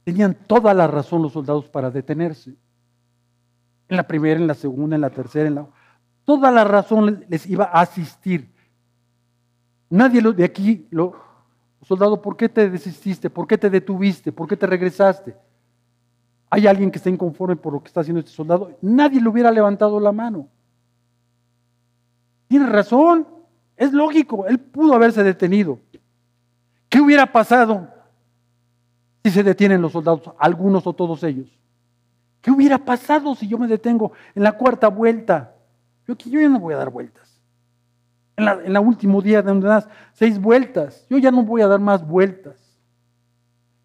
Tenían 0.04 0.34
toda 0.34 0.74
la 0.74 0.88
razón 0.88 1.22
los 1.22 1.32
soldados 1.32 1.68
para 1.68 1.90
detenerse. 1.90 2.56
En 3.92 3.98
la 3.98 4.04
primera, 4.04 4.40
en 4.40 4.46
la 4.46 4.54
segunda, 4.54 4.94
en 4.94 5.02
la 5.02 5.10
tercera, 5.10 5.46
en 5.46 5.54
la... 5.54 5.66
Toda 6.24 6.50
la 6.50 6.64
razón 6.64 7.26
les 7.28 7.46
iba 7.46 7.64
a 7.66 7.82
asistir. 7.82 8.50
Nadie 9.90 10.22
de 10.22 10.44
aquí, 10.44 10.86
lo, 10.90 11.12
soldado, 11.82 12.22
¿por 12.22 12.34
qué 12.34 12.48
te 12.48 12.70
desististe? 12.70 13.28
¿Por 13.28 13.46
qué 13.46 13.58
te 13.58 13.68
detuviste? 13.68 14.32
¿Por 14.32 14.48
qué 14.48 14.56
te 14.56 14.66
regresaste? 14.66 15.36
¿Hay 16.48 16.66
alguien 16.66 16.90
que 16.90 16.96
esté 16.96 17.10
inconforme 17.10 17.54
por 17.54 17.74
lo 17.74 17.82
que 17.82 17.88
está 17.88 18.00
haciendo 18.00 18.20
este 18.20 18.32
soldado? 18.32 18.78
Nadie 18.80 19.20
le 19.20 19.28
hubiera 19.28 19.50
levantado 19.50 20.00
la 20.00 20.10
mano. 20.10 20.48
Tiene 22.48 22.64
razón, 22.64 23.28
es 23.76 23.92
lógico, 23.92 24.46
él 24.46 24.58
pudo 24.58 24.94
haberse 24.94 25.22
detenido. 25.22 25.78
¿Qué 26.88 26.98
hubiera 26.98 27.30
pasado 27.30 27.90
si 29.22 29.30
se 29.30 29.42
detienen 29.42 29.82
los 29.82 29.92
soldados, 29.92 30.30
algunos 30.38 30.86
o 30.86 30.94
todos 30.94 31.22
ellos? 31.24 31.61
¿Qué 32.42 32.50
hubiera 32.50 32.76
pasado 32.76 33.34
si 33.36 33.46
yo 33.46 33.56
me 33.56 33.68
detengo 33.68 34.12
en 34.34 34.42
la 34.42 34.52
cuarta 34.52 34.88
vuelta? 34.88 35.54
Yo, 36.06 36.16
yo 36.16 36.40
ya 36.40 36.48
no 36.48 36.58
voy 36.58 36.74
a 36.74 36.78
dar 36.78 36.90
vueltas. 36.90 37.40
En 38.36 38.44
la, 38.44 38.60
en 38.64 38.76
último 38.76 39.22
día 39.22 39.40
de 39.42 39.48
donde 39.48 39.68
das 39.68 39.88
seis 40.12 40.40
vueltas, 40.40 41.06
yo 41.08 41.18
ya 41.18 41.30
no 41.30 41.44
voy 41.44 41.62
a 41.62 41.68
dar 41.68 41.78
más 41.78 42.06
vueltas. 42.06 42.56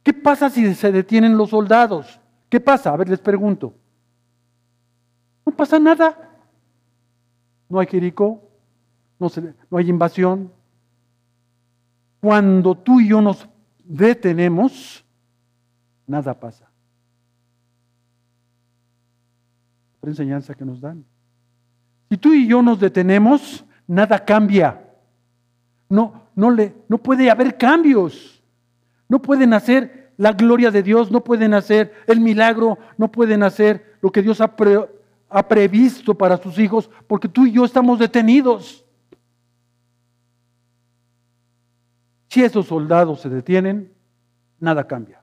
¿Qué 0.02 0.12
pasa 0.12 0.50
si 0.50 0.74
se 0.74 0.92
detienen 0.92 1.38
los 1.38 1.52
soldados? 1.52 2.20
¿Qué 2.50 2.60
pasa? 2.60 2.92
A 2.92 2.98
ver, 2.98 3.10
les 3.10 3.20
pregunto. 3.20 3.76
No 5.46 5.56
pasa 5.56 5.80
nada. 5.80 6.18
No 7.70 7.80
hay 7.80 7.88
Jericó, 7.88 8.42
no 9.20 9.30
hay 9.78 9.90
invasión. 9.90 10.52
Cuando 12.22 12.76
tú 12.76 13.00
y 13.02 13.10
yo 13.10 13.22
nos 13.22 13.48
detenemos, 13.84 15.06
nada 16.08 16.34
pasa. 16.40 16.67
Otra 20.08 20.24
enseñanza 20.24 20.54
que 20.54 20.64
nos 20.64 20.80
dan. 20.80 21.04
Si 22.10 22.16
tú 22.16 22.34
y 22.34 22.48
yo 22.48 22.62
nos 22.62 22.80
detenemos, 22.80 23.66
nada 23.86 24.24
cambia. 24.24 24.82
No, 25.90 26.30
no, 26.34 26.50
le, 26.50 26.74
no 26.88 26.98
puede 26.98 27.30
haber 27.30 27.58
cambios. 27.58 28.42
No 29.10 29.22
pueden 29.22 29.54
hacer 29.54 30.14
la 30.16 30.32
gloria 30.32 30.72
de 30.72 30.82
Dios, 30.82 31.12
no 31.12 31.26
pueden 31.26 31.54
hacer 31.54 31.94
el 32.08 32.22
milagro, 32.22 32.78
no 32.98 33.12
pueden 33.12 33.44
hacer 33.44 33.98
lo 34.02 34.10
que 34.10 34.22
Dios 34.22 34.40
ha 34.40 35.48
previsto 35.50 36.18
para 36.18 36.38
sus 36.38 36.58
hijos, 36.58 36.90
porque 37.06 37.28
tú 37.28 37.46
y 37.46 37.52
yo 37.52 37.66
estamos 37.66 38.00
detenidos. 38.00 38.86
Si 42.30 42.46
esos 42.46 42.66
soldados 42.66 43.20
se 43.20 43.28
detienen, 43.28 43.92
nada 44.58 44.88
cambia. 44.88 45.22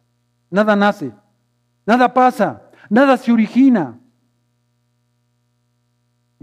Nada 0.51 0.77
nace, 0.77 1.11
nada 1.87 2.13
pasa, 2.13 2.71
nada 2.91 3.17
se 3.17 3.33
origina. 3.33 3.99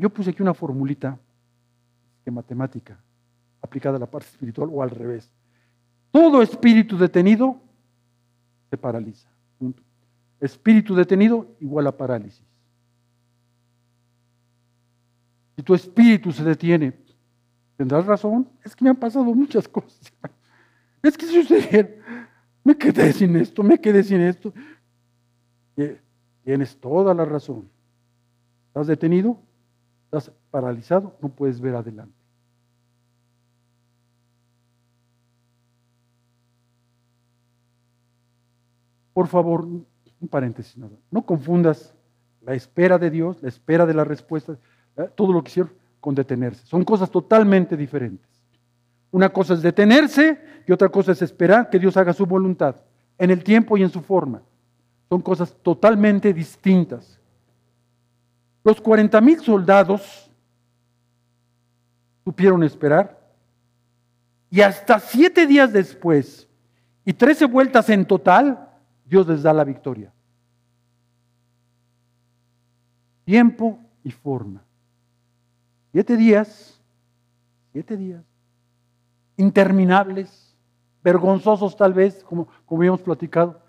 Yo 0.02 0.10
puse 0.10 0.32
aquí 0.32 0.42
una 0.42 0.56
formulita 0.56 1.16
de 2.26 2.32
matemática 2.32 3.00
aplicada 3.62 3.98
a 3.98 4.00
la 4.00 4.10
parte 4.10 4.30
espiritual 4.30 4.68
o 4.74 4.82
al 4.82 4.90
revés. 4.90 5.30
Todo 6.10 6.42
espíritu 6.42 6.98
detenido 6.98 7.62
se 8.72 8.78
paraliza. 8.78 9.30
Espíritu 10.40 10.96
detenido 10.96 11.46
igual 11.60 11.86
a 11.86 11.96
parálisis. 11.96 12.44
Si 15.56 15.62
tu 15.62 15.76
espíritu 15.76 16.32
se 16.32 16.44
detiene, 16.44 16.98
tendrás 17.78 18.04
razón. 18.04 18.50
Es 18.66 18.76
que 18.76 18.84
me 18.84 18.90
han 18.90 18.96
pasado 18.96 19.26
muchas 19.26 19.68
cosas. 19.68 20.12
Es 21.04 21.16
que 21.16 21.28
sucedieron. 21.28 21.92
Me 22.64 22.76
quedé 22.76 23.14
sin 23.14 23.36
esto, 23.36 23.62
me 23.62 23.80
quedé 23.80 24.02
sin 24.02 24.22
esto. 24.22 24.52
Tienes 26.44 26.76
toda 26.80 27.14
la 27.14 27.24
razón. 27.24 27.70
¿Estás 28.70 28.88
detenido? 28.88 29.38
¿Estás 30.12 30.30
paralizado? 30.52 31.16
No 31.22 31.30
puedes 31.30 31.62
ver 31.62 31.74
adelante. 31.74 32.14
Por 39.14 39.28
favor, 39.28 39.64
un 39.64 40.28
paréntesis, 40.30 40.78
nada. 40.78 40.92
no 41.12 41.22
confundas 41.22 41.94
la 42.42 42.54
espera 42.56 42.98
de 42.98 43.10
Dios, 43.10 43.42
la 43.42 43.48
espera 43.48 43.86
de 43.86 43.94
la 43.94 44.04
respuesta, 44.04 44.58
eh, 44.98 45.10
todo 45.16 45.32
lo 45.32 45.42
que 45.42 45.50
hicieron 45.50 45.72
con 46.02 46.14
detenerse. 46.14 46.66
Son 46.66 46.84
cosas 46.84 47.10
totalmente 47.10 47.78
diferentes. 47.78 48.28
Una 49.12 49.30
cosa 49.30 49.54
es 49.54 49.62
detenerse 49.62 50.42
y 50.68 50.74
otra 50.74 50.90
cosa 50.90 51.14
es 51.14 51.22
esperar 51.22 51.70
que 51.70 51.80
Dios 51.80 51.96
haga 51.96 52.12
su 52.12 52.26
voluntad 52.26 52.76
en 53.18 53.32
el 53.32 53.46
tiempo 53.46 53.78
y 53.78 53.84
en 53.84 53.90
su 53.90 54.02
forma. 54.02 54.42
Son 55.08 55.22
cosas 55.22 55.56
totalmente 55.62 56.34
distintas. 56.34 57.21
Los 58.64 58.80
40 58.80 59.20
mil 59.22 59.40
soldados 59.40 60.30
supieron 62.24 62.64
esperar 62.64 63.20
y 64.50 64.62
hasta 64.62 65.00
siete 65.00 65.48
días 65.48 65.74
después 65.74 66.48
y 67.06 67.14
trece 67.14 67.46
vueltas 67.46 67.90
en 67.90 68.06
total, 68.06 68.70
Dios 69.06 69.28
les 69.28 69.42
da 69.42 69.54
la 69.54 69.64
victoria. 69.64 70.14
Tiempo 73.24 73.80
y 74.04 74.12
forma. 74.12 74.64
Siete 75.92 76.16
días, 76.16 76.80
siete 77.72 77.98
días 77.98 78.24
interminables, 79.42 80.56
vergonzosos 81.04 81.76
tal 81.76 81.94
vez, 81.94 82.24
como, 82.24 82.48
como 82.66 82.82
habíamos 82.82 83.02
platicado. 83.02 83.60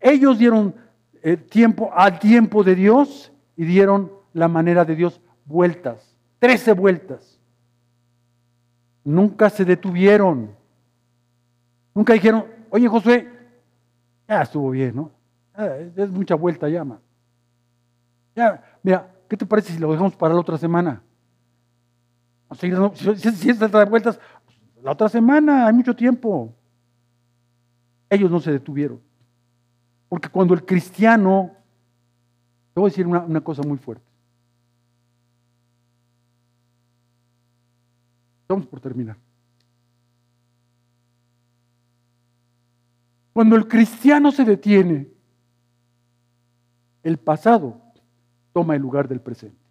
Ellos 0.00 0.38
dieron 0.38 0.74
eh, 1.22 1.36
tiempo 1.36 1.90
al 1.94 2.18
tiempo 2.18 2.64
de 2.64 2.74
Dios 2.74 3.30
y 3.56 3.64
dieron 3.64 4.10
la 4.38 4.48
manera 4.48 4.84
de 4.84 4.96
Dios 4.96 5.20
vueltas, 5.44 6.16
trece 6.38 6.72
vueltas. 6.72 7.38
Nunca 9.04 9.50
se 9.50 9.64
detuvieron. 9.64 10.54
Nunca 11.94 12.12
dijeron, 12.12 12.44
oye 12.70 12.88
Josué, 12.88 13.28
ya 14.28 14.42
estuvo 14.42 14.70
bien, 14.70 14.94
¿no? 14.94 15.10
es 15.96 16.10
mucha 16.10 16.36
vuelta 16.36 16.68
ya, 16.68 16.84
man. 16.84 17.00
Ya, 18.36 18.62
mira, 18.82 19.12
¿qué 19.28 19.36
te 19.36 19.44
parece 19.44 19.72
si 19.72 19.78
lo 19.80 19.90
dejamos 19.90 20.14
para 20.14 20.34
la 20.34 20.40
otra 20.40 20.56
semana? 20.56 21.02
si, 22.56 22.70
si, 23.16 23.30
si 23.32 23.50
es 23.50 23.58
de 23.58 23.84
vueltas, 23.86 24.20
la 24.82 24.92
otra 24.92 25.08
semana, 25.08 25.66
hay 25.66 25.72
mucho 25.72 25.94
tiempo. 25.94 26.54
Ellos 28.08 28.30
no 28.30 28.40
se 28.40 28.52
detuvieron. 28.52 29.00
Porque 30.08 30.28
cuando 30.28 30.54
el 30.54 30.64
cristiano, 30.64 31.50
te 32.72 32.80
voy 32.80 32.88
a 32.88 32.90
decir 32.90 33.06
una, 33.06 33.20
una 33.20 33.40
cosa 33.40 33.62
muy 33.62 33.76
fuerte. 33.76 34.07
Vamos 38.48 38.66
por 38.66 38.80
terminar. 38.80 39.16
Cuando 43.32 43.54
el 43.54 43.68
cristiano 43.68 44.32
se 44.32 44.44
detiene, 44.44 45.08
el 47.02 47.18
pasado 47.18 47.80
toma 48.52 48.74
el 48.74 48.82
lugar 48.82 49.06
del 49.06 49.20
presente. 49.20 49.68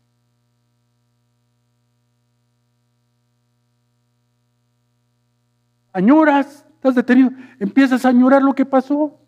añoras, 5.98 6.64
estás 6.76 6.94
detenido, 6.94 7.32
empiezas 7.60 8.06
a 8.06 8.10
añorar 8.10 8.44
lo 8.44 8.54
que 8.54 8.66
pasó 8.66 9.20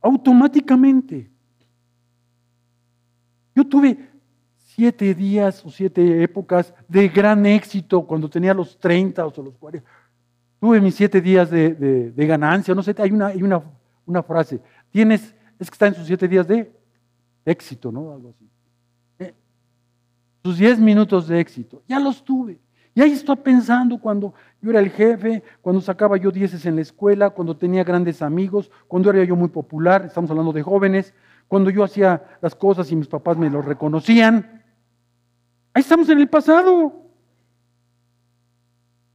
automáticamente. 0.00 1.30
Yo 3.54 3.66
tuve 3.68 4.10
siete 4.74 5.14
días 5.14 5.64
o 5.64 5.70
siete 5.70 6.22
épocas 6.22 6.74
de 6.88 7.08
gran 7.08 7.46
éxito 7.46 8.04
cuando 8.04 8.28
tenía 8.28 8.52
los 8.52 8.76
30 8.78 9.24
o 9.24 9.42
los 9.42 9.56
40. 9.56 9.88
Tuve 10.60 10.80
mis 10.80 10.94
siete 10.94 11.20
días 11.20 11.50
de, 11.50 12.12
ganancia, 12.16 12.74
no 12.74 12.82
sé, 12.82 12.94
hay, 12.98 13.12
una, 13.12 13.28
hay 13.28 13.42
una, 13.42 13.62
una, 14.04 14.22
frase, 14.22 14.60
tienes, 14.90 15.34
es 15.58 15.70
que 15.70 15.74
está 15.74 15.86
en 15.86 15.94
sus 15.94 16.06
siete 16.06 16.26
días 16.26 16.48
de 16.48 16.72
éxito, 17.44 17.92
¿no? 17.92 18.12
Algo 18.12 18.30
así. 18.30 18.48
Eh, 19.20 19.34
sus 20.42 20.58
10 20.58 20.80
minutos 20.80 21.28
de 21.28 21.38
éxito. 21.38 21.82
Ya 21.86 22.00
los 22.00 22.24
tuve. 22.24 22.58
Y 22.96 23.02
ahí 23.02 23.12
estoy 23.12 23.36
pensando 23.36 23.98
cuando 23.98 24.34
yo 24.60 24.70
era 24.70 24.80
el 24.80 24.90
jefe, 24.90 25.42
cuando 25.60 25.80
sacaba 25.80 26.16
yo 26.16 26.30
dieces 26.30 26.64
en 26.66 26.76
la 26.76 26.82
escuela, 26.82 27.30
cuando 27.30 27.56
tenía 27.56 27.84
grandes 27.84 28.22
amigos, 28.22 28.70
cuando 28.88 29.10
era 29.10 29.22
yo 29.24 29.36
muy 29.36 29.48
popular, 29.48 30.04
estamos 30.04 30.30
hablando 30.30 30.52
de 30.52 30.62
jóvenes, 30.62 31.12
cuando 31.48 31.70
yo 31.70 31.84
hacía 31.84 32.22
las 32.40 32.54
cosas 32.54 32.90
y 32.90 32.96
mis 32.96 33.08
papás 33.08 33.36
me 33.36 33.50
lo 33.50 33.62
reconocían. 33.62 34.53
Ahí 35.74 35.80
estamos 35.80 36.08
en 36.08 36.20
el 36.20 36.28
pasado, 36.28 37.02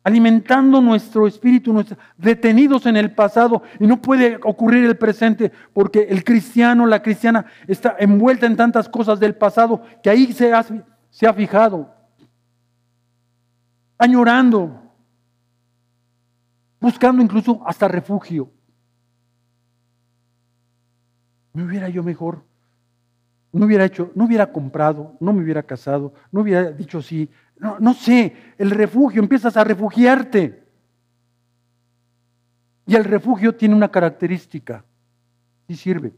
alimentando 0.03 0.81
nuestro 0.81 1.25
espíritu, 1.25 1.85
detenidos 2.17 2.85
en 2.85 2.97
el 2.97 3.15
pasado. 3.15 3.63
Y 3.79 3.87
no 3.87 4.01
puede 4.01 4.37
ocurrir 4.43 4.83
el 4.83 4.97
presente 4.97 5.53
porque 5.71 6.07
el 6.09 6.25
cristiano, 6.25 6.85
la 6.85 7.01
cristiana 7.01 7.45
está 7.65 7.95
envuelta 7.97 8.45
en 8.45 8.57
tantas 8.57 8.89
cosas 8.89 9.21
del 9.21 9.35
pasado 9.35 9.81
que 10.03 10.09
ahí 10.09 10.33
se 10.33 10.53
ha, 10.53 10.65
se 11.09 11.25
ha 11.25 11.33
fijado, 11.33 11.95
añorando, 13.97 14.83
buscando 16.81 17.21
incluso 17.21 17.61
hasta 17.65 17.87
refugio. 17.87 18.51
Me 21.53 21.63
hubiera 21.63 21.87
yo 21.87 22.03
mejor, 22.03 22.48
no 23.51 23.65
hubiera 23.65 23.85
hecho, 23.85 24.11
no 24.15 24.25
hubiera 24.25 24.51
comprado, 24.51 25.15
no 25.19 25.33
me 25.33 25.43
hubiera 25.43 25.63
casado, 25.63 26.13
no 26.31 26.41
hubiera 26.41 26.71
dicho 26.71 27.01
sí, 27.01 27.29
no, 27.59 27.93
sé, 27.93 28.35
el 28.57 28.71
refugio, 28.71 29.21
empiezas 29.21 29.57
a 29.57 29.63
refugiarte. 29.63 30.63
Y 32.85 32.95
el 32.95 33.03
refugio 33.03 33.53
tiene 33.53 33.75
una 33.75 33.91
característica, 33.91 34.85
sí 35.67 35.75
sirve, 35.75 36.13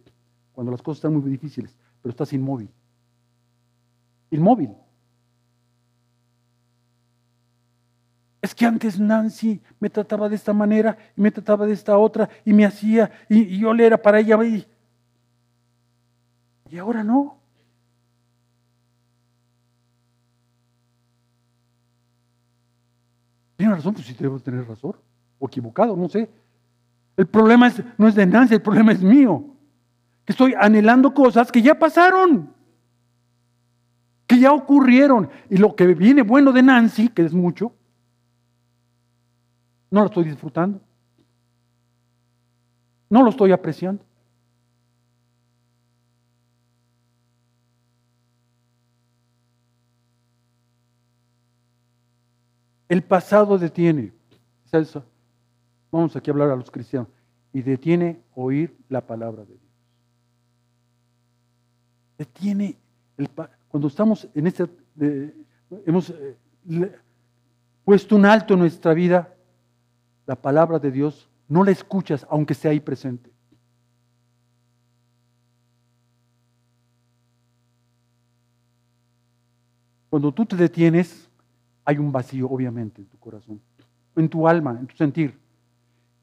cuando 0.53 0.71
las 0.71 0.81
cosas 0.81 0.99
están 0.99 1.15
muy 1.15 1.29
difíciles, 1.29 1.75
pero 2.01 2.11
estás 2.11 2.31
inmóvil. 2.33 2.69
Inmóvil. 4.29 4.71
Es 8.41 8.55
que 8.55 8.65
antes 8.65 8.99
Nancy 8.99 9.61
me 9.79 9.89
trataba 9.89 10.29
de 10.29 10.35
esta 10.35 10.53
manera 10.53 10.97
y 11.15 11.21
me 11.21 11.31
trataba 11.31 11.65
de 11.65 11.73
esta 11.73 11.97
otra 11.97 12.29
y 12.45 12.53
me 12.53 12.65
hacía 12.65 13.11
y, 13.29 13.59
yo 13.59 13.73
le 13.73 13.85
era 13.85 14.01
para 14.01 14.19
ella 14.19 14.43
y, 14.43 14.65
y 16.71 16.77
ahora 16.77 17.03
no. 17.03 17.37
Tiene 23.57 23.75
razón, 23.75 23.93
pues 23.93 24.07
sí 24.07 24.15
debo 24.17 24.39
tener 24.39 24.65
razón 24.65 24.95
o 25.37 25.47
equivocado, 25.47 25.95
no 25.97 26.07
sé. 26.07 26.29
El 27.17 27.27
problema 27.27 27.67
es, 27.67 27.83
no 27.97 28.07
es 28.07 28.15
de 28.15 28.25
Nancy, 28.25 28.55
el 28.55 28.61
problema 28.61 28.93
es 28.93 29.03
mío. 29.03 29.45
Que 30.25 30.31
estoy 30.31 30.55
anhelando 30.57 31.13
cosas 31.13 31.51
que 31.51 31.61
ya 31.61 31.77
pasaron, 31.77 32.53
que 34.25 34.39
ya 34.39 34.53
ocurrieron. 34.53 35.29
Y 35.49 35.57
lo 35.57 35.75
que 35.75 35.87
viene 35.87 36.21
bueno 36.21 36.53
de 36.53 36.63
Nancy, 36.63 37.09
que 37.09 37.23
es 37.23 37.33
mucho, 37.33 37.73
no 39.89 39.99
lo 39.99 40.05
estoy 40.05 40.23
disfrutando. 40.23 40.79
No 43.09 43.23
lo 43.23 43.29
estoy 43.29 43.51
apreciando. 43.51 44.05
El 52.91 53.03
pasado 53.03 53.57
detiene. 53.57 54.11
Vamos 55.89 56.13
aquí 56.13 56.29
a 56.29 56.33
hablar 56.33 56.49
a 56.49 56.57
los 56.57 56.69
cristianos. 56.69 57.07
Y 57.53 57.61
detiene 57.61 58.19
oír 58.35 58.75
la 58.89 58.99
palabra 58.99 59.43
de 59.43 59.53
Dios. 59.53 59.71
Detiene 62.17 62.75
el, 63.15 63.29
cuando 63.69 63.87
estamos 63.87 64.27
en 64.35 64.45
este, 64.45 64.67
hemos 65.85 66.09
eh, 66.09 66.99
puesto 67.85 68.17
un 68.17 68.25
alto 68.25 68.55
en 68.55 68.59
nuestra 68.59 68.93
vida 68.93 69.37
la 70.25 70.35
palabra 70.35 70.77
de 70.77 70.91
Dios, 70.91 71.29
no 71.47 71.63
la 71.63 71.71
escuchas 71.71 72.27
aunque 72.29 72.51
esté 72.51 72.67
ahí 72.67 72.81
presente. 72.81 73.31
Cuando 80.09 80.33
tú 80.33 80.45
te 80.45 80.57
detienes, 80.57 81.30
hay 81.85 81.97
un 81.97 82.11
vacío, 82.11 82.47
obviamente, 82.49 83.01
en 83.01 83.07
tu 83.07 83.17
corazón, 83.17 83.61
en 84.15 84.29
tu 84.29 84.47
alma, 84.47 84.77
en 84.79 84.87
tu 84.87 84.95
sentir. 84.95 85.37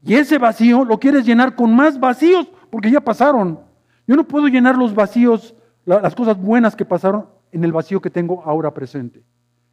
Y 0.03 0.15
ese 0.15 0.39
vacío 0.39 0.85
lo 0.85 0.99
quieres 0.99 1.25
llenar 1.25 1.55
con 1.55 1.75
más 1.75 1.99
vacíos, 1.99 2.49
porque 2.71 2.91
ya 2.91 3.01
pasaron. 3.01 3.61
Yo 4.07 4.17
no 4.17 4.25
puedo 4.25 4.49
llenar 4.49 4.77
los 4.77 4.95
vacíos, 4.95 5.55
las 5.85 6.15
cosas 6.15 6.41
buenas 6.41 6.77
que 6.77 6.85
pasaron 6.85 7.27
en 7.53 7.65
el 7.65 7.73
vacío 7.73 8.01
que 8.01 8.11
tengo 8.11 8.43
ahora 8.45 8.73
presente. 8.73 9.23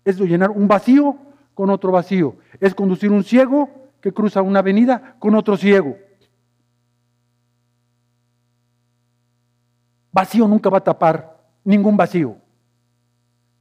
Es 0.03 0.19
llenar 0.19 0.51
un 0.51 0.67
vacío 0.67 1.17
con 1.53 1.69
otro 1.69 1.91
vacío. 1.91 2.35
Es 2.59 2.73
conducir 2.73 3.11
un 3.11 3.23
ciego 3.23 3.69
que 4.01 4.11
cruza 4.11 4.41
una 4.41 4.59
avenida 4.59 5.15
con 5.19 5.35
otro 5.35 5.57
ciego. 5.57 5.95
Vacío 10.11 10.47
nunca 10.47 10.69
va 10.69 10.77
a 10.77 10.83
tapar 10.83 11.37
ningún 11.63 11.97
vacío. 11.97 12.37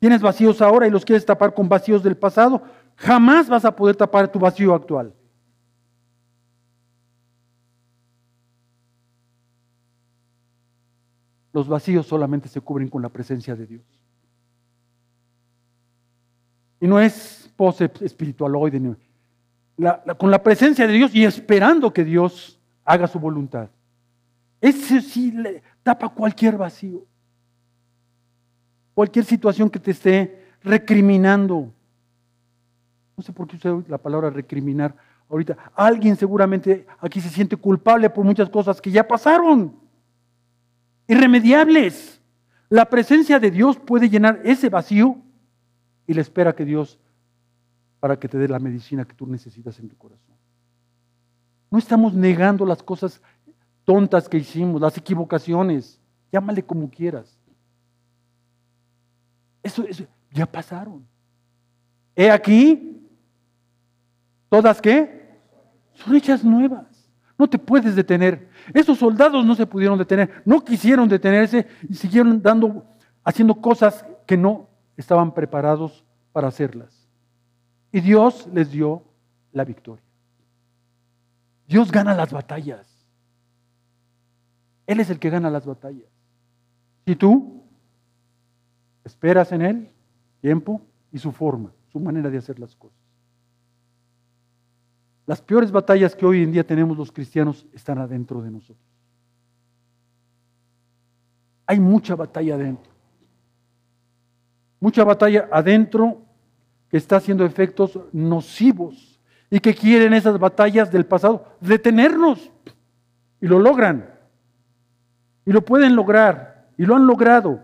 Tienes 0.05 0.21
vacíos 0.21 0.61
ahora 0.61 0.87
y 0.87 0.91
los 0.91 1.03
quieres 1.03 1.25
tapar 1.25 1.55
con 1.55 1.67
vacíos 1.67 2.03
del 2.03 2.15
pasado, 2.15 2.61
jamás 2.95 3.49
vas 3.49 3.65
a 3.65 3.75
poder 3.75 3.97
tapar 3.97 4.31
tu 4.31 4.39
vacío 4.39 4.75
actual. 4.75 5.15
Los 11.55 11.67
vacíos 11.67 12.07
solamente 12.07 12.51
se 12.51 12.61
cubren 12.61 12.91
con 12.91 13.01
la 13.01 13.09
presencia 13.09 13.57
de 13.57 13.67
Dios. 13.67 13.83
Y 16.83 16.87
no 16.87 17.01
es 17.01 17.51
pose 17.57 17.91
espiritual 18.03 18.57
hoy 18.57 18.73
de 18.73 18.95
con 20.19 20.31
la 20.31 20.43
presencia 20.43 20.87
de 20.87 20.93
Dios 20.93 21.15
y 21.15 21.25
esperando 21.25 21.95
que 21.95 22.05
Dios 22.05 22.61
haga 22.85 23.07
su 23.07 23.19
voluntad. 23.19 23.71
Ese 24.61 25.01
sí 25.01 25.33
le 25.33 25.63
tapa 25.83 26.11
cualquier 26.11 26.59
vacío, 26.59 27.07
cualquier 28.95 29.25
situación 29.25 29.69
que 29.69 29.79
te 29.79 29.91
esté 29.91 30.47
recriminando. 30.63 31.73
No 33.17 33.23
sé 33.23 33.33
por 33.33 33.47
qué 33.47 33.57
usé 33.57 33.89
la 33.89 33.99
palabra 33.99 34.31
recriminar 34.31 34.97
ahorita. 35.29 35.57
Alguien 35.75 36.17
seguramente 36.17 36.87
aquí 37.01 37.21
se 37.21 37.29
siente 37.29 37.57
culpable 37.57 38.11
por 38.11 38.25
muchas 38.25 38.49
cosas 38.49 38.81
que 38.81 38.91
ya 38.91 39.07
pasaron, 39.07 39.75
irremediables. 41.07 42.21
La 42.69 42.87
presencia 42.87 43.39
de 43.39 43.51
Dios 43.51 43.79
puede 43.79 44.09
llenar 44.09 44.41
ese 44.45 44.69
vacío 44.69 45.17
y 46.07 46.15
le 46.15 46.21
espera 46.21 46.55
que 46.55 46.65
Dios 46.65 46.99
para 48.01 48.19
que 48.19 48.29
te 48.29 48.39
dé 48.39 48.49
la 48.49 48.59
medicina 48.59 49.05
que 49.05 49.15
tú 49.15 49.27
necesitas 49.27 49.79
en 49.79 49.89
tu 49.89 49.97
corazón. 49.97 50.35
No 51.71 51.79
estamos 51.79 52.15
negando 52.15 52.67
las 52.67 52.83
cosas 52.83 53.21
tontas 53.85 54.29
que 54.29 54.39
hicimos, 54.39 54.81
las 54.81 54.97
equivocaciones, 54.97 56.01
llámale 56.33 56.63
como 56.63 56.91
quieras. 56.91 57.39
Eso, 59.65 59.83
ya 60.31 60.45
pasaron. 60.47 61.05
He 62.15 62.31
aquí, 62.31 63.09
todas 64.51 64.81
qué? 64.81 65.41
Son 65.95 66.15
hechas 66.15 66.45
nuevas. 66.45 67.11
No 67.37 67.49
te 67.49 67.59
puedes 67.59 67.97
detener. 67.97 68.49
Esos 68.75 68.99
soldados 68.99 69.45
no 69.45 69.55
se 69.55 69.67
pudieron 69.67 69.99
detener, 69.99 70.43
no 70.45 70.63
quisieron 70.63 71.09
detenerse 71.09 71.67
y 71.89 71.95
siguieron 71.95 72.41
dando, 72.41 72.87
haciendo 73.25 73.55
cosas 73.55 74.05
que 74.27 74.37
no 74.37 74.69
estaban 74.97 75.33
preparados 75.33 76.05
para 76.33 76.49
hacerlas. 76.49 77.09
Y 77.91 78.01
Dios 78.01 78.47
les 78.53 78.71
dio 78.71 79.03
la 79.53 79.65
victoria. 79.65 80.05
Dios 81.67 81.91
gana 81.91 82.15
las 82.15 82.33
batallas. 82.33 82.87
Él 84.87 85.01
es 85.01 85.09
el 85.09 85.19
que 85.19 85.31
gana 85.31 85.49
las 85.49 85.65
batallas. 85.65 86.09
Si 87.07 87.17
tú 87.17 87.64
esperas 89.05 89.53
en 89.53 89.63
Él, 89.63 89.91
tiempo 90.41 90.81
y 91.13 91.19
su 91.19 91.33
forma, 91.33 91.73
su 91.93 92.01
manera 92.01 92.31
de 92.31 92.39
hacer 92.39 92.59
las 92.59 92.75
cosas. 92.75 92.99
Las 95.27 95.41
peores 95.41 95.71
batallas 95.71 96.15
que 96.15 96.27
hoy 96.27 96.43
en 96.43 96.53
día 96.53 96.67
tenemos 96.67 96.97
los 96.97 97.11
cristianos 97.11 97.67
están 97.73 97.99
adentro 97.99 98.43
de 98.43 98.51
nosotros. 98.51 98.85
Hay 101.67 101.81
mucha 101.81 102.15
batalla 102.15 102.57
adentro. 102.57 102.93
Mucha 104.81 105.03
batalla 105.03 105.49
adentro 105.51 106.21
que 106.91 106.99
está 106.99 107.17
haciendo 107.17 107.47
efectos 107.47 107.99
nocivos 108.13 109.19
y 109.51 109.61
que 109.61 109.75
quieren 109.75 110.13
esas 110.13 110.39
batallas 110.39 110.93
del 110.93 111.07
pasado 111.07 111.57
detenernos. 111.61 112.51
Y 113.41 113.47
lo 113.47 113.59
logran. 113.59 114.11
Y 115.47 115.53
lo 115.53 115.65
pueden 115.65 115.97
lograr. 115.97 116.69
Y 116.77 116.85
lo 116.85 116.97
han 116.97 117.07
logrado. 117.07 117.63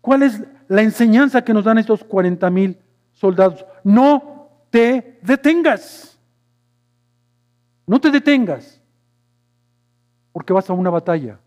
¿Cuál 0.00 0.22
es 0.22 0.42
la 0.68 0.82
enseñanza 0.82 1.42
que 1.42 1.52
nos 1.52 1.64
dan 1.64 1.78
estos 1.78 2.04
40 2.04 2.48
mil 2.50 2.78
soldados? 3.12 3.64
No 3.84 4.48
te 4.70 5.18
detengas. 5.22 6.18
No 7.86 8.00
te 8.00 8.10
detengas. 8.10 8.80
Porque 10.32 10.52
vas 10.52 10.70
a 10.70 10.72
una 10.72 10.90
batalla. 10.90 11.38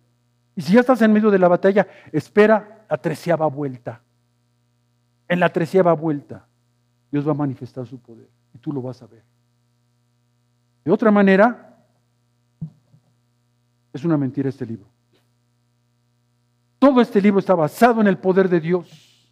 Y 0.56 0.62
si 0.62 0.74
ya 0.74 0.82
estás 0.82 1.02
en 1.02 1.12
medio 1.12 1.32
de 1.32 1.40
la 1.40 1.48
batalla, 1.48 1.88
espera 2.12 2.86
la 2.90 2.98
treceava 2.98 3.48
vuelta. 3.48 4.02
en 5.28 5.40
la 5.40 5.50
treceava 5.50 5.94
vuelta, 5.94 6.46
Dios 7.10 7.26
va 7.26 7.32
a 7.32 7.36
manifestar 7.36 7.88
su 7.88 8.00
poder 8.00 8.30
y 8.54 8.60
tú 8.60 8.72
lo 8.72 8.84
vas 8.84 9.02
a 9.02 9.08
ver. 9.08 9.24
De 10.86 10.92
otra 10.92 11.10
manera, 11.10 11.76
es 13.92 14.04
una 14.04 14.16
mentira 14.16 14.50
este 14.50 14.66
libro. 14.66 14.93
Todo 16.94 17.02
este 17.02 17.24
libro 17.24 17.40
está 17.40 17.56
basado 17.56 18.02
en 18.02 18.06
el 18.08 18.20
poder 18.20 18.48
de 18.48 18.60
Dios, 18.60 19.28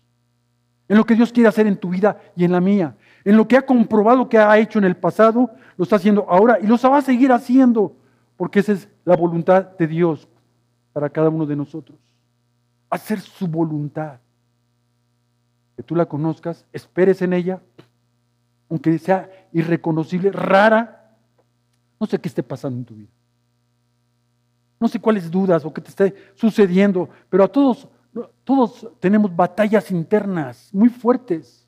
en 0.88 0.98
lo 0.98 1.06
que 1.06 1.14
Dios 1.14 1.32
quiere 1.32 1.48
hacer 1.48 1.68
en 1.68 1.78
tu 1.78 1.90
vida 1.90 2.20
y 2.36 2.44
en 2.44 2.52
la 2.52 2.60
mía, 2.60 2.96
en 3.24 3.38
lo 3.38 3.48
que 3.48 3.56
ha 3.56 3.64
comprobado 3.64 4.28
que 4.28 4.40
ha 4.40 4.58
hecho 4.58 4.80
en 4.80 4.86
el 4.86 4.98
pasado, 4.98 5.52
lo 5.78 5.84
está 5.84 5.98
haciendo 5.98 6.26
ahora 6.28 6.58
y 6.60 6.66
lo 6.66 6.76
va 6.76 6.98
a 6.98 7.02
seguir 7.04 7.32
haciendo, 7.32 7.96
porque 8.36 8.62
esa 8.62 8.72
es 8.72 8.90
la 9.06 9.16
voluntad 9.16 9.78
de 9.78 9.86
Dios 9.86 10.28
para 10.92 11.08
cada 11.08 11.30
uno 11.30 11.46
de 11.46 11.56
nosotros. 11.56 12.00
Hacer 12.90 13.20
su 13.20 13.48
voluntad. 13.48 14.18
Que 15.78 15.84
tú 15.84 15.96
la 15.96 16.08
conozcas, 16.08 16.66
esperes 16.74 17.22
en 17.22 17.32
ella, 17.32 17.62
aunque 18.72 18.98
sea 18.98 19.30
irreconocible, 19.54 20.32
rara, 20.32 21.16
no 22.00 22.08
sé 22.08 22.18
qué 22.18 22.28
esté 22.28 22.42
pasando 22.42 22.80
en 22.80 22.86
tu 22.86 22.96
vida. 22.96 23.12
No 24.82 24.88
sé 24.88 25.00
cuáles 25.00 25.30
dudas 25.30 25.64
o 25.64 25.72
qué 25.72 25.80
te 25.80 25.90
esté 25.90 26.16
sucediendo, 26.34 27.08
pero 27.30 27.44
a 27.44 27.48
todos, 27.48 27.88
todos 28.44 28.90
tenemos 29.00 29.34
batallas 29.34 29.92
internas 29.92 30.72
muy 30.74 30.90
fuertes. 30.90 31.68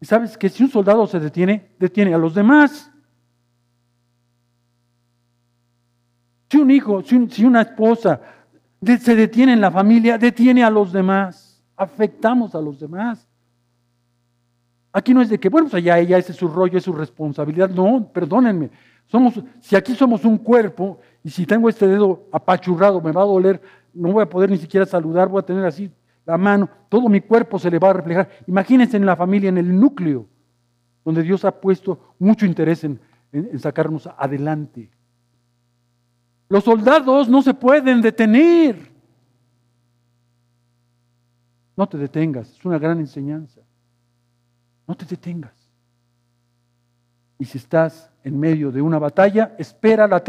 Y 0.00 0.06
sabes 0.06 0.38
que 0.38 0.48
si 0.48 0.62
un 0.62 0.70
soldado 0.70 1.06
se 1.06 1.20
detiene, 1.20 1.72
detiene 1.78 2.14
a 2.14 2.18
los 2.18 2.34
demás. 2.34 2.90
Si 6.48 6.56
un 6.56 6.70
hijo, 6.70 7.02
si, 7.02 7.44
una 7.44 7.60
esposa 7.60 8.18
se 8.82 9.14
detiene 9.14 9.52
en 9.52 9.60
la 9.60 9.70
familia, 9.70 10.16
detiene 10.16 10.64
a 10.64 10.70
los 10.70 10.90
demás. 10.90 11.62
Afectamos 11.76 12.54
a 12.54 12.62
los 12.62 12.80
demás. 12.80 13.28
Aquí 14.90 15.12
no 15.12 15.20
es 15.20 15.28
de 15.28 15.38
que, 15.38 15.50
bueno, 15.50 15.66
pues 15.66 15.82
allá 15.82 15.98
ella, 15.98 16.16
ese 16.16 16.32
es 16.32 16.38
su 16.38 16.48
rollo, 16.48 16.78
es 16.78 16.84
su 16.84 16.94
responsabilidad. 16.94 17.68
No, 17.68 18.10
perdónenme. 18.10 18.70
Somos, 19.06 19.34
si 19.60 19.76
aquí 19.76 19.94
somos 19.94 20.24
un 20.24 20.38
cuerpo 20.38 20.98
y 21.24 21.30
si 21.30 21.46
tengo 21.46 21.68
este 21.68 21.86
dedo 21.86 22.26
apachurrado, 22.32 23.00
me 23.00 23.12
va 23.12 23.22
a 23.22 23.26
doler, 23.26 23.60
no 23.94 24.12
voy 24.12 24.22
a 24.22 24.28
poder 24.28 24.50
ni 24.50 24.58
siquiera 24.58 24.86
saludar, 24.86 25.28
voy 25.28 25.40
a 25.40 25.46
tener 25.46 25.64
así 25.64 25.90
la 26.24 26.38
mano, 26.38 26.68
todo 26.88 27.08
mi 27.08 27.20
cuerpo 27.20 27.58
se 27.58 27.70
le 27.70 27.78
va 27.78 27.90
a 27.90 27.94
reflejar. 27.94 28.28
Imagínense 28.46 28.96
en 28.96 29.06
la 29.06 29.16
familia, 29.16 29.48
en 29.48 29.58
el 29.58 29.78
núcleo, 29.78 30.26
donde 31.04 31.22
Dios 31.22 31.44
ha 31.44 31.60
puesto 31.60 32.14
mucho 32.18 32.46
interés 32.46 32.84
en, 32.84 33.00
sacarnos 33.58 34.08
adelante. 34.18 34.90
Los 36.48 36.64
soldados 36.64 37.28
no 37.28 37.42
se 37.42 37.54
pueden 37.54 38.02
detener. 38.02 38.92
No 41.76 41.88
te 41.88 41.96
detengas, 41.96 42.50
es 42.50 42.64
una 42.64 42.78
gran 42.78 43.00
enseñanza. 43.00 43.62
No 44.86 44.94
te 44.94 45.06
detengas. 45.06 45.61
Y 47.42 47.44
si 47.44 47.58
estás 47.58 48.08
en 48.22 48.38
medio 48.38 48.70
de 48.70 48.80
una 48.80 49.00
batalla, 49.00 49.56
espera 49.58 50.06
la, 50.06 50.22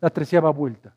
la 0.00 0.10
treceava 0.10 0.50
vuelta. 0.50 0.94